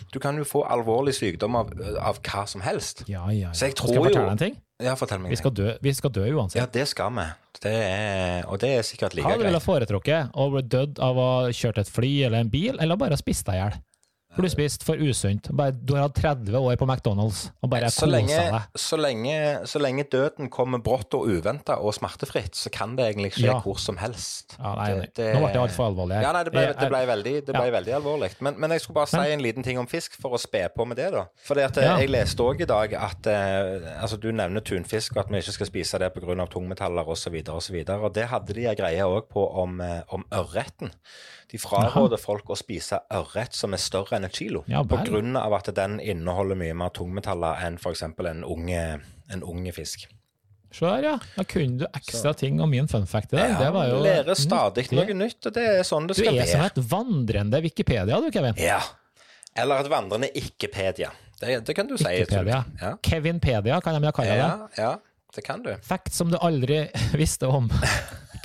du 0.09 0.17
kan 0.23 0.39
jo 0.41 0.47
få 0.49 0.63
alvorlig 0.65 1.13
sykdom 1.19 1.59
av, 1.59 1.69
av 2.01 2.17
hva 2.25 2.47
som 2.49 2.63
helst. 2.65 3.05
Ja, 3.11 3.27
ja, 3.29 3.49
ja. 3.49 3.51
Så 3.53 3.69
jeg 3.69 3.77
Skal 3.77 3.93
jeg 3.93 3.99
tror 3.99 4.07
fortelle 4.07 4.25
jo- 4.25 4.33
en 4.33 4.41
ting? 4.41 4.57
Ja, 4.79 4.93
fortell 4.95 5.19
meg. 5.19 5.33
Vi 5.35 5.37
skal 5.41 5.51
dø, 5.51 5.73
vi 5.83 5.91
skal 5.93 6.11
dø 6.15 6.23
uansett. 6.39 6.61
Ja, 6.61 6.65
det 6.71 6.85
skal 6.87 7.11
vi. 7.17 7.27
Det 7.59 7.73
er, 7.75 8.45
og 8.47 8.61
det 8.63 8.69
er 8.77 8.85
sikkert 8.87 9.13
like 9.17 9.27
Hva 9.27 9.35
ville 9.35 9.51
du 9.51 9.57
greit. 9.59 9.65
foretrukket? 9.67 10.29
Å 10.39 10.45
bli 10.53 10.61
dødd 10.71 11.01
av 11.03 11.19
å 11.19 11.25
ha 11.33 11.49
kjørt 11.51 11.81
et 11.83 11.91
fly 11.91 12.11
eller 12.29 12.45
en 12.45 12.49
bil, 12.53 12.79
eller 12.79 12.95
bare 12.97 13.17
spist 13.19 13.45
deg 13.49 13.59
i 13.59 13.61
hjel? 13.65 13.75
For 14.39 14.47
du 14.47 14.51
spiste 14.53 14.85
for 14.87 14.95
usunt. 15.03 15.49
Bare, 15.51 15.73
du 15.75 15.97
har 15.97 16.05
hatt 16.05 16.15
30 16.15 16.55
år 16.55 16.77
på 16.79 16.85
McDonald's 16.87 17.49
og 17.59 17.71
bare 17.73 17.89
Så 17.91 18.07
kosa 18.07 18.21
deg. 18.53 18.61
så, 18.79 18.95
lenge, 18.95 19.33
så 19.67 19.81
lenge 19.83 20.05
døden 20.07 20.47
kommer 20.49 20.79
brått 20.79 21.11
og 21.17 21.25
uventa 21.27 21.75
og 21.83 21.91
smertefritt, 21.97 22.55
så 22.55 22.71
kan 22.71 22.93
det 22.95 23.09
egentlig 23.09 23.33
skje 23.35 23.49
Ja. 23.49 23.57
hvor 23.59 23.75
som 23.77 23.97
helst. 23.99 24.55
Ja, 24.57 24.75
nei, 24.75 24.93
Det- 25.01 25.13
det- 25.15 25.35
Nå 25.35 25.41
ble 25.43 25.51
det 25.51 25.59
altfor 25.59 25.89
alvorlig. 25.91 26.21
Ja, 26.23 26.31
nei, 26.31 26.43
det 26.45 26.53
ble, 26.53 26.65
det 26.73 26.87
ble, 26.87 27.05
veldig, 27.05 27.45
det 27.47 27.53
ble 27.53 27.71
veldig 27.71 27.93
alvorlig. 27.99 28.31
Men, 28.39 28.57
men 28.57 28.71
jeg 28.71 28.79
skulle 28.79 28.95
bare 28.95 29.07
si 29.07 29.17
en 29.33 29.41
liten 29.41 29.61
ting 29.61 29.77
om 29.77 29.87
fisk 29.87 30.13
for 30.15 30.29
å 30.31 30.39
spe 30.39 30.69
på 30.69 30.87
med 30.87 30.95
det, 30.95 31.11
da. 31.11 31.25
For 31.43 31.59
eh, 31.59 31.69
Ja. 31.75 31.97
jeg 31.97 32.09
leste 32.09 32.37
òg 32.39 32.61
i 32.61 32.65
dag 32.65 32.93
at 32.93 33.27
eh, 33.27 34.01
altså 34.01 34.17
du 34.17 34.31
nevner 34.31 34.61
tunfisk, 34.61 35.17
og 35.17 35.25
at 35.25 35.29
vi 35.31 35.35
ikke 35.41 35.51
skal 35.51 35.67
spise 35.67 35.99
det 35.99 36.13
pga. 36.13 36.47
tungmetaller 36.47 37.05
osv. 37.05 37.43
Og 37.89 38.13
det 38.13 38.29
hadde 38.29 38.53
de 38.53 38.65
en 38.67 38.75
greie 38.75 39.03
òg 39.03 39.27
på 39.27 39.53
om, 39.53 39.81
eh, 39.81 40.01
om 40.13 40.23
ørreten. 40.31 40.91
De 41.51 41.57
fraråder 41.57 42.19
folk 42.21 42.45
å 42.45 42.55
spise 42.55 42.99
ørret 43.11 43.55
som 43.57 43.73
er 43.73 43.77
større 43.77 44.13
enn 44.13 44.28
et 44.29 44.37
kilo. 44.39 44.63
Ja, 44.71 44.83
på 44.87 45.01
grunn 45.07 45.35
av 45.39 45.57
at 45.57 45.71
den 45.75 45.99
inneholder 45.99 46.57
mye 46.59 46.77
mer 46.77 46.93
tungmetaller 46.95 47.59
enn 47.65 47.77
f.eks. 47.81 48.05
en 48.05 48.45
unge, 48.47 48.85
en 49.33 49.43
unge 49.43 49.73
fisk. 49.75 50.07
Se 50.71 50.85
der, 50.85 51.01
ja. 51.07 51.15
Da 51.33 51.43
kunne 51.49 51.81
du 51.81 51.85
ekstra 51.97 52.35
ting 52.37 52.59
om 52.61 52.69
min 52.69 52.87
fun 52.87 53.07
fact 53.09 53.33
i 53.33 53.39
dag. 53.39 53.55
det 53.57 53.69
var 53.73 53.87
jo 53.89 54.01
lærer 54.05 54.37
stadig 54.37 54.85
noe 54.93 55.15
nytt, 55.17 55.41
og 55.49 55.55
det 55.55 55.63
er 55.79 55.83
sånn 55.87 56.05
det 56.09 56.17
Du 56.19 56.21
skal 56.21 56.37
er 56.37 56.49
som 56.51 56.65
et 56.67 56.77
vandrende 56.91 57.61
Wikipedia, 57.65 58.19
du, 58.21 58.29
Kevin. 58.33 58.53
Ja. 58.61 58.77
Eller 59.57 59.81
et 59.81 59.89
vandrende 59.89 60.29
ikke-pedia. 60.37 61.09
Det, 61.41 61.55
det 61.65 61.73
kan 61.73 61.89
du 61.89 61.95
si. 61.97 62.05
Wikipedia. 62.05 62.61
Ja. 62.81 62.93
Kevinpedia, 63.01 63.79
kan 63.81 63.97
jeg 63.97 64.13
kalle 64.13 64.35
det. 64.35 64.37
Ja, 64.37 64.67
ja, 64.77 64.91
det 65.35 65.45
kan 65.47 65.63
du. 65.65 65.71
Fact 65.89 66.13
som 66.13 66.29
du 66.29 66.37
aldri 66.37 66.83
visste 67.21 67.49
om. 67.49 67.71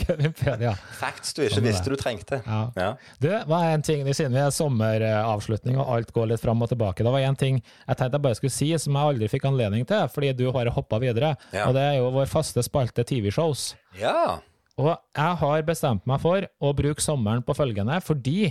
Kevinpedia. 0.00 0.72
Facts 0.98 1.34
du 1.36 1.42
ikke 1.44 1.56
Sånn 1.58 1.66
visste 1.68 1.90
du 1.92 1.96
trengte. 2.00 2.40
Ja. 2.46 2.60
Ja. 2.76 2.88
Du, 3.22 3.28
hva 3.50 3.60
er 3.68 3.74
en 3.78 3.82
ting, 3.86 4.02
siden 4.14 4.32
vi 4.36 4.40
er 4.42 4.50
sommeravslutning 4.54 5.78
og 5.80 5.92
alt 5.96 6.12
går 6.16 6.30
litt 6.32 6.42
fram 6.42 6.62
og 6.64 6.70
tilbake, 6.72 7.04
det 7.06 7.12
var 7.14 7.24
en 7.26 7.36
ting 7.40 7.60
jeg 7.62 7.96
tenkte 7.98 8.18
jeg 8.18 8.24
bare 8.26 8.38
skulle 8.38 8.54
si 8.56 8.70
som 8.78 8.96
jeg 8.98 9.12
aldri 9.14 9.28
fikk 9.32 9.46
anledning 9.50 9.86
til, 9.88 10.08
fordi 10.12 10.32
du 10.38 10.46
har 10.54 10.70
hoppa 10.74 10.98
videre, 11.02 11.34
Ja. 11.52 11.66
og 11.68 11.74
det 11.76 11.82
er 11.82 11.96
jo 12.00 12.10
vår 12.14 12.26
faste 12.30 12.62
spalte 12.66 13.04
TV-shows. 13.04 13.74
ja. 14.00 14.40
Og 14.76 14.88
jeg 15.14 15.36
har 15.38 15.60
bestemt 15.62 16.02
meg 16.10 16.18
for 16.18 16.42
å 16.60 16.72
bruke 16.74 16.98
sommeren 17.00 17.44
på 17.46 17.54
følgende, 17.54 18.00
fordi 18.02 18.48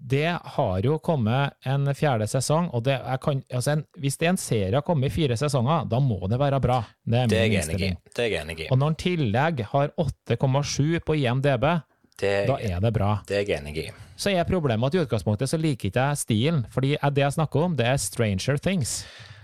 det 0.00 0.38
har 0.56 0.80
jo 0.84 0.98
kommet 1.04 1.52
en 1.68 1.90
fjerde 1.94 2.26
sesong, 2.30 2.70
og 2.72 2.84
det, 2.86 2.94
kan, 3.22 3.42
altså 3.52 3.74
en, 3.76 3.82
hvis 4.00 4.16
det 4.16 4.26
er 4.26 4.32
en 4.32 4.40
serie 4.40 4.74
har 4.74 4.84
kommet 4.86 5.10
i 5.10 5.14
fire 5.14 5.36
sesonger, 5.36 5.84
da 5.90 6.00
må 6.00 6.16
det 6.30 6.38
være 6.40 6.60
bra. 6.60 6.78
Det 7.04 7.18
er 7.18 7.26
Det 7.28 7.38
er 7.38 7.44
jeg 7.44 7.50
enig 7.50 7.54
i. 7.54 7.60
innstilling. 7.60 7.96
Det 8.16 8.24
er 8.24 8.30
jeg 8.32 8.42
enig 8.46 8.58
i. 8.64 8.68
Og 8.70 8.78
når 8.80 8.94
en 8.94 8.98
tillegg 9.04 9.60
har 9.74 9.92
8,7 10.00 11.00
på 11.04 11.18
IMDb, 11.20 11.66
Det 12.20 12.34
da 12.50 12.58
er, 12.60 12.76
er 12.76 12.84
det 12.84 12.92
bra. 12.96 13.10
det 13.28 13.40
er 13.40 13.48
jeg 13.48 13.60
enig 13.60 13.76
i. 13.86 13.88
Så 14.20 14.34
er 14.34 14.44
problemet 14.44 14.90
at 14.90 14.98
i 14.98 15.02
utgangspunktet 15.04 15.48
så 15.48 15.56
liker 15.60 15.88
ikke 15.88 16.06
jeg 16.10 16.20
stilen, 16.20 16.64
fordi 16.72 16.94
det 17.00 17.22
jeg 17.24 17.36
snakker 17.38 17.68
om, 17.70 17.76
det 17.78 17.86
er 17.88 18.00
Stranger 18.00 18.60
Things. 18.60 19.00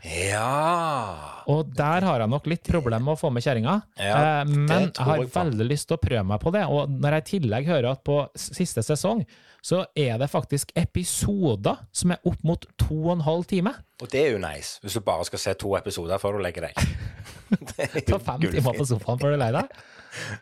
Ja 0.06 1.42
Og 1.50 1.70
der 1.74 2.04
har 2.06 2.20
jeg 2.22 2.30
nok 2.30 2.46
litt 2.50 2.62
problemer 2.68 3.02
med 3.02 3.16
å 3.16 3.18
få 3.18 3.30
med 3.34 3.42
kjerringa, 3.42 3.80
Ja, 3.98 4.42
eh, 4.42 4.52
men 4.52 4.90
jeg 4.90 5.06
har 5.08 5.18
jeg 5.22 5.32
veldig 5.34 5.66
lyst 5.66 5.88
til 5.88 5.96
å 5.96 6.02
prøve 6.02 6.22
meg 6.28 6.42
på 6.42 6.52
det. 6.54 6.62
Og 6.70 6.92
når 6.92 7.16
jeg 7.18 7.24
i 7.24 7.28
tillegg 7.32 7.66
hører 7.70 7.90
at 7.94 8.04
på 8.06 8.20
siste 8.36 8.84
sesong, 8.86 9.24
så 9.66 9.80
er 9.98 10.18
det 10.20 10.28
faktisk 10.30 10.70
episoder 10.78 11.80
som 11.90 12.12
er 12.14 12.22
opp 12.28 12.44
mot 12.46 12.68
to 12.78 13.00
og 13.00 13.16
en 13.16 13.24
halv 13.26 13.48
time. 13.50 13.72
Og 14.02 14.10
det 14.12 14.20
er 14.22 14.36
jo 14.36 14.42
nice, 14.42 14.76
hvis 14.84 14.94
du 14.94 15.02
bare 15.02 15.26
skal 15.26 15.42
se 15.42 15.54
to 15.58 15.74
episoder 15.78 16.22
før 16.22 16.38
du 16.38 16.44
legger 16.44 16.68
deg. 16.68 16.76
Er 17.78 18.00
Ta 18.02 18.18
fem 18.18 18.42
timer 18.50 18.74
på 18.74 18.84
sofaen 18.88 19.20
før 19.22 19.32
du 19.32 19.36
er 19.36 19.42
lei 19.44 19.52
deg. 19.54 19.74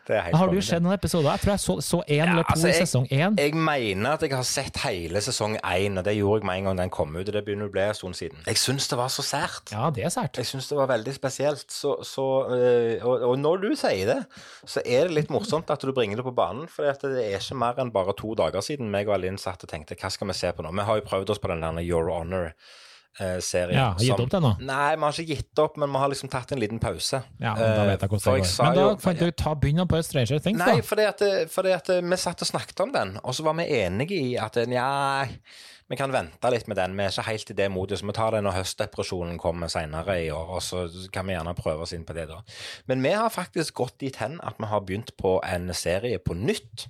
Har 0.07 0.51
du 0.51 0.59
sett 0.63 0.83
noen 0.83 0.95
episoder? 0.95 1.31
Jeg 1.35 1.43
tror 1.43 1.53
jeg 1.53 1.63
så, 1.63 1.75
så 1.83 2.01
én 2.05 2.21
Ja, 2.21 2.27
eller 2.31 2.47
to 2.47 2.55
altså, 2.55 2.71
i 2.71 2.77
sesong 2.79 3.07
én. 3.09 3.37
Jeg 3.41 3.55
mener 3.55 4.15
at 4.15 4.25
jeg 4.25 4.33
har 4.35 4.47
sett 4.47 4.79
hele 4.85 5.21
sesong 5.23 5.57
én, 5.59 5.99
og 5.99 6.05
det 6.07 6.15
gjorde 6.17 6.41
jeg 6.41 6.49
med 6.49 6.61
en 6.61 6.69
gang 6.69 6.81
den 6.83 6.93
kom 6.93 7.15
ut. 7.15 7.25
og 7.27 7.33
Det 7.35 7.43
begynner 7.47 7.69
å 7.69 7.73
bli 7.73 7.83
en 7.83 7.97
stund 7.97 8.17
siden. 8.17 8.41
Jeg 8.47 8.61
syns 8.61 8.89
det 8.91 8.99
var 8.99 9.11
så 9.13 9.25
sært. 9.25 9.73
Ja, 9.73 9.89
det 9.95 10.05
er 10.07 10.13
sært. 10.13 10.39
Jeg 10.41 10.49
syns 10.49 10.69
det 10.71 10.79
var 10.79 10.91
veldig 10.91 11.15
spesielt. 11.15 11.65
Så, 11.71 11.97
så, 12.07 12.27
øh, 12.55 13.05
og, 13.05 13.27
og 13.31 13.39
når 13.41 13.63
du 13.65 13.69
sier 13.79 14.11
det, 14.13 14.19
så 14.65 14.83
er 14.85 15.09
det 15.09 15.19
litt 15.19 15.33
morsomt 15.33 15.69
at 15.73 15.81
du 15.81 15.93
bringer 15.95 16.21
det 16.21 16.27
på 16.27 16.35
banen. 16.35 16.69
For 16.71 16.87
det 16.87 17.25
er 17.25 17.39
ikke 17.39 17.59
mer 17.61 17.81
enn 17.81 17.93
bare 17.95 18.15
to 18.17 18.35
dager 18.37 18.65
siden 18.65 18.91
meg 18.93 19.09
og 19.09 19.19
Alin 19.19 19.39
satt 19.41 19.63
og 19.65 19.71
tenkte 19.71 19.97
hva 19.99 20.11
skal 20.13 20.31
vi 20.31 20.37
se 20.37 20.51
på 20.55 20.65
nå? 20.65 20.73
Vi 20.75 20.87
har 20.87 21.01
jo 21.01 21.07
prøvd 21.07 21.35
oss 21.35 21.41
på 21.41 21.51
den 21.51 21.63
der 21.65 21.83
Your 21.85 22.09
Honor-serien. 23.19 23.77
Ja, 23.77 23.85
har 23.93 24.03
gitt 24.03 24.19
opp 24.19 24.31
det 24.31 24.41
nå? 24.43 24.51
Nei, 24.65 24.95
vi 24.95 25.05
har 25.05 25.19
ikke 25.21 25.35
gitt 25.37 25.61
opp, 25.63 25.77
men 25.81 25.91
vi 25.93 26.01
har 26.01 26.11
liksom 26.11 26.31
tatt 26.31 26.51
en 26.51 26.59
liten 26.61 26.81
pause. 26.83 27.21
Ja, 27.39 27.53
men 27.55 27.63
da 27.63 27.85
vet 27.87 28.01
jeg 28.01 28.09
Eh, 28.09 28.15
hvordan 28.15 28.41
det 28.41 28.47
går. 28.47 28.65
Men 28.65 28.75
da 28.79 28.87
fant 29.05 29.19
du 29.19 29.31
ta 29.31 29.53
begynne 29.55 29.85
på 29.87 30.01
Stranger 30.03 30.39
Things, 30.39 30.59
Nei, 30.59 30.75
da. 30.81 30.81
fordi 30.81 31.05
at, 31.07 31.23
fordi 31.51 31.71
at 31.75 31.93
vi 32.03 32.17
satt 32.17 32.41
og 32.41 32.47
snakket 32.47 32.83
om 32.83 32.91
den, 32.91 33.15
og 33.23 33.35
så 33.35 33.43
var 33.47 33.55
vi 33.59 33.69
enige 33.81 34.19
i 34.19 34.35
at 34.37 34.55
nja, 34.67 35.27
vi 35.87 35.95
kan 35.99 36.11
vente 36.11 36.49
litt 36.49 36.67
med 36.67 36.77
den. 36.77 36.95
Vi 36.97 37.03
er 37.05 37.13
ikke 37.13 37.27
helt 37.29 37.51
i 37.53 37.57
det 37.59 37.69
modet, 37.71 37.99
så 37.99 38.07
vi 38.09 38.15
tar 38.17 38.31
det 38.33 38.41
når 38.43 38.57
høstdepresjonen 38.57 39.37
kommer 39.37 39.69
senere 39.69 40.17
i 40.23 40.31
år, 40.33 40.55
og 40.57 40.63
så 40.65 40.87
kan 41.13 41.27
vi 41.27 41.35
gjerne 41.37 41.53
prøve 41.55 41.85
oss 41.85 41.93
inn 41.93 42.05
på 42.07 42.15
det 42.17 42.27
da. 42.31 42.41
Men 42.89 43.03
vi 43.05 43.13
har 43.13 43.29
faktisk 43.29 43.75
gått 43.83 43.99
dit 44.01 44.15
hen 44.17 44.39
at 44.43 44.57
vi 44.59 44.65
har 44.71 44.81
begynt 44.81 45.13
på 45.21 45.37
en 45.45 45.69
serie 45.77 46.17
på 46.19 46.33
nytt. 46.33 46.87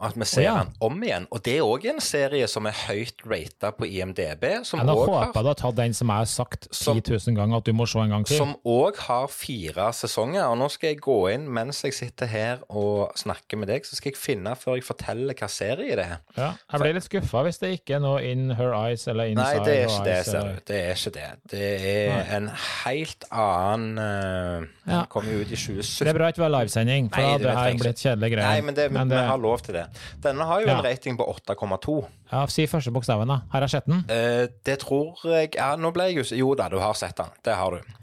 At 0.00 0.16
vi 0.16 0.24
ser 0.24 0.40
oh, 0.40 0.44
ja. 0.46 0.52
den 0.64 0.70
om 0.80 1.02
igjen. 1.04 1.26
Og 1.30 1.42
det 1.44 1.58
er 1.58 1.66
òg 1.66 1.84
en 1.90 2.00
serie 2.00 2.46
som 2.48 2.64
er 2.70 2.76
høyt 2.86 3.20
rata 3.28 3.70
på 3.76 3.84
IMDb. 3.84 4.46
Som 4.64 4.80
også 4.80 4.94
håper 5.10 5.34
har 5.36 5.44
du 5.44 5.50
har 5.50 5.58
tatt 5.60 5.76
den 5.76 5.96
som 5.96 6.08
jeg 6.12 6.24
har 6.24 6.30
sagt 6.30 6.68
10 6.72 7.02
000 7.04 7.36
ganger 7.36 7.60
at 7.60 7.68
du 7.68 7.72
må 7.76 7.86
se 7.90 8.00
en 8.00 8.14
gang 8.14 8.24
til. 8.26 8.40
som 8.40 8.54
òg 8.64 8.96
har 9.06 9.26
fire 9.28 9.90
sesonger. 9.96 10.46
Og 10.48 10.56
nå 10.62 10.70
skal 10.72 10.94
jeg 10.94 11.02
gå 11.04 11.18
inn 11.34 11.44
mens 11.52 11.82
jeg 11.84 11.96
sitter 11.96 12.30
her 12.32 12.62
og 12.68 13.12
snakker 13.20 13.60
med 13.60 13.68
deg, 13.68 13.84
så 13.84 13.98
skal 13.98 14.14
jeg 14.14 14.20
finne 14.20 14.54
før 14.56 14.78
jeg 14.78 14.86
forteller 14.88 15.36
hva 15.36 15.50
serie 15.52 15.98
det 15.98 16.06
er. 16.06 16.16
Ja, 16.38 16.50
jeg 16.72 16.82
ble 16.84 16.94
litt 16.96 17.08
skuffa 17.08 17.44
hvis 17.46 17.60
det 17.60 17.74
ikke 17.80 17.98
er 17.98 18.04
noe 18.04 18.24
In 18.24 18.54
Her 18.56 18.72
Eyes 18.80 19.06
eller 19.10 19.30
Nei, 19.36 19.50
det 19.64 19.76
er 19.82 19.86
ikke 19.90 20.06
det, 20.06 20.16
ser 20.26 20.48
du. 20.48 20.62
Det 20.70 20.80
er 20.80 20.96
ikke 20.96 21.14
det. 21.18 21.28
Det 21.52 21.70
er 21.92 22.34
en 22.38 22.48
helt 22.84 23.28
annen 23.30 24.00
uh, 24.00 24.68
Ja. 24.90 25.04
Kom 25.12 25.28
jo 25.28 25.42
ut 25.42 25.46
i 25.46 25.54
Det 25.54 25.60
2017. 25.60 26.08
er 26.08 26.16
bra 26.16 26.30
at 26.32 26.38
vi 26.38 26.42
har 26.46 26.52
livesending, 26.54 27.10
for 27.12 27.20
Nei, 27.20 27.30
da 27.30 27.38
det 27.38 27.50
hadde 27.50 27.60
det 27.60 27.74
her 27.74 27.82
blitt 27.84 28.02
kjedelige 28.04 28.34
greier. 28.34 28.48
Nei, 28.50 28.60
men, 28.66 28.74
det, 28.74 28.90
Men 28.92 29.08
vi 29.10 29.14
det- 29.14 29.26
har 29.28 29.38
lov 29.38 29.58
til 29.66 29.74
det. 29.74 29.86
Denne 30.22 30.46
har 30.48 30.62
jo 30.62 30.70
en 30.72 30.82
rating 30.84 31.16
på 31.18 31.26
8,2. 31.34 31.96
Ja, 32.32 32.44
Si 32.50 32.66
første 32.70 32.92
bokstaven, 32.94 33.28
da. 33.30 33.40
Har 33.52 33.66
jeg 33.66 33.74
sett 33.76 33.86
den? 33.90 34.04
Eh, 34.08 34.46
det 34.66 34.78
tror 34.84 35.18
jeg 35.24 35.54
ja, 35.56 35.72
Nå 35.80 35.90
ble 35.94 36.10
jeg 36.10 36.20
jo 36.20 36.38
Jo 36.44 36.54
da, 36.58 36.68
du 36.72 36.78
har 36.82 36.94
sett 36.98 37.16
den. 37.18 37.32
Det 37.46 37.54
har 37.58 37.76
du. 37.78 37.96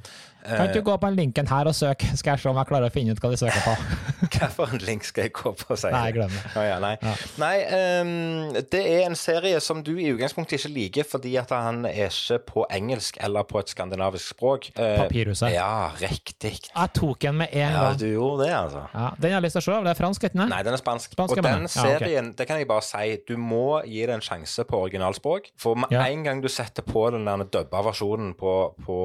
Kan 0.47 0.67
ikke 0.69 0.79
du 0.81 0.85
gå 0.87 0.95
på 0.97 1.07
den 1.11 1.15
linken 1.19 1.47
her 1.51 1.67
og 1.69 1.75
søke, 1.75 2.07
skal 2.17 2.31
jeg 2.35 2.39
se 2.43 2.49
om 2.49 2.57
jeg 2.61 2.67
klarer 2.69 2.87
å 2.87 2.93
finne 2.93 3.11
ut 3.11 3.19
hva 3.23 3.31
de 3.33 3.37
søker 3.41 3.61
på? 3.65 3.75
Hvilken 4.57 4.83
link 4.87 5.03
skal 5.07 5.27
jeg 5.27 5.33
gå 5.37 5.51
på? 5.59 5.75
sier 5.77 5.91
Nei, 5.93 6.11
glem 6.15 6.31
det. 6.33 6.41
Oh, 6.57 6.63
ja, 6.65 6.77
nei, 6.81 6.93
Ja. 7.01 7.13
nei 7.41 7.55
um, 8.01 8.53
det 8.71 8.81
er 8.81 9.05
en 9.07 9.15
serie 9.19 9.59
som 9.63 9.81
du 9.85 9.91
i 9.99 10.07
utgangspunktet 10.13 10.59
ikke 10.59 10.71
liker 10.73 11.07
fordi 11.07 11.33
at 11.41 11.51
han 11.53 11.83
er 11.89 12.07
ikke 12.09 12.39
på 12.47 12.65
engelsk 12.73 13.17
eller 13.23 13.43
på 13.49 13.59
et 13.61 13.69
skandinavisk 13.73 14.33
språk. 14.35 14.69
Uh, 14.77 15.03
Papirhuset. 15.03 15.51
Ja, 15.53 15.91
riktig. 16.01 16.53
Jeg 16.69 16.93
tok 16.97 17.19
den 17.27 17.37
med 17.43 17.53
en 17.53 17.59
Ja, 17.59 17.83
gang. 17.89 17.99
du 18.01 18.07
gjorde 18.11 18.45
det, 18.45 18.53
altså. 18.57 18.83
Ja, 18.93 19.09
den 19.19 19.31
har 19.31 19.37
jeg 19.41 19.45
lyst 19.47 19.57
til 19.59 19.63
å 19.63 19.67
se. 19.67 19.77
Det 19.87 19.93
er 19.93 19.99
fransk, 20.01 20.23
ikke 20.29 20.37
sant? 20.41 20.53
Nei, 20.55 20.61
den 20.67 20.73
er 20.77 20.81
spansk. 20.81 21.11
Spansk, 21.17 21.37
og 21.37 21.43
den 21.43 21.67
serien, 21.67 21.87
Ja, 21.87 21.95
ok. 21.97 22.05
serien, 22.07 22.31
det 22.37 22.47
kan 22.47 22.57
jeg 22.61 22.67
bare 22.69 22.85
si, 22.87 23.17
du 23.27 23.35
må 23.37 23.63
gi 23.85 24.05
det 24.05 24.15
en 24.17 24.25
sjanse 24.25 24.65
på 24.67 24.81
originalspråk. 24.87 25.51
For 25.57 25.75
med 25.75 25.91
Ja. 25.91 26.05
en 26.07 26.23
gang 26.23 26.41
du 26.41 26.47
setter 26.51 26.83
på 26.83 27.09
den 27.11 27.25
der 27.25 27.43
dubba 27.43 27.81
versjonen 27.91 28.33
på, 28.37 28.73
på 28.85 28.97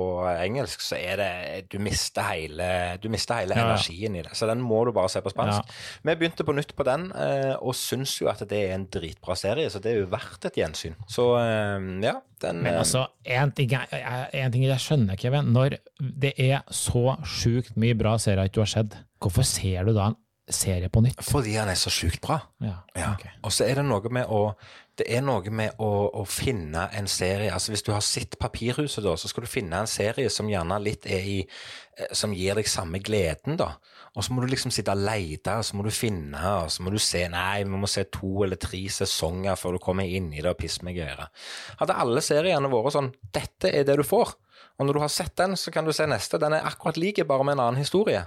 engelsk, 0.42 0.80
så 0.80 0.96
er 0.98 1.16
det 1.16 1.31
Du 1.70 1.78
mister 1.82 2.22
hele, 2.30 2.66
du 3.02 3.08
mister 3.12 3.40
hele 3.40 3.54
Ja, 3.56 3.60
ja. 3.62 3.66
energien 3.72 4.16
i 4.18 4.22
det. 4.22 4.32
Så 4.38 4.46
den 4.50 4.60
må 4.64 4.84
du 4.86 4.92
bare 4.96 5.08
se 5.12 5.20
på 5.24 5.30
spansk. 5.32 5.72
Vi 6.04 6.14
begynte 6.14 6.44
på 6.44 6.54
nytt 6.56 6.74
på 6.78 6.84
den, 6.88 7.08
eh, 7.12 7.54
og 7.60 7.74
syns 7.78 8.14
jo 8.20 8.28
at 8.32 8.42
det 8.48 8.60
er 8.70 8.74
en 8.76 8.86
dritbra 8.92 9.36
serie, 9.38 9.68
så 9.70 9.80
det 9.82 9.92
er 9.92 10.00
jo 10.02 10.10
verdt 10.12 10.44
et 10.50 10.58
gjensyn. 10.62 10.94
Så 11.08 11.28
eh, 11.40 11.86
ja, 12.06 12.16
den 12.42 12.62
Men 12.62 12.80
altså, 12.80 13.06
en 13.24 13.52
ting, 13.52 13.70
ting 13.70 14.64
jeg 14.66 14.78
skjønner, 14.82 15.16
Kevin. 15.20 15.52
Når 15.54 15.78
det 16.00 16.34
er 16.38 16.62
så 16.70 17.16
sjukt 17.24 17.76
mye 17.76 17.94
bra 17.98 18.16
serier 18.18 18.48
ikke 18.50 18.60
du 18.60 18.64
har 18.66 18.74
sett, 18.78 18.98
hvorfor 19.22 19.46
ser 19.46 19.84
du 19.86 19.92
da 19.94 20.08
en 20.12 20.18
serie 20.52 20.88
på 20.92 21.00
nytt? 21.04 21.22
Fordi 21.24 21.54
han 21.54 21.70
er 21.70 21.78
så 21.78 21.88
sjukt 21.94 22.20
bra. 22.24 22.40
Ja, 22.60 22.80
Ja. 22.98 23.12
ok. 23.14 23.26
Og 23.46 23.52
så 23.54 23.64
er 23.68 23.78
det 23.78 23.84
noe 23.86 24.10
med 24.10 24.26
å 24.26 24.54
det 25.00 25.06
er 25.08 25.22
noe 25.24 25.48
med 25.54 25.78
å, 25.80 25.88
å 26.20 26.22
finne 26.28 26.84
en 26.92 27.06
serie 27.08 27.52
altså 27.52 27.72
Hvis 27.72 27.84
du 27.86 27.92
har 27.94 28.02
sett 28.04 28.36
Papirhuset, 28.40 29.00
da, 29.04 29.14
så 29.16 29.30
skal 29.30 29.46
du 29.46 29.48
finne 29.50 29.78
en 29.80 29.88
serie 29.88 30.28
som 30.30 30.50
gjerne 30.50 30.76
litt 30.84 31.08
er 31.08 31.24
i 31.24 31.38
eh, 31.40 32.10
Som 32.16 32.34
gir 32.36 32.58
deg 32.60 32.68
samme 32.68 33.00
gleden, 33.00 33.56
da. 33.60 33.70
Og 34.12 34.26
så 34.26 34.34
må 34.34 34.44
du 34.44 34.50
liksom 34.52 34.72
sitte 34.74 34.92
og 34.92 35.00
lete, 35.06 35.54
og 35.56 35.64
så 35.64 35.78
må 35.78 35.86
du 35.86 35.90
finne, 35.96 36.40
og 36.60 36.68
så 36.74 36.84
må 36.84 36.92
du 36.92 36.98
se 37.00 37.22
Nei, 37.32 37.62
vi 37.64 37.80
må 37.80 37.88
se 37.88 38.04
to 38.12 38.44
eller 38.44 38.60
tre 38.60 38.82
sesonger 38.92 39.56
før 39.56 39.78
du 39.78 39.82
kommer 39.86 40.04
inn 40.04 40.28
i 40.34 40.42
det 40.44 40.52
og 40.52 40.58
pisser 40.60 40.84
meg 40.84 41.00
i 41.00 41.06
øret. 41.06 41.32
Hadde 41.80 41.96
alle 42.04 42.20
seriene 42.24 42.68
vært 42.72 42.96
sånn 42.98 43.08
Dette 43.32 43.72
er 43.72 43.88
det 43.88 43.96
du 43.96 44.04
får. 44.04 44.34
Og 44.76 44.84
når 44.84 44.98
du 44.98 45.02
har 45.06 45.12
sett 45.12 45.32
den, 45.40 45.56
så 45.56 45.72
kan 45.72 45.88
du 45.88 45.94
se 45.96 46.04
neste. 46.08 46.40
Den 46.42 46.58
er 46.58 46.68
akkurat 46.68 47.00
lik, 47.00 47.22
bare 47.28 47.44
med 47.48 47.56
en 47.56 47.64
annen 47.64 47.80
historie. 47.80 48.26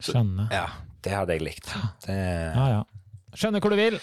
Skjønner. 0.00 0.48
Ja, 0.52 0.66
det 1.04 1.12
hadde 1.12 1.36
jeg 1.36 1.44
likt. 1.44 1.68
Det, 2.06 2.16
Ja, 2.16 2.66
ja. 2.78 2.82
Skjønner 3.34 3.60
hvor 3.60 3.74
du 3.74 3.78
vil. 3.80 3.96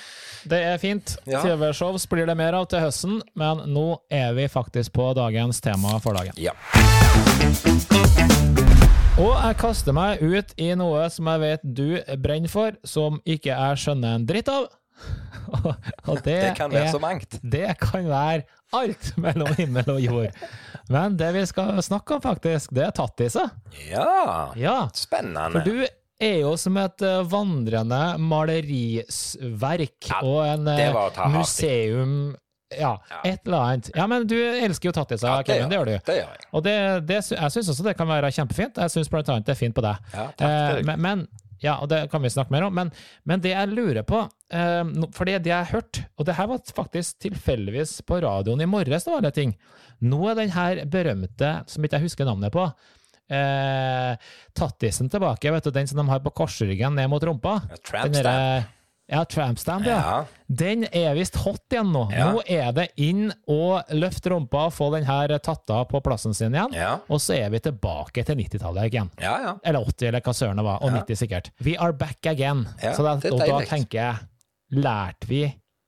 Det 0.50 0.58
er 0.72 0.78
fint. 0.82 1.16
Ja. 1.30 1.42
TV-shows 1.46 2.08
blir 2.10 2.26
det 2.30 2.36
mer 2.40 2.56
av 2.58 2.66
til 2.72 2.82
høsten, 2.82 3.20
men 3.38 3.62
nå 3.72 3.86
er 4.10 4.34
vi 4.38 4.48
faktisk 4.52 4.94
på 4.98 5.12
dagens 5.18 5.62
tema 5.62 5.98
for 6.02 6.18
dagen. 6.18 6.34
ja. 6.42 6.56
Og 9.22 9.36
jeg 9.38 9.58
kaster 9.62 9.94
meg 9.94 10.22
ut 10.24 10.54
i 10.58 10.72
noe 10.80 11.04
som 11.14 11.28
jeg 11.30 11.42
vet 11.44 11.66
du 11.78 11.88
brenner 12.24 12.50
for, 12.50 12.78
som 12.88 13.20
ikke 13.28 13.52
jeg 13.52 13.82
skjønner 13.84 14.16
en 14.18 14.26
dritt 14.26 14.50
av. 14.50 14.70
Og 16.10 16.22
det, 16.26 16.38
Det 16.48 16.54
kan 16.58 16.72
være 16.74 16.88
er 16.88 16.94
så 16.94 17.02
mangt. 17.02 17.38
Det 17.44 17.68
kan 17.82 18.08
være 18.10 18.46
alt 18.78 19.12
mellom 19.22 19.52
himmel 19.60 19.90
og 19.94 20.00
jord. 20.02 20.42
Men 20.90 21.18
det 21.20 21.30
vi 21.36 21.44
skal 21.50 21.82
snakke 21.84 22.18
om, 22.18 22.22
faktisk, 22.24 22.72
det 22.74 22.86
er 22.88 22.94
tattiser. 22.96 23.52
Ja. 23.90 24.52
Ja, 24.58 24.78
Spennende. 24.96 25.52
for 25.60 25.68
du 25.68 25.86
er 26.22 26.38
jo 26.44 26.54
som 26.62 26.78
et 26.82 27.02
eh, 27.08 27.22
vandrende 27.32 28.02
malerisverk 28.22 30.10
Ja, 30.12 30.22
og 30.24 30.40
en 30.48 30.68
eh, 30.72 31.28
museum 31.34 32.16
ja, 32.72 32.94
Ja. 33.10 33.20
et 33.28 33.42
eller 33.46 33.58
annet. 33.66 33.90
Ja, 33.98 34.06
men 34.08 34.24
du 34.30 34.38
elsker 34.40 34.88
jo 34.88 34.94
tattiser, 34.96 35.28
Ja, 35.28 35.44
Kevin. 35.44 35.68
Det 35.70 35.76
gjør 35.76 35.90
du. 35.90 35.96
Det 36.08 36.14
gjør 36.22 36.30
jeg. 36.38 36.46
Og 36.56 36.64
det, 36.64 36.76
det, 37.10 37.18
jeg 37.34 37.52
syns 37.52 37.70
også 37.74 37.84
det 37.84 37.98
kan 38.00 38.08
være 38.08 38.30
kjempefint. 38.32 38.78
Jeg 38.80 38.94
syns 38.94 39.10
blant 39.12 39.28
annet 39.34 39.46
det 39.50 39.52
er 39.58 39.60
fint 39.60 39.76
på 39.76 39.84
deg. 39.84 40.12
Ja, 40.16 40.28
takk 40.40 40.48
Eh, 40.48 40.84
men, 40.88 41.02
men 41.04 41.26
ja, 41.62 41.76
og 41.84 41.90
det 41.92 42.06
kan 42.10 42.24
vi 42.24 42.32
snakke 42.32 42.50
mer 42.56 42.64
om. 42.70 42.74
Men, 42.74 42.94
men 43.28 43.44
det 43.44 43.52
jeg 43.52 43.74
lurer 43.76 44.06
på, 44.08 44.22
eh, 44.56 44.88
for 45.14 45.28
det 45.28 45.42
det 45.44 45.52
jeg 45.52 45.66
har 45.68 45.74
hørt, 45.76 46.00
og 46.18 46.26
det 46.30 46.38
her 46.40 46.48
var 46.50 46.64
faktisk 46.80 47.20
tilfeldigvis 47.28 47.98
på 48.08 48.22
radioen 48.24 48.64
i 48.64 48.70
morges, 48.72 49.04
det 49.04 49.12
var 49.14 49.20
alle 49.22 49.36
ting. 49.36 49.52
Nå 50.02 50.22
er 50.32 50.40
den 50.40 50.56
her 50.56 50.86
berømte, 50.90 51.52
som 51.70 51.84
ikke 51.86 52.00
jeg 52.00 52.08
husker 52.08 52.26
navnet 52.26 52.56
på, 52.56 52.70
eh, 53.32 54.12
tattisen 54.58 55.10
tilbake, 55.12 55.52
vet 55.56 55.64
du, 55.64 55.72
den 55.76 55.88
som 55.88 56.02
de 56.04 56.08
har 56.12 56.20
på 56.26 56.34
korsryggen 56.42 56.96
ned 57.00 57.10
mot 57.12 57.24
rumpa. 57.24 57.62
Ja, 57.72 58.06
derre- 58.12 58.64
Ja, 59.12 59.26
trampstamp, 59.28 59.84
ja. 59.86 59.96
Ja. 60.00 60.26
Den 60.48 60.86
er 60.96 61.16
visst 61.18 61.36
hot 61.44 61.66
igjen 61.74 61.90
nå. 61.92 62.06
Ja. 62.16 62.30
Nå 62.32 62.44
er 62.48 62.70
det 62.78 62.86
inn 63.04 63.26
og 63.52 63.90
løfte 63.92 64.32
rumpa 64.32 64.62
og 64.70 64.72
få 64.72 64.88
den 64.94 65.04
her 65.04 65.34
tatta 65.44 65.82
på 65.90 66.00
plassen 66.06 66.32
sin 66.38 66.56
igjen. 66.56 66.72
Ja. 66.78 66.94
Og 67.12 67.20
så 67.20 67.36
er 67.36 67.50
vi 67.52 67.60
tilbake 67.60 68.24
til 68.24 68.40
90-tallet 68.40 68.88
igjen. 68.88 69.10
ja, 69.20 69.34
ja. 69.44 69.52
Eller 69.68 69.84
80, 69.84 70.08
eller 70.08 70.24
hva 70.24 70.34
søren 70.38 70.62
det 70.62 70.64
var. 70.70 70.80
Og 70.80 70.94
Ja. 70.94 71.02
90 71.04 71.20
sikkert. 71.26 71.52
We 71.60 71.76
are 71.78 71.92
back 71.92 72.26
again. 72.26 72.64
Ja, 72.82 72.94
så 72.96 73.04
da, 73.04 73.18
og 73.34 73.40
da 73.44 73.60
tenker 73.68 74.00
jeg 74.00 74.16
Lærte 74.80 75.28
vi 75.28 75.42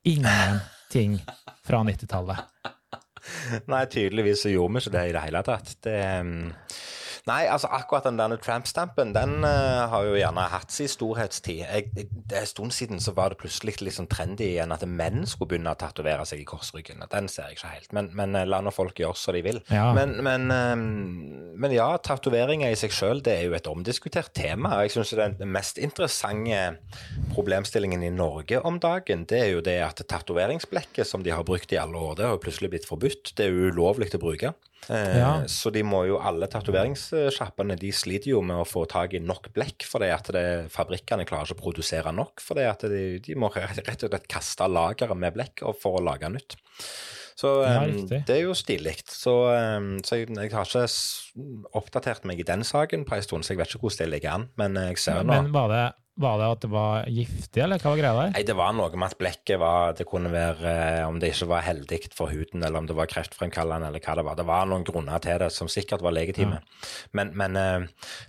ingenting 0.04 1.22
fra 1.64 1.80
90-tallet? 1.88 2.44
Nei, 3.72 3.86
tydeligvis 3.88 4.44
gjorde 4.52 4.74
vi 4.74 4.84
ikke 4.84 4.94
det 4.98 5.06
i 5.08 5.14
det 5.16 5.22
hele 5.30 5.44
tatt. 5.48 5.72
Det 5.88 5.96
mm, 6.28 6.50
Nei, 7.24 7.46
altså 7.48 7.70
akkurat 7.72 8.04
den 8.04 8.18
der 8.20 8.34
tramp-stampen, 8.44 9.14
den 9.16 9.46
uh, 9.48 9.88
har 9.88 10.04
jo 10.04 10.18
gjerne 10.18 10.44
hatt 10.52 10.74
sin 10.76 10.90
storhetstid. 10.92 11.62
Jeg, 11.62 11.86
jeg, 11.96 12.10
det 12.12 12.36
er 12.36 12.44
En 12.44 12.50
stund 12.50 12.74
siden 12.76 13.00
så 13.00 13.14
var 13.16 13.32
det 13.32 13.40
plutselig 13.40 13.78
litt 13.80 13.96
sånn 13.96 14.10
trendy 14.12 14.50
igjen 14.50 14.74
at 14.76 14.84
menn 14.84 15.24
skulle 15.30 15.54
begynne 15.54 15.72
å 15.72 15.80
tatovere 15.80 16.26
seg 16.28 16.42
i 16.44 16.48
korsryggen. 16.48 17.06
Den 17.14 17.30
ser 17.32 17.48
jeg 17.48 17.62
ikke 17.62 17.72
helt, 17.78 17.94
men, 17.96 18.10
men 18.18 18.36
eh, 18.36 18.48
la 18.50 18.60
nå 18.60 18.74
folk 18.76 19.00
gjøre 19.00 19.16
som 19.16 19.38
de 19.38 19.44
vil. 19.46 19.62
Ja. 19.72 19.86
Men, 19.96 20.18
men, 20.26 20.52
eh, 20.52 21.56
men 21.64 21.76
ja, 21.78 21.88
tatoveringer 22.04 22.76
i 22.76 22.80
seg 22.80 22.92
sjøl, 22.92 23.24
det 23.24 23.38
er 23.38 23.48
jo 23.48 23.56
et 23.56 23.72
omdiskutert 23.72 24.36
tema. 24.36 24.76
og 24.76 24.90
Jeg 24.90 24.98
syns 24.98 25.16
den 25.16 25.56
mest 25.56 25.80
interessante 25.80 26.76
problemstillingen 27.32 28.04
i 28.04 28.12
Norge 28.12 28.60
om 28.68 28.82
dagen, 28.84 29.24
det 29.32 29.40
er 29.46 29.50
jo 29.54 29.64
det 29.64 29.80
at 29.86 30.04
tatoveringsblekket 30.12 31.08
som 31.08 31.24
de 31.24 31.32
har 31.32 31.48
brukt 31.48 31.72
i 31.72 31.80
alle 31.80 32.04
år, 32.04 32.20
det 32.20 32.28
har 32.28 32.36
jo 32.36 32.44
plutselig 32.44 32.74
blitt 32.76 32.92
forbudt. 32.92 33.32
Det 33.38 33.48
er 33.48 33.56
jo 33.56 33.72
ulovlig 33.72 34.12
å 34.12 34.24
bruke. 34.28 34.56
Eh, 34.90 35.18
Ja. 35.20 35.32
Så 35.48 35.72
de 35.72 35.84
må 35.84 36.04
jo, 36.08 36.18
alle 36.20 36.48
tatoveringssjappene 36.52 37.78
de 37.80 37.92
sliter 37.96 38.32
jo 38.34 38.42
med 38.42 38.58
å 38.62 38.68
få 38.68 38.86
tak 38.90 39.14
i 39.14 39.22
nok 39.24 39.52
blekk, 39.56 39.86
fordi 39.88 40.12
at 40.14 40.32
det, 40.36 40.46
fabrikkene 40.74 41.26
klarer 41.30 41.48
ikke 41.52 41.60
å 41.60 41.64
produsere 41.64 42.14
nok. 42.16 42.42
Fordi 42.44 42.68
at 42.68 42.86
de, 42.92 43.20
de 43.24 43.36
må 43.40 43.50
rett 43.54 44.04
og 44.04 44.10
slett 44.10 44.28
kaste 44.32 44.68
lageret 44.68 45.18
med 45.18 45.34
blekk 45.38 45.64
for 45.80 46.00
å 46.00 46.04
lage 46.04 46.30
nytt. 46.34 46.58
Så 47.36 47.64
Ja, 47.64 47.82
eh, 47.88 48.22
det 48.28 48.30
er 48.30 48.44
jo 48.44 48.54
stilig. 48.54 49.00
Så, 49.10 49.34
eh, 49.54 49.80
så 50.06 50.20
jeg, 50.22 50.30
jeg 50.36 50.52
har 50.54 50.66
ikke 50.70 50.86
oppdatert 51.74 52.26
meg 52.30 52.40
i 52.40 52.46
den 52.48 52.64
saken 52.68 53.06
på 53.08 53.16
en 53.18 53.26
stund, 53.26 53.44
så 53.46 53.54
jeg 53.56 53.64
vet 53.64 53.74
ikke 53.74 53.88
hvordan 53.88 54.04
det 54.04 54.12
ligger 54.14 54.36
an. 54.38 54.50
Men 54.60 54.76
jeg 54.90 54.98
ser 55.02 55.22
jo 55.22 55.28
nå 55.28 55.34
Men 55.42 55.52
var 55.56 55.72
det, 55.74 55.84
var 56.22 56.38
det 56.38 56.47
at 56.53 56.61
det 56.61 56.70
var 56.70 57.07
giftig, 57.09 57.61
eller 57.64 57.82
hva 57.82 57.89
var 57.89 57.97
greia 57.97 58.18
der? 58.18 58.34
Nei, 58.36 58.43
det 58.45 58.55
var 58.57 58.74
noe 58.78 58.89
med 58.93 59.07
at 59.07 59.18
blekket 59.18 59.57
var 59.61 59.95
Det 59.97 60.05
kunne 60.05 60.30
være 60.34 60.70
eh, 60.70 61.05
om 61.07 61.18
det 61.22 61.32
ikke 61.34 61.47
var 61.49 61.66
heldig 61.66 61.99
for 62.14 62.30
huden, 62.30 62.61
eller 62.61 62.84
om 62.84 62.89
det 62.89 62.97
var 62.97 63.09
kreftfremkallende, 63.09 63.89
eller 63.89 64.03
hva 64.03 64.16
det 64.20 64.26
var. 64.28 64.38
Det 64.38 64.45
var 64.45 64.70
noen 64.70 64.86
grunner 64.86 65.24
til 65.24 65.41
det 65.41 65.49
som 65.55 65.72
sikkert 65.72 66.05
var 66.05 66.14
legitime. 66.14 66.61
Men, 67.18 67.34
men 67.39 67.57
eh, 67.57 67.88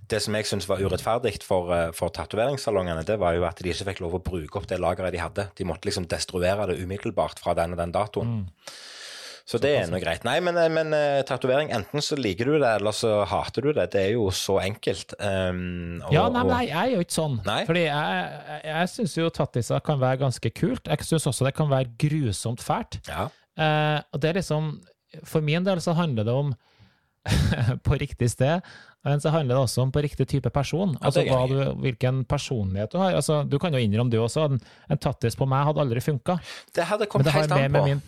det 0.09 0.23
som 0.25 0.37
jeg 0.39 0.49
syns 0.49 0.69
var 0.71 0.81
urettferdig 0.81 1.37
for, 1.45 1.75
eh, 1.77 1.91
for 1.97 2.15
tatoveringssalongene, 2.17 3.05
det 3.05 3.19
var 3.21 3.37
jo 3.37 3.45
at 3.49 3.61
de 3.61 3.75
ikke 3.75 3.91
fikk 3.91 4.03
lov 4.07 4.17
å 4.17 4.25
bruke 4.33 4.63
opp 4.63 4.71
det 4.71 4.81
lageret 4.81 5.13
de 5.13 5.21
hadde. 5.21 5.49
De 5.53 5.69
måtte 5.69 5.91
liksom 5.91 6.09
destruere 6.09 6.71
det 6.71 6.81
umiddelbart 6.81 7.45
fra 7.45 7.57
den 7.59 7.77
og 7.77 7.83
den 7.85 7.93
datoen. 7.95 8.39
Så 9.45 9.59
det 9.61 9.75
er 9.77 9.91
nå 9.93 9.99
greit. 10.01 10.23
Nei, 10.25 10.39
men, 10.41 10.57
eh, 10.57 10.71
men 10.73 10.95
eh, 10.97 11.19
tatovering, 11.29 11.69
enten 11.77 12.01
så 12.01 12.17
liker 12.17 12.49
du 12.49 12.55
det, 12.63 12.71
eller 12.79 12.95
så 12.97 13.27
hater 13.29 13.67
du 13.67 13.73
det. 13.77 13.91
Det 13.93 14.01
er 14.01 14.13
jo 14.15 14.31
så 14.33 14.57
enkelt. 14.63 15.13
Um, 15.21 16.01
og- 16.07 16.15
Ja, 16.17 16.23
nei, 16.33 16.43
men 16.49 16.55
jeg, 16.63 16.69
jeg 16.71 16.81
er 16.81 16.95
jo 16.95 17.03
ikke 17.05 17.17
sånn. 17.19 17.35
Nei? 17.45 17.59
Fordi 17.69 17.83
jeg, 17.85 18.41
jeg, 18.49 18.63
jeg 18.71 18.89
syns 18.95 19.17
jo 19.21 19.29
tattiser 19.37 19.85
kan 19.85 20.01
være 20.01 20.23
ganske 20.25 20.51
kult. 20.57 20.89
Jeg 20.89 21.05
syns 21.05 21.27
også 21.29 21.45
det 21.45 21.55
kan 21.61 21.69
være 21.69 21.93
grusomt 22.01 22.65
fælt. 22.65 23.01
ja. 23.09 23.29
Uh, 23.55 24.01
og 24.11 24.19
det 24.19 24.31
er 24.33 24.35
liksom 24.41 24.65
For 25.31 25.39
min 25.41 25.63
del 25.63 25.79
så 25.79 25.93
handler 25.95 26.25
det 26.27 26.33
om 26.35 26.49
på 27.87 27.95
riktig 28.01 28.31
sted, 28.33 28.65
men 29.05 29.21
så 29.21 29.33
handler 29.35 29.55
det 29.59 29.63
også 29.67 29.83
om 29.85 29.93
på 29.93 30.03
riktig 30.05 30.27
type 30.31 30.51
person. 30.55 30.95
Altså 31.05 31.25
hva 31.29 31.43
du, 31.51 31.59
hvilken 31.85 32.23
personlighet 32.29 32.95
du 32.95 32.99
har. 33.03 33.17
Altså, 33.19 33.43
du 33.45 33.59
kan 33.61 33.75
jo 33.77 33.83
innrømme 33.83 34.13
du 34.13 34.17
også, 34.23 34.47
en, 34.49 34.61
en 34.89 35.01
tattis 35.01 35.37
på 35.37 35.49
meg 35.51 35.67
hadde 35.69 35.85
aldri 35.85 36.01
funka. 36.05 36.39
Det 36.75 36.87
hadde 36.89 37.09
kommet 37.13 37.29
det 37.29 37.37
helt 37.37 37.53
an 37.53 37.77
på. 37.77 37.85
min 37.91 38.03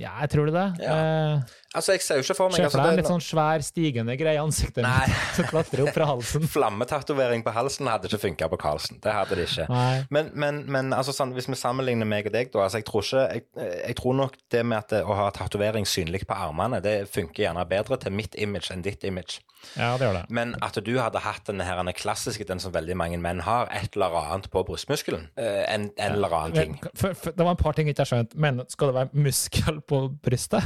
Ja, 0.00 0.14
jeg 0.22 0.32
tror 0.32 0.48
det. 0.48 0.56
det. 0.56 0.86
Ja. 0.88 0.96
Eh, 0.96 1.56
Altså, 1.76 1.92
jeg 1.98 2.00
ser 2.00 2.16
jo 2.16 2.24
ikke 2.24 2.34
for 2.38 2.48
meg 2.48 2.56
Se 2.56 2.64
altså, 2.64 2.78
for 2.78 2.86
deg 2.86 2.94
en 2.94 2.98
litt 3.02 3.10
sånn 3.10 3.24
svær, 3.24 3.62
stigende 3.66 4.14
greie 4.16 4.38
i 4.38 4.40
ansiktet 4.40 4.86
Nei. 4.86 5.04
som 5.36 5.44
klatrer 5.50 5.82
opp 5.84 5.92
fra 5.92 6.06
halsen. 6.08 6.46
Flammetatovering 6.54 7.44
på 7.44 7.52
halsen 7.52 7.90
hadde 7.92 8.08
ikke 8.08 8.22
funka 8.22 8.48
på 8.54 8.58
Karlsen. 8.62 9.00
Det 9.04 9.12
hadde 9.12 9.36
det 9.36 9.44
ikke. 9.50 9.66
Nei. 9.68 9.98
Men, 10.14 10.30
men, 10.32 10.62
men 10.64 10.96
altså, 10.96 11.12
sånn, 11.12 11.34
hvis 11.36 11.50
vi 11.50 11.58
sammenligner 11.60 12.08
meg 12.08 12.30
og 12.30 12.32
deg, 12.38 12.48
da 12.54 12.64
altså, 12.64 12.80
jeg, 12.80 12.88
tror 12.88 13.04
ikke, 13.04 13.26
jeg, 13.36 13.74
jeg 13.82 13.98
tror 14.00 14.16
nok 14.22 14.40
det 14.56 14.64
med 14.64 14.78
at 14.80 14.96
det, 14.96 15.02
å 15.04 15.18
ha 15.20 15.28
tatovering 15.36 15.84
synlig 15.88 16.24
på 16.30 16.40
armene, 16.48 16.80
det 16.84 16.96
funker 17.12 17.44
gjerne 17.44 17.68
bedre 17.68 18.00
til 18.00 18.16
mitt 18.16 18.38
image 18.40 18.72
enn 18.72 18.86
ditt 18.88 19.04
image. 19.04 19.42
Ja, 19.76 19.96
det 19.98 20.06
gjør 20.06 20.16
det. 20.16 20.24
Men 20.32 20.54
at 20.64 20.78
du 20.84 20.90
hadde 20.98 21.20
hatt 21.22 21.48
den 21.48 21.60
her 21.64 21.80
den 21.82 21.90
klassiske, 21.96 22.46
den 22.48 22.60
som 22.62 22.72
veldig 22.74 22.96
mange 22.98 23.18
menn 23.20 23.42
har, 23.44 23.68
et 23.74 23.96
eller 23.96 24.14
annet 24.20 24.48
på 24.52 24.62
brystmuskelen, 24.66 25.28
En, 25.36 25.44
en, 25.44 25.90
ja. 25.98 26.08
eller 26.14 26.34
annen 26.34 26.56
ting. 26.56 26.78
For, 26.94 27.14
for, 27.18 27.34
det 27.34 27.44
var 27.44 27.54
en 27.54 27.60
par 27.60 27.76
ting 27.76 27.90
jeg 27.90 27.96
ikke 27.96 28.06
har 28.06 28.12
skjønt, 28.12 28.36
men 28.38 28.62
skal 28.70 28.92
det 28.92 28.96
være 29.00 29.24
muskel 29.26 29.80
på 29.82 30.00
brystet? 30.24 30.64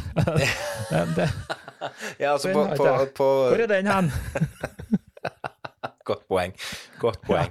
det, 0.93 1.05
det, 1.17 1.29
Ja, 2.21 2.33
altså 2.33 2.53
på, 2.55 2.67
på, 2.77 2.91
på 3.17 3.31
hvor 3.49 3.65
er 3.65 3.71
den 3.71 3.89
hen? 3.91 4.13
Godt 6.09 6.29
poeng. 6.29 6.55
Godt 6.99 7.21
poeng. 7.27 7.51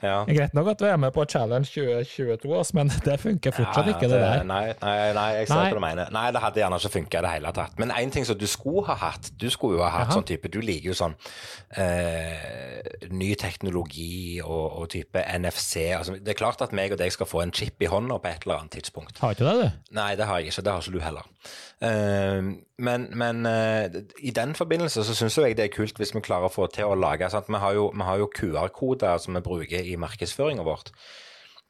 Ja. 0.00 0.22
Greit 0.24 0.54
nok 0.56 0.70
at 0.72 0.80
du 0.80 0.86
er 0.88 0.96
med 0.96 1.12
på 1.12 1.24
Challenge 1.28 1.68
2022, 1.68 2.62
men 2.78 2.88
det 3.04 3.16
funker 3.20 3.52
fortsatt 3.52 3.84
Ja, 3.84 3.90
ja, 3.90 3.96
ikke, 3.96 4.08
det 4.08 4.20
der. 4.22 4.44
Nei, 4.48 4.62
nei, 4.80 4.94
nei, 5.16 5.26
jeg 5.36 5.48
ser 5.50 5.60
hva 5.60 5.74
du 5.76 5.82
mener. 5.84 6.12
Nei, 6.14 6.22
det 6.32 6.40
hadde 6.40 6.62
gjerne 6.62 6.78
ikke 6.80 6.92
funka 6.94 7.20
i 7.20 7.24
det 7.26 7.32
hele 7.34 7.52
tatt. 7.58 7.76
Men 7.82 7.92
én 7.92 8.12
ting 8.14 8.24
som 8.24 8.38
du 8.40 8.46
skulle 8.48 8.86
ha 8.88 8.96
hatt 9.02 9.28
Du 9.36 9.50
skulle 9.52 9.76
jo 9.76 9.84
ha 9.84 9.90
hatt 9.92 10.08
Aha. 10.08 10.16
sånn 10.16 10.24
type 10.30 10.48
Du 10.48 10.60
liker 10.64 10.92
jo 10.92 10.96
sånn 10.96 11.16
eh, 11.76 12.80
ny 13.12 13.34
teknologi 13.40 14.40
og, 14.40 14.80
og 14.80 14.88
type 14.96 15.20
NFC. 15.20 15.90
Altså, 15.98 16.16
det 16.16 16.32
er 16.32 16.40
klart 16.40 16.64
at 16.64 16.72
meg 16.76 16.96
og 16.96 17.02
deg 17.02 17.12
skal 17.12 17.28
få 17.28 17.44
en 17.44 17.52
chip 17.52 17.84
i 17.84 17.90
hånda 17.90 18.16
på 18.22 18.32
et 18.32 18.48
eller 18.48 18.62
annet 18.62 18.78
tidspunkt. 18.78 19.20
Har 19.20 19.36
ikke 19.36 19.50
det, 19.50 19.56
du? 19.60 19.94
Nei, 20.00 20.14
det 20.16 20.30
har 20.30 20.40
jeg 20.40 20.54
ikke. 20.54 20.64
Det 20.64 20.72
har 20.72 20.80
ikke 20.86 20.96
du 20.96 21.04
heller. 21.04 21.28
Eh, 21.80 22.42
men 22.78 23.06
men 23.16 23.46
eh, 23.46 24.02
i 24.20 24.30
den 24.36 24.54
forbindelse 24.54 25.04
så 25.04 25.14
syns 25.16 25.38
jeg 25.38 25.56
det 25.56 25.64
er 25.64 25.72
kult 25.72 25.96
hvis 25.96 26.14
vi 26.14 26.20
klarer 26.20 26.50
å 26.50 26.52
få 26.52 26.66
til 26.72 26.90
å 26.90 26.98
lage 26.98 27.30
sant? 27.32 27.48
Vi 27.48 27.60
har 27.62 27.76
jo, 27.78 27.88
jo 28.20 28.30
QR-koder 28.36 29.18
som 29.18 29.38
vi 29.38 29.44
bruker 29.44 29.84
i 29.84 29.96
markedsføringa 29.96 30.66
vårt. 30.66 30.92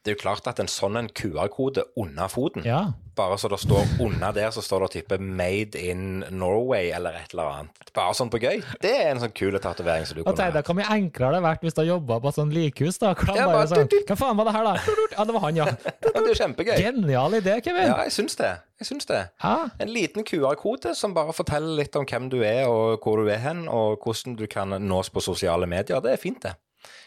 Det 0.03 0.11
er 0.11 0.15
jo 0.15 0.21
klart 0.23 0.47
at 0.49 0.57
en 0.59 0.65
sånn 0.71 0.95
en 0.97 1.07
QR-kode 1.13 1.83
under 1.95 2.27
foten 2.27 2.63
Ja. 2.65 2.93
bare 3.15 3.35
så 3.37 3.49
det 3.51 3.59
står 3.61 3.85
under 4.01 4.31
der, 4.33 4.49
så 4.49 4.61
står 4.65 4.79
det 4.87 4.91
type 4.95 5.17
'Made 5.19 5.75
in 5.77 6.23
Norway' 6.31 6.89
eller 6.95 7.11
et 7.11 7.33
eller 7.33 7.43
annet. 7.43 7.91
Bare 7.93 8.13
sånn 8.13 8.31
på 8.31 8.39
gøy. 8.41 8.63
Det 8.81 8.89
er 8.91 9.11
en 9.11 9.19
sånn 9.19 9.31
kul 9.33 9.53
tatovering 9.59 10.05
som 10.07 10.17
du 10.17 10.23
kunne 10.23 10.35
hatt. 10.41 10.65
hvor 10.65 10.73
mye 10.73 10.89
enklere 10.89 11.33
det 11.33 11.43
hadde 11.43 11.43
vært 11.43 11.61
hvis 11.61 11.73
du 11.75 11.81
jobba 11.85 12.19
på 12.19 12.27
et 12.29 12.33
sånt 12.35 12.51
likhus. 12.53 12.97
da. 12.97 13.13
Ja, 13.35 13.45
bare 13.45 13.67
sånn. 13.67 13.87
Hva 14.07 14.15
faen 14.17 14.37
var 14.37 14.45
det 14.45 14.53
her, 14.53 14.63
da? 14.63 14.73
Ja, 15.17 15.23
det 15.25 15.33
var 15.33 15.39
han, 15.41 15.55
ja. 15.55 15.65
Det 16.01 16.15
er 16.15 16.47
kjempegøy. 16.47 16.77
Genial 16.81 17.31
idé, 17.33 17.61
Kevin. 17.63 17.87
Ja, 17.87 17.97
jeg 18.03 18.11
syns 18.11 18.35
det. 18.37 18.57
Jeg 18.79 18.87
syns 18.87 19.05
det. 19.05 19.29
Ja. 19.43 19.69
En 19.79 19.87
liten 19.89 20.23
QR-kode 20.23 20.95
som 20.95 21.13
bare 21.13 21.31
forteller 21.31 21.75
litt 21.75 21.95
om 21.95 22.05
hvem 22.05 22.27
du 22.29 22.41
er, 22.41 22.65
og 22.67 23.01
hvor 23.03 23.17
du 23.23 23.29
er 23.29 23.37
hen, 23.37 23.67
og 23.67 23.99
hvordan 24.03 24.35
du 24.35 24.47
kan 24.47 24.69
nås 24.69 25.09
på 25.09 25.21
sosiale 25.21 25.67
medier. 25.67 25.99
Det 26.01 26.11
er 26.13 26.17
fint, 26.17 26.41
det. 26.41 26.55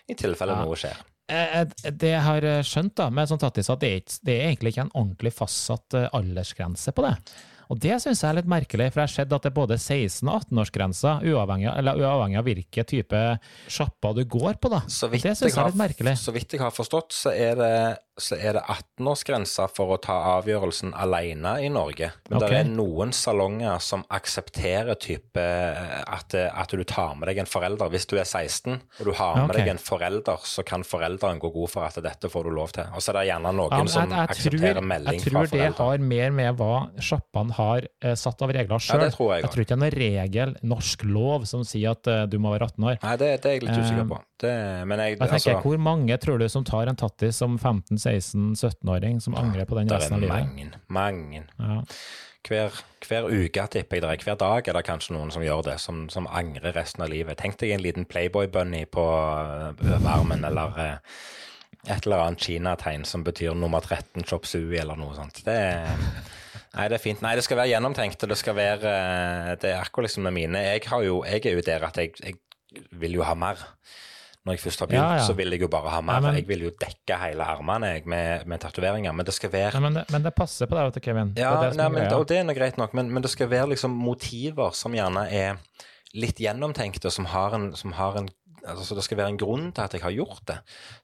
I 0.09 0.15
tilfelle 0.15 0.53
Ja. 0.55 0.65
noe 0.65 0.77
skjer. 0.77 0.95
Eh, 1.31 1.61
eh, 1.61 1.67
Det 1.93 2.13
jeg 2.13 2.21
har 2.27 2.45
eh, 2.45 2.61
skjønt 2.67 2.97
da, 3.01 3.09
med 3.11 3.31
sånn 3.31 3.41
tattis, 3.41 3.71
at 3.73 3.81
det 3.81 3.91
er, 3.91 4.03
ikke, 4.03 4.21
det 4.29 4.37
er 4.37 4.47
egentlig 4.51 4.75
ikke 4.75 4.87
en 4.87 4.95
ordentlig 4.95 5.35
fastsatt 5.35 5.99
aldersgrense 6.13 6.93
på 6.95 7.05
det. 7.07 7.17
Og 7.73 7.79
det 7.81 7.97
syns 8.03 8.21
jeg 8.21 8.29
er 8.29 8.37
litt 8.37 8.51
merkelig, 8.51 8.91
for 8.93 9.01
jeg 9.01 9.09
har 9.09 9.13
sett 9.15 9.31
at 9.33 9.47
det 9.47 9.49
er 9.49 9.57
både 9.57 9.79
16- 9.81 10.29
og 10.29 10.43
18-årsgrenser, 10.45 11.25
uavhengig, 11.33 11.71
uavhengig 11.73 12.37
av 12.41 12.49
hvilken 12.51 12.89
type 12.91 13.23
sjappa 13.73 14.13
du 14.19 14.21
går 14.29 14.59
på. 14.61 14.69
da. 14.75 14.83
Så 14.85 15.09
vidt, 15.09 15.25
det 15.25 15.33
syns 15.39 15.49
jeg 15.49 15.57
har, 15.57 15.71
er 15.71 15.73
litt 15.73 15.81
merkelig. 15.81 16.15
så 16.21 16.35
vidt 16.37 16.57
jeg 16.59 16.61
har 16.61 16.75
forstått, 16.77 17.17
så 17.17 17.33
er 17.33 17.57
det, 17.57 17.73
så 18.21 18.37
er 18.39 18.57
det 18.57 18.63
18-årsgrense 18.71 19.67
for 19.75 19.97
å 19.97 19.99
ta 20.03 20.17
avgjørelsen 20.37 20.93
alene 20.95 21.57
i 21.65 21.71
Norge. 21.73 22.13
Men 22.29 22.39
okay. 22.39 22.51
det 22.51 22.61
er 22.61 22.71
noen 22.71 23.15
salonger 23.17 23.81
som 23.83 24.05
aksepterer 24.15 24.95
type 25.01 25.41
eh, 25.41 25.97
at, 26.05 26.37
at 26.37 26.75
du 26.75 26.85
tar 26.87 27.17
med 27.19 27.29
deg 27.31 27.43
en 27.43 27.51
forelder. 27.51 27.91
Hvis 27.91 28.07
du 28.11 28.15
er 28.21 28.29
16 28.29 28.77
og 28.77 29.03
du 29.09 29.13
har 29.19 29.41
med 29.41 29.51
okay. 29.51 29.65
deg 29.65 29.73
en 29.75 29.83
forelder, 29.83 30.47
så 30.47 30.63
kan 30.67 30.87
forelderen 30.87 31.43
gå 31.43 31.51
god 31.55 31.73
for 31.73 31.89
at 31.89 31.99
dette 32.05 32.31
får 32.31 32.47
du 32.47 32.55
lov 32.55 32.77
til. 32.77 32.87
Og 32.95 33.03
så 33.03 33.13
er 33.15 33.21
det 33.21 33.27
gjerne 33.33 33.55
noen 33.59 33.75
Ja, 33.75 33.83
som 33.91 34.07
jeg, 34.07 34.15
jeg, 34.15 34.31
aksepterer 34.37 34.79
tror, 34.79 34.89
melding 34.95 35.21
jeg 35.21 35.35
tror 35.35 35.51
det 35.55 35.73
har 35.81 36.07
mer 36.15 36.39
med 36.39 36.61
hva 36.61 36.73
sjappene 37.03 37.59
har 37.59 37.89
uh, 38.05 38.15
satt 38.19 38.47
av 38.47 38.55
regler 38.55 38.83
sjøl. 38.83 39.03
Ja, 39.03 39.11
jeg 39.11 39.43
jeg 39.45 39.51
tror 39.51 39.65
ikke 39.65 39.75
det 39.75 39.77
er 39.77 39.83
noen 39.83 39.99
regel, 39.99 40.57
norsk 40.75 41.05
lov, 41.09 41.49
som 41.51 41.67
sier 41.67 41.97
at 41.97 42.11
uh, 42.11 42.23
du 42.31 42.39
må 42.43 42.55
være 42.55 42.71
18 42.71 42.91
år. 42.93 43.03
Nei, 43.03 43.19
det, 43.21 43.31
det 43.43 43.51
er 43.51 43.59
jeg 43.59 43.67
litt 43.67 43.83
usikker 43.83 44.05
Eh, 44.05 44.09
på. 44.09 44.21
Det, 44.41 44.53
men 44.87 45.01
jeg, 45.01 45.11
Jeg 45.15 45.19
tenker, 45.19 45.35
altså, 45.35 45.61
Hvor 45.63 45.79
mange 45.79 46.17
tror 46.21 46.39
du 46.39 46.49
som 46.51 46.65
tar 46.67 46.91
en 46.91 46.99
tattis 46.99 47.39
som 47.41 47.57
15-16-17-åring, 48.05 49.21
som 49.25 49.37
angrer 49.39 49.69
på 49.69 49.79
den 49.81 49.91
resten 49.91 50.19
av 50.19 50.23
livet? 50.25 50.53
Det 50.55 50.69
er 50.77 50.79
mange, 50.79 50.85
mange. 50.89 51.45
Ja. 51.59 51.81
Hver, 52.45 52.77
hver 53.09 53.31
uke, 53.31 53.63
tipper 53.73 53.97
jeg 53.97 54.03
det 54.05 54.11
er. 54.11 54.25
Hver 54.27 54.37
dag 54.41 54.69
er 54.69 54.77
det 54.77 54.85
kanskje 54.85 55.15
noen 55.17 55.31
som 55.33 55.45
gjør 55.45 55.63
det, 55.71 55.79
som, 55.81 56.05
som 56.13 56.29
angrer 56.29 56.77
resten 56.77 57.07
av 57.07 57.09
livet. 57.09 57.39
Tenk 57.41 57.57
deg 57.63 57.73
en 57.73 57.85
liten 57.85 58.05
Playboy-bunny 58.05 58.85
på 58.93 59.05
varmen, 60.05 60.45
eller 60.45 60.81
eh, 60.83 61.17
et 61.89 62.05
eller 62.05 62.27
annet 62.27 62.45
kinategn 62.45 63.07
som 63.09 63.25
betyr 63.25 63.57
nummer 63.57 63.81
13 63.81 64.27
chop 64.29 64.45
sui, 64.49 64.77
eller 64.77 65.01
noe 65.01 65.17
sånt. 65.17 65.41
Det 65.47 65.57
er, 65.57 66.05
nei, 66.77 66.89
det 66.93 66.99
er 66.99 67.05
fint. 67.07 67.25
Nei, 67.25 67.33
det 67.39 67.47
skal 67.47 67.63
være 67.63 67.73
gjennomtenkt, 67.73 68.25
og 68.25 68.35
det 68.35 68.41
skal 68.41 68.59
være 68.61 68.93
eh, 68.93 69.51
Det 69.63 69.73
er 69.73 69.81
akkurat 69.81 70.11
liksom 70.11 70.29
det 70.29 70.37
mine. 70.37 70.65
Jeg, 70.69 70.85
har 70.93 71.05
jo, 71.07 71.23
jeg 71.25 71.47
er 71.49 71.57
jo 71.57 71.65
der 71.65 71.89
at 71.89 72.01
jeg, 72.03 72.13
jeg 72.21 72.85
vil 72.93 73.17
jo 73.23 73.25
ha 73.25 73.33
mer. 73.39 73.65
Når 74.45 74.53
jeg 74.53 74.61
først 74.61 74.81
har 74.81 74.87
begynt, 74.91 75.01
Ja, 75.09 75.15
ja. 75.17 75.25
så 75.25 75.33
vil 75.33 75.51
jeg 75.55 75.61
jo 75.63 75.69
bare 75.73 75.89
ha 75.89 76.01
mer. 76.05 76.21
Nei, 76.21 76.21
men- 76.21 76.35
Jeg 76.37 76.47
vil 76.49 76.65
jo 76.67 76.71
dekke 76.71 77.17
hele 77.19 77.45
armene 77.45 77.87
jeg, 77.95 78.03
med, 78.07 78.47
med 78.47 78.61
tatoveringer, 78.61 79.13
men 79.17 79.25
det 79.25 79.33
skal 79.35 79.51
være 79.51 79.73
Nei, 79.73 79.81
men, 79.81 79.95
det, 79.95 80.05
men 80.13 80.23
det 80.23 80.35
passer 80.35 80.67
på 80.67 80.77
deg, 80.77 80.85
vet 80.91 80.95
du, 80.95 81.01
Kevin. 81.01 81.33
ja, 81.37 81.55
det 81.63 81.71
det 81.73 81.77
nei, 81.79 81.89
men, 81.89 82.13
og 82.13 82.27
det 82.29 82.37
er 82.43 82.55
greit 82.55 82.77
nok, 82.77 82.93
men, 82.95 83.11
men 83.11 83.23
det 83.23 83.31
skal 83.31 83.49
være 83.49 83.71
liksom 83.73 83.91
motiver 83.91 84.71
som 84.77 84.93
gjerne 84.93 85.25
er 85.33 85.57
litt 86.15 86.37
gjennomtenkte, 86.39 87.11
som 87.11 87.25
har 87.25 87.55
en, 87.55 87.73
som 87.75 87.93
har 87.93 88.17
en 88.21 88.29
altså, 88.65 88.85
så 88.85 88.95
Det 88.95 89.05
skal 89.05 89.19
være 89.19 89.33
en 89.35 89.39
grunn 89.39 89.71
til 89.73 89.83
at 89.85 89.95
jeg 89.95 90.03
har 90.03 90.15
gjort 90.15 90.43
det. 90.49 90.57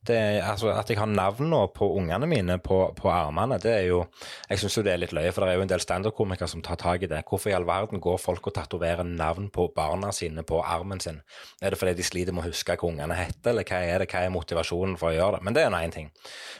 det 0.08 0.18
altså, 0.42 0.70
at 0.72 0.90
jeg 0.90 0.98
har 0.98 1.06
navn 1.06 1.50
nå 1.50 1.66
på 1.74 1.88
ungene 1.96 2.26
mine 2.26 2.58
på, 2.58 2.78
på 2.96 3.10
armene, 3.10 3.58
det 3.58 3.72
er 3.72 3.86
jo 3.88 4.04
Jeg 4.48 4.58
syns 4.58 4.76
jo 4.76 4.82
det 4.82 4.92
er 4.92 5.02
litt 5.02 5.12
løye, 5.16 5.32
for 5.32 5.44
det 5.44 5.52
er 5.52 5.60
jo 5.60 5.66
en 5.66 5.72
del 5.72 5.84
standup-komikere 5.84 6.48
som 6.48 6.62
tar 6.62 6.80
tak 6.80 7.02
i 7.02 7.10
det. 7.10 7.22
Hvorfor 7.28 7.50
i 7.50 7.56
all 7.56 7.66
verden 7.68 8.00
går 8.00 8.18
folk 8.18 8.46
og 8.46 8.54
tatoverer 8.54 9.04
navn 9.04 9.50
på 9.50 9.70
barna 9.76 10.12
sine 10.12 10.42
på 10.42 10.62
armen 10.62 11.00
sin? 11.00 11.20
Er 11.60 11.70
det 11.70 11.78
fordi 11.78 11.94
de 11.98 12.06
sliter 12.06 12.32
med 12.32 12.44
å 12.44 12.50
huske 12.50 12.76
hva 12.76 12.88
ungene 12.88 13.18
heter, 13.18 13.52
eller 13.52 13.68
hva 13.68 13.82
er 13.84 14.04
det, 14.04 14.10
hva 14.10 14.24
er 14.24 14.34
motivasjonen 14.34 14.96
for 15.00 15.10
å 15.10 15.16
gjøre 15.16 15.38
det? 15.38 15.44
Men 15.44 15.56
det 15.56 15.64
er 15.64 15.70
nå 15.70 15.84
én 15.84 15.94
ting. 15.94 16.10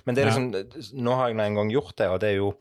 Men 0.05 0.17
det 0.17 0.25
er 0.25 0.31
liksom, 0.31 0.95
nå 1.01 1.19
har 1.19 1.31
jeg 1.31 1.41
nå 1.41 1.49
en 1.49 1.61
gang 1.63 1.75
gjort 1.75 1.97
det, 1.99 2.09
og 2.11 2.21
det 2.23 2.33
er 2.33 2.41
jo 2.41 2.55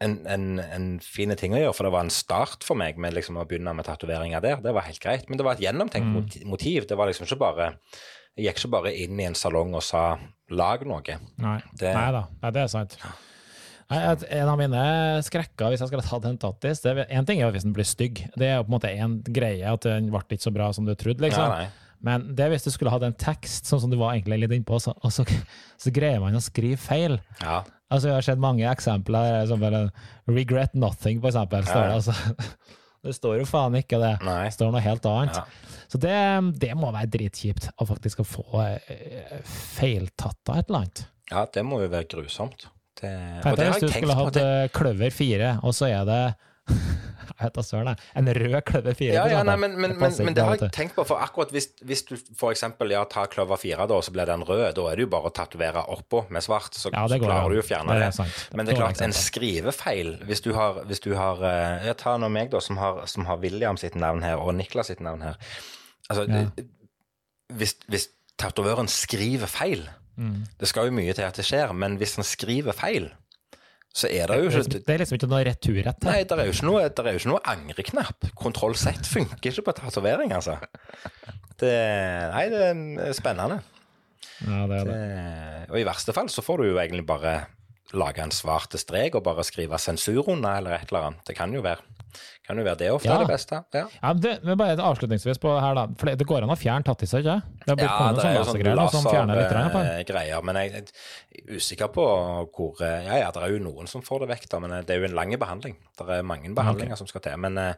en, 0.00 0.26
en, 0.26 0.58
en 0.60 0.86
fin 1.00 1.30
ting 1.36 1.52
å 1.54 1.58
gjøre, 1.60 1.74
for 1.74 1.84
det 1.88 1.92
var 1.92 2.04
en 2.04 2.10
start 2.10 2.64
for 2.64 2.76
meg 2.76 2.98
med 2.98 3.14
liksom 3.14 3.36
å 3.40 3.46
begynne 3.48 3.72
med 3.74 3.86
tatoveringer 3.88 4.42
der. 4.44 4.56
Det 4.60 4.74
var 4.76 4.82
helt 4.82 5.00
greit, 5.00 5.28
men 5.28 5.38
det 5.38 5.44
var 5.46 5.52
et 5.56 5.60
gjennomtenkt 5.64 6.36
Mm. 6.42 6.46
motiv. 6.50 6.86
Det 6.86 6.96
var 6.98 7.06
liksom 7.08 7.26
ikke 7.26 7.38
bare 7.38 7.76
Jeg 8.36 8.44
gikk 8.54 8.58
ikke 8.66 8.70
bare 8.70 8.90
inn 8.92 9.18
i 9.18 9.24
en 9.24 9.32
salong 9.34 9.72
og 9.74 9.82
sa 9.82 10.18
'lag 10.50 10.82
noe'. 10.84 11.18
Nei. 11.38 11.62
Det- 11.74 11.94
Nei 11.94 12.10
da, 12.12 12.26
Nei, 12.42 12.50
det 12.50 12.62
er 12.62 12.66
sant. 12.68 12.96
Nei, 13.90 14.12
et- 14.12 14.24
En 14.30 14.48
av 14.48 14.58
mine 14.58 15.22
skrekker 15.22 15.70
hvis 15.70 15.78
jeg 15.80 15.88
skulle 15.88 16.02
tatt 16.02 16.24
en 16.26 16.36
tattis 16.36 16.82
det 16.82 16.98
er- 16.98 17.06
En 17.08 17.24
ting 17.24 17.40
er 17.40 17.50
hvis 17.50 17.62
den 17.62 17.72
blir 17.72 17.84
stygg. 17.86 18.28
Det 18.36 18.42
er 18.46 18.56
jo 18.58 18.64
på 18.64 18.74
en 18.74 18.78
måte 18.80 18.90
en 18.94 19.22
greie 19.22 19.64
at 19.64 19.80
den 19.80 20.10
ble 20.10 20.18
ikke 20.20 20.42
så 20.42 20.52
bra 20.52 20.70
som 20.72 20.84
du 20.84 20.94
trodde. 20.94 21.20
liksom. 21.20 21.48
Nei, 21.48 21.62
nei. 21.62 21.68
Men 22.02 22.34
det 22.34 22.40
er 22.44 22.50
hvis 22.50 22.64
du 22.64 22.70
skulle 22.70 22.90
hatt 22.90 23.02
en 23.02 23.14
tekst, 23.14 23.64
sånn 23.64 23.80
som 23.80 23.88
du 23.90 23.96
var 23.96 24.12
egentlig 24.14 24.40
litt 24.40 24.50
innpå, 24.50 24.76
så, 24.78 24.92
og 25.02 25.10
så, 25.10 25.24
så 25.78 25.90
greier 25.90 26.20
man 26.20 26.34
å 26.34 26.42
skrive 26.42 26.76
feil. 26.76 27.18
Ja. 27.40 27.62
Altså, 27.90 28.08
Jeg 28.08 28.16
har 28.16 28.26
sett 28.26 28.42
mange 28.42 28.66
eksempler, 28.66 29.46
som 29.46 29.60
bare 29.62 29.90
'regret 30.26 30.74
nothing', 30.74 31.20
for 31.20 31.30
eksempel. 31.30 31.66
Står 31.66 31.86
det, 31.86 31.94
altså. 31.94 32.14
det 33.06 33.14
står 33.14 33.38
jo 33.38 33.44
faen 33.46 33.76
ikke 33.78 34.00
det. 34.02 34.14
Nei. 34.26 34.44
Det 34.48 34.56
står 34.56 34.72
noe 34.74 34.82
helt 34.82 35.06
annet. 35.06 35.36
Ja. 35.36 35.44
Så 35.86 36.00
det, 36.02 36.16
det 36.58 36.72
må 36.74 36.90
være 36.90 37.06
dritkjipt 37.14 37.68
å 37.78 37.86
faktisk 37.86 38.24
få 38.26 38.46
eh, 38.64 39.36
feiltatt 39.46 40.50
av 40.50 40.58
et 40.58 40.68
eller 40.68 40.80
annet. 40.82 41.04
ja, 41.30 41.44
det 41.54 41.62
må 41.66 41.78
jo 41.84 41.88
være 41.92 42.08
grusomt. 42.10 42.66
Det, 42.96 43.12
Tenk 43.44 43.58
deg 43.60 43.68
har 43.68 43.76
hvis 43.76 43.84
du 43.84 43.92
skulle 43.92 44.16
hatt 44.16 44.36
eh, 44.40 44.66
Kløver 44.74 45.10
4, 45.12 45.50
og 45.62 45.74
så 45.76 45.90
er 45.92 46.04
det 46.08 46.20
jeg 47.26 47.36
vet 47.40 47.56
da 47.56 47.62
søren, 47.64 47.88
jeg. 47.92 48.00
En 48.18 48.30
rød 48.38 48.56
Kløver 48.66 48.96
4. 48.98 49.08
ja, 49.14 49.24
ja, 49.30 49.42
nei, 49.46 49.56
men, 49.60 49.74
men, 49.80 49.94
men, 50.00 50.14
men 50.24 50.36
det 50.36 50.44
har 50.46 50.56
jeg 50.58 50.70
tenkt 50.74 50.96
på, 50.96 51.04
for 51.08 51.22
akkurat 51.22 51.52
hvis, 51.54 51.68
hvis 51.86 52.04
du 52.08 52.14
eksempel 52.50 52.94
ja, 52.94 53.02
tar 53.10 53.28
kløver 53.32 53.60
fire, 53.60 53.86
da, 53.90 53.98
så 54.02 54.14
blir 54.14 54.28
den 54.30 54.44
rød, 54.46 54.64
da 54.78 54.86
er 54.90 54.98
det 54.98 55.06
jo 55.06 55.10
bare 55.12 55.30
å 55.30 55.34
tatovere 55.36 55.84
oppå 55.94 56.24
med 56.34 56.44
svart, 56.46 56.74
så, 56.74 56.90
Ja, 56.94 57.04
går, 57.04 57.16
så 57.16 57.20
klarer 57.22 57.54
du 57.54 57.60
å 57.60 57.66
fjerne 57.66 57.98
Det 57.98 58.08
det. 58.16 58.28
Men 58.56 58.68
det 58.68 58.74
er 58.74 58.80
klart, 58.80 59.02
en 59.04 59.16
skrivefeil 59.16 60.14
Hvis 60.26 60.42
du 60.46 60.52
har, 60.56 60.80
hvis 60.88 61.02
du 61.04 61.12
har 61.18 61.42
eh, 61.46 61.86
Jeg 61.90 61.98
tar 62.02 62.18
nå 62.22 62.30
meg, 62.32 62.50
da, 62.54 62.62
som 62.64 62.80
har, 62.82 63.04
som 63.10 63.28
har 63.28 63.42
William 63.42 63.78
sitt 63.80 63.98
navn 63.98 64.24
her, 64.26 64.40
og 64.42 64.56
Niklas 64.56 64.90
sitt 64.92 65.04
navn 65.04 65.22
her. 65.26 65.38
Altså, 66.08 66.26
Ja. 66.30 66.46
hvis, 67.56 67.76
hvis 67.90 68.08
tatovøren 68.40 68.88
skriver 68.90 69.50
feil 69.50 69.86
Mm. 70.16 70.46
Det 70.56 70.68
skal 70.70 70.88
jo 70.88 70.94
mye 70.96 71.12
til 71.12 71.26
at 71.26 71.36
det 71.36 71.44
skjer, 71.44 71.74
men 71.76 71.98
hvis 72.00 72.14
han 72.16 72.24
skriver 72.24 72.72
feil, 72.72 73.10
så 73.96 74.10
er 74.12 74.28
det 74.28 74.36
jo 74.42 74.48
ikke 74.50 74.58
liksom- 74.60 74.84
det 74.84 74.92
er 74.94 74.98
liksom 75.00 75.16
ikke 75.16 75.28
noe 75.32 75.44
returrett 75.48 76.04
her. 76.04 76.10
Nei, 76.10 76.24
det 76.28 76.36
er 76.36 76.44
jo 76.50 76.52
ikke 76.52 76.68
noe, 76.68 76.82
det 76.88 77.00
er 77.06 77.14
jo 77.16 77.20
ikke 77.22 77.30
noe 77.32 77.44
angreknapp. 77.54 78.26
Kontroll 78.36 78.74
Z 78.76 79.06
funker 79.08 79.50
ikke 79.50 79.64
på 79.70 79.74
tatovering, 79.78 80.34
altså. 80.36 80.58
Det, 81.56 81.72
nei, 82.34 82.44
det 82.52 82.62
er 82.68 83.12
spennende. 83.16 83.62
Ja, 84.44 84.66
det 84.68 84.80
er 84.82 84.84
det. 84.84 84.96
Det, 84.96 85.70
og 85.70 85.78
i 85.80 85.86
verste 85.88 86.12
fall 86.12 86.28
så 86.28 86.44
får 86.44 86.60
du 86.60 86.66
jo 86.74 86.76
egentlig 86.82 87.06
bare 87.08 87.46
lage 87.96 88.20
en 88.20 88.34
svarte 88.34 88.76
strek 88.82 89.14
og 89.16 89.24
bare 89.24 89.44
skrive 89.46 89.78
sensur 89.80 90.26
under, 90.28 90.58
eller 90.58 90.76
et 90.76 90.90
eller 90.92 91.06
annet. 91.08 91.24
Det 91.24 91.36
kan 91.38 91.52
jo 91.54 91.62
være, 91.64 91.80
kan 92.46 92.58
jo 92.60 92.64
være 92.64 92.78
det 92.78 92.90
ofte 92.94 93.08
Ja. 93.08 93.14
er 93.16 93.24
det 93.24 93.28
beste. 93.32 93.60
Ja. 93.74 93.84
Ja, 94.02 94.12
men 94.12 94.20
det, 94.22 94.32
er 94.44 94.56
bare 94.56 94.76
avslutningsvis 94.76 95.38
på 95.42 95.52
her, 95.60 95.74
da. 95.74 95.86
For 95.98 96.06
det, 96.10 96.18
det 96.18 96.26
går 96.26 96.42
an 96.46 96.50
å 96.54 96.58
fjerne 96.58 96.84
tattiser, 96.86 97.18
ikke 97.24 97.42
Det 97.66 97.74
Er 97.74 97.84
Ja, 97.86 98.12
det 98.12 98.24
er 98.24 98.34
jo 98.36 98.44
sånn 98.44 98.62
lasergreier 98.62 98.76
da, 98.76 98.86
som 98.88 99.04
fjerner 99.04 99.36
litt. 99.40 99.50
grann 99.50 99.70
på 99.74 99.82
men 100.46 100.56
jeg 100.56 100.72
er 100.74 101.56
usikker 101.56 101.88
på 101.92 102.04
hvor 102.54 102.80
eh, 102.82 103.04
Ja, 103.06 103.16
ja, 103.24 103.30
det 103.34 103.42
er 103.42 103.50
jo 103.56 103.58
noen 103.64 103.88
som 103.90 104.02
får 104.02 104.20
det 104.24 104.28
vekk, 104.34 104.48
da, 104.52 104.58
men 104.62 104.72
eh, 104.72 104.82
det 104.86 104.94
er 104.96 105.00
jo 105.02 105.08
en 105.10 105.16
lang 105.18 105.34
behandling. 105.38 105.76
Det 105.98 106.06
er 106.08 106.22
mange 106.22 106.52
behandlinger 106.54 106.96
som 106.96 107.06
skal 107.10 107.20
til. 107.24 107.36
Men 107.42 107.58
eh, 107.58 107.74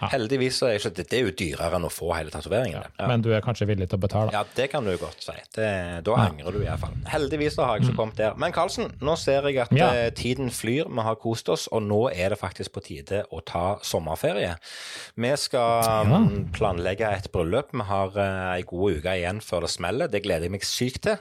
Ja. 0.00 0.08
heldigvis 0.14 0.58
så 0.60 0.68
er 0.70 0.78
ikke 0.78 0.94
det, 0.96 1.08
det 1.10 1.18
er 1.18 1.24
jo 1.28 1.34
dyrere 1.34 1.74
enn 1.78 1.84
å 1.88 1.92
få 1.92 2.12
hele 2.16 2.30
tatoveringen. 2.30 2.82
det. 2.82 2.90
Ja. 3.00 3.06
Men 3.10 3.22
du 3.22 3.32
er 3.34 3.40
kanskje 3.44 3.66
villig 3.66 3.88
til 3.90 3.98
å 3.98 4.02
betale? 4.06 4.32
Ja, 4.32 4.44
det 4.54 4.70
kan 4.70 4.84
du 4.84 4.96
godt 5.00 5.22
si. 5.22 5.32
Det, 5.54 5.68
da 6.04 6.14
angrer 6.28 6.52
du 6.52 6.60
iallfall. 6.64 6.94
Heldigvis 7.10 7.54
så 7.58 7.64
har 7.66 7.78
jeg 7.78 7.88
ikke 7.88 7.96
kommet 7.96 8.16
der. 8.20 8.34
Men 8.36 8.52
Karlsen, 8.52 8.92
nå 9.00 9.16
ser 9.18 9.42
jeg 9.50 9.58
at 9.58 9.70
Mm. 9.74 9.80
Eh, 9.82 10.10
tiden 10.14 10.50
flyr, 10.50 10.86
vi 10.88 11.02
har 11.02 11.16
kost 11.16 11.48
oss, 11.48 11.66
og 11.72 11.82
nå 11.82 12.08
er 12.14 12.28
det 12.30 12.38
faktisk 12.38 12.72
på 12.76 12.82
tide 12.84 13.24
å 13.32 13.40
ta 13.44 13.78
sommerferie. 14.04 14.56
Vi 15.16 15.36
skal 15.36 15.84
Ja. 15.84 16.18
mm, 16.18 16.52
planlegge 16.52 17.08
et 17.16 17.30
bryllup. 17.32 17.72
Vi 17.72 17.80
har 17.82 18.08
uh, 18.16 18.54
ei 18.56 18.62
god 18.62 18.98
uke 19.00 19.14
igjen 19.16 19.40
før 19.40 19.60
det 19.62 19.70
smeller. 19.70 20.08
Det 20.08 20.22
gleder 20.22 20.42
jeg 20.42 20.50
meg 20.50 20.62
sykt 20.62 21.02
til. 21.02 21.16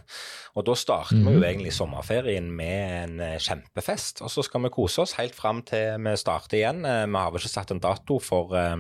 Og 0.55 0.65
da 0.65 0.73
starter 0.75 1.15
vi 1.15 1.23
Mhm. 1.23 1.33
jo 1.33 1.41
egentlig 1.41 1.73
sommerferien 1.73 2.51
med 2.51 3.03
en 3.03 3.19
eh, 3.19 3.37
kjempefest. 3.39 4.21
Og 4.21 4.29
så 4.29 4.43
skal 4.43 4.61
vi 4.61 4.69
kose 4.69 4.99
oss 5.01 5.13
helt 5.13 5.33
fram 5.33 5.61
til 5.63 5.97
vi 5.97 6.15
starter 6.15 6.57
igjen. 6.57 6.85
Eh, 6.85 7.05
Vi 7.07 7.17
har 7.17 7.31
vel 7.31 7.39
ikke 7.41 7.49
satt 7.49 7.71
en 7.71 7.79
dato 7.79 8.19
for 8.19 8.53
eh, 8.55 8.77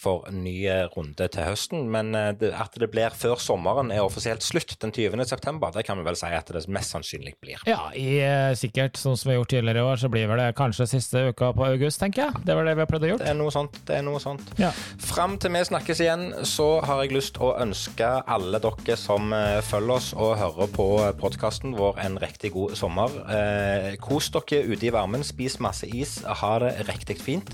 for 0.00 0.26
en 0.28 0.42
ny 0.44 0.56
runde 0.94 1.28
til 1.28 1.44
høsten. 1.44 1.88
Men 1.92 2.14
eh, 2.16 2.32
det, 2.38 2.52
at 2.56 2.76
det 2.78 2.90
blir 2.92 3.14
før 3.14 3.40
sommeren 3.42 3.92
er 3.94 4.04
offisielt 4.04 4.44
slutt 4.46 4.76
den 4.82 4.92
20. 4.94 5.24
september, 5.28 5.72
det 5.74 5.84
kan 5.86 5.98
vi 5.98 6.06
vel 6.06 6.18
si 6.18 6.30
at 6.34 6.50
det 6.54 6.64
mest 6.72 6.94
sannsynlig 6.94 7.34
blir. 7.42 7.62
Ja, 7.68 7.88
i, 7.96 8.20
eh, 8.24 8.52
sikkert 8.58 8.98
sånn 9.00 9.16
som 9.18 9.30
vi 9.30 9.34
har 9.34 9.42
gjort 9.42 9.52
tidligere 9.54 9.82
i 9.82 9.88
år, 9.92 10.02
så 10.02 10.10
blir 10.12 10.28
vel 10.30 10.42
det 10.42 10.50
kanskje 10.58 10.88
siste 10.90 11.24
uka 11.30 11.50
på 11.56 11.66
august, 11.66 12.00
tenker 12.02 12.26
jeg. 12.26 12.44
Det 12.46 12.56
var 12.56 12.68
det 12.68 12.76
vi 12.78 12.84
har 12.84 12.90
prøvd 12.90 13.06
å 13.06 13.10
gjøre. 13.12 13.22
Det 13.24 13.32
er 13.32 13.38
noe 13.38 13.54
sånt. 13.54 13.80
det 13.88 13.98
er 13.98 14.06
noe 14.06 14.22
sånt. 14.22 14.54
Ja. 14.60 14.72
Fram 15.02 15.38
til 15.40 15.54
vi 15.54 15.64
snakkes 15.68 16.02
igjen, 16.04 16.26
så 16.48 16.68
har 16.86 17.02
jeg 17.04 17.16
lyst 17.16 17.40
å 17.42 17.54
ønske 17.58 18.08
alle 18.28 18.62
dere 18.62 18.98
som 19.00 19.32
eh, 19.36 19.58
følger 19.66 19.96
oss 19.98 20.10
og 20.16 20.36
hører 20.40 20.72
på 20.74 20.88
podkasten 21.20 21.76
vår, 21.78 22.00
en 22.04 22.18
riktig 22.22 22.52
god 22.56 22.76
sommer. 22.78 23.14
Eh, 23.34 23.90
kos 24.02 24.30
dere 24.34 24.64
ute 24.68 24.88
i 24.88 24.94
varmen, 24.94 25.26
spis 25.26 25.58
masse 25.62 25.88
is, 25.88 26.18
ha 26.24 26.54
det 26.62 26.74
riktig 26.88 27.18
fint. 27.20 27.52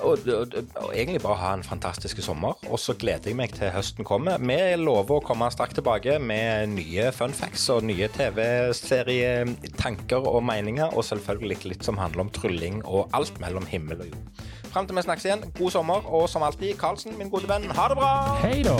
Og, 0.00 0.26
og, 0.30 0.54
og 0.80 0.94
egentlig 0.94 1.22
bare 1.24 1.40
ha 1.40 1.54
en 1.56 1.66
fantastisk 1.66 1.79
sommer. 2.22 2.54
Og 2.70 2.78
så 2.78 2.94
gleder 2.94 3.30
jeg 3.30 3.36
meg 3.36 3.52
til 3.56 3.70
høsten 3.70 4.04
kommer. 4.04 4.38
Vi 4.38 4.76
lover 4.76 5.16
å 5.18 5.20
komme 5.24 5.50
straks 5.50 5.74
tilbake 5.74 6.18
med 6.18 6.68
nye 6.76 7.12
fun 7.12 7.32
facts 7.32 7.68
og 7.70 7.82
nye 7.84 8.08
TV-serietanker 8.08 10.26
og 10.26 10.44
meninger, 10.44 10.94
og 10.94 11.04
selvfølgelig 11.04 11.64
litt 11.64 11.84
som 11.84 11.98
handler 11.98 12.20
om 12.26 12.30
trylling 12.30 12.84
og 12.84 13.08
alt 13.12 13.40
mellom 13.40 13.66
himmel 13.66 14.00
og 14.00 14.06
jord. 14.12 14.24
Fram 14.70 14.86
til 14.86 14.96
vi 14.96 15.02
snakkes 15.02 15.24
igjen, 15.26 15.52
god 15.58 15.70
sommer, 15.70 16.00
og 16.06 16.28
som 16.30 16.42
alltid, 16.46 16.76
Karlsen, 16.78 17.18
min 17.18 17.30
gode 17.30 17.48
venn, 17.50 17.66
ha 17.74 17.88
det 17.90 17.96
bra! 17.98 18.38
Hei 18.44 18.62
da! 18.62 18.76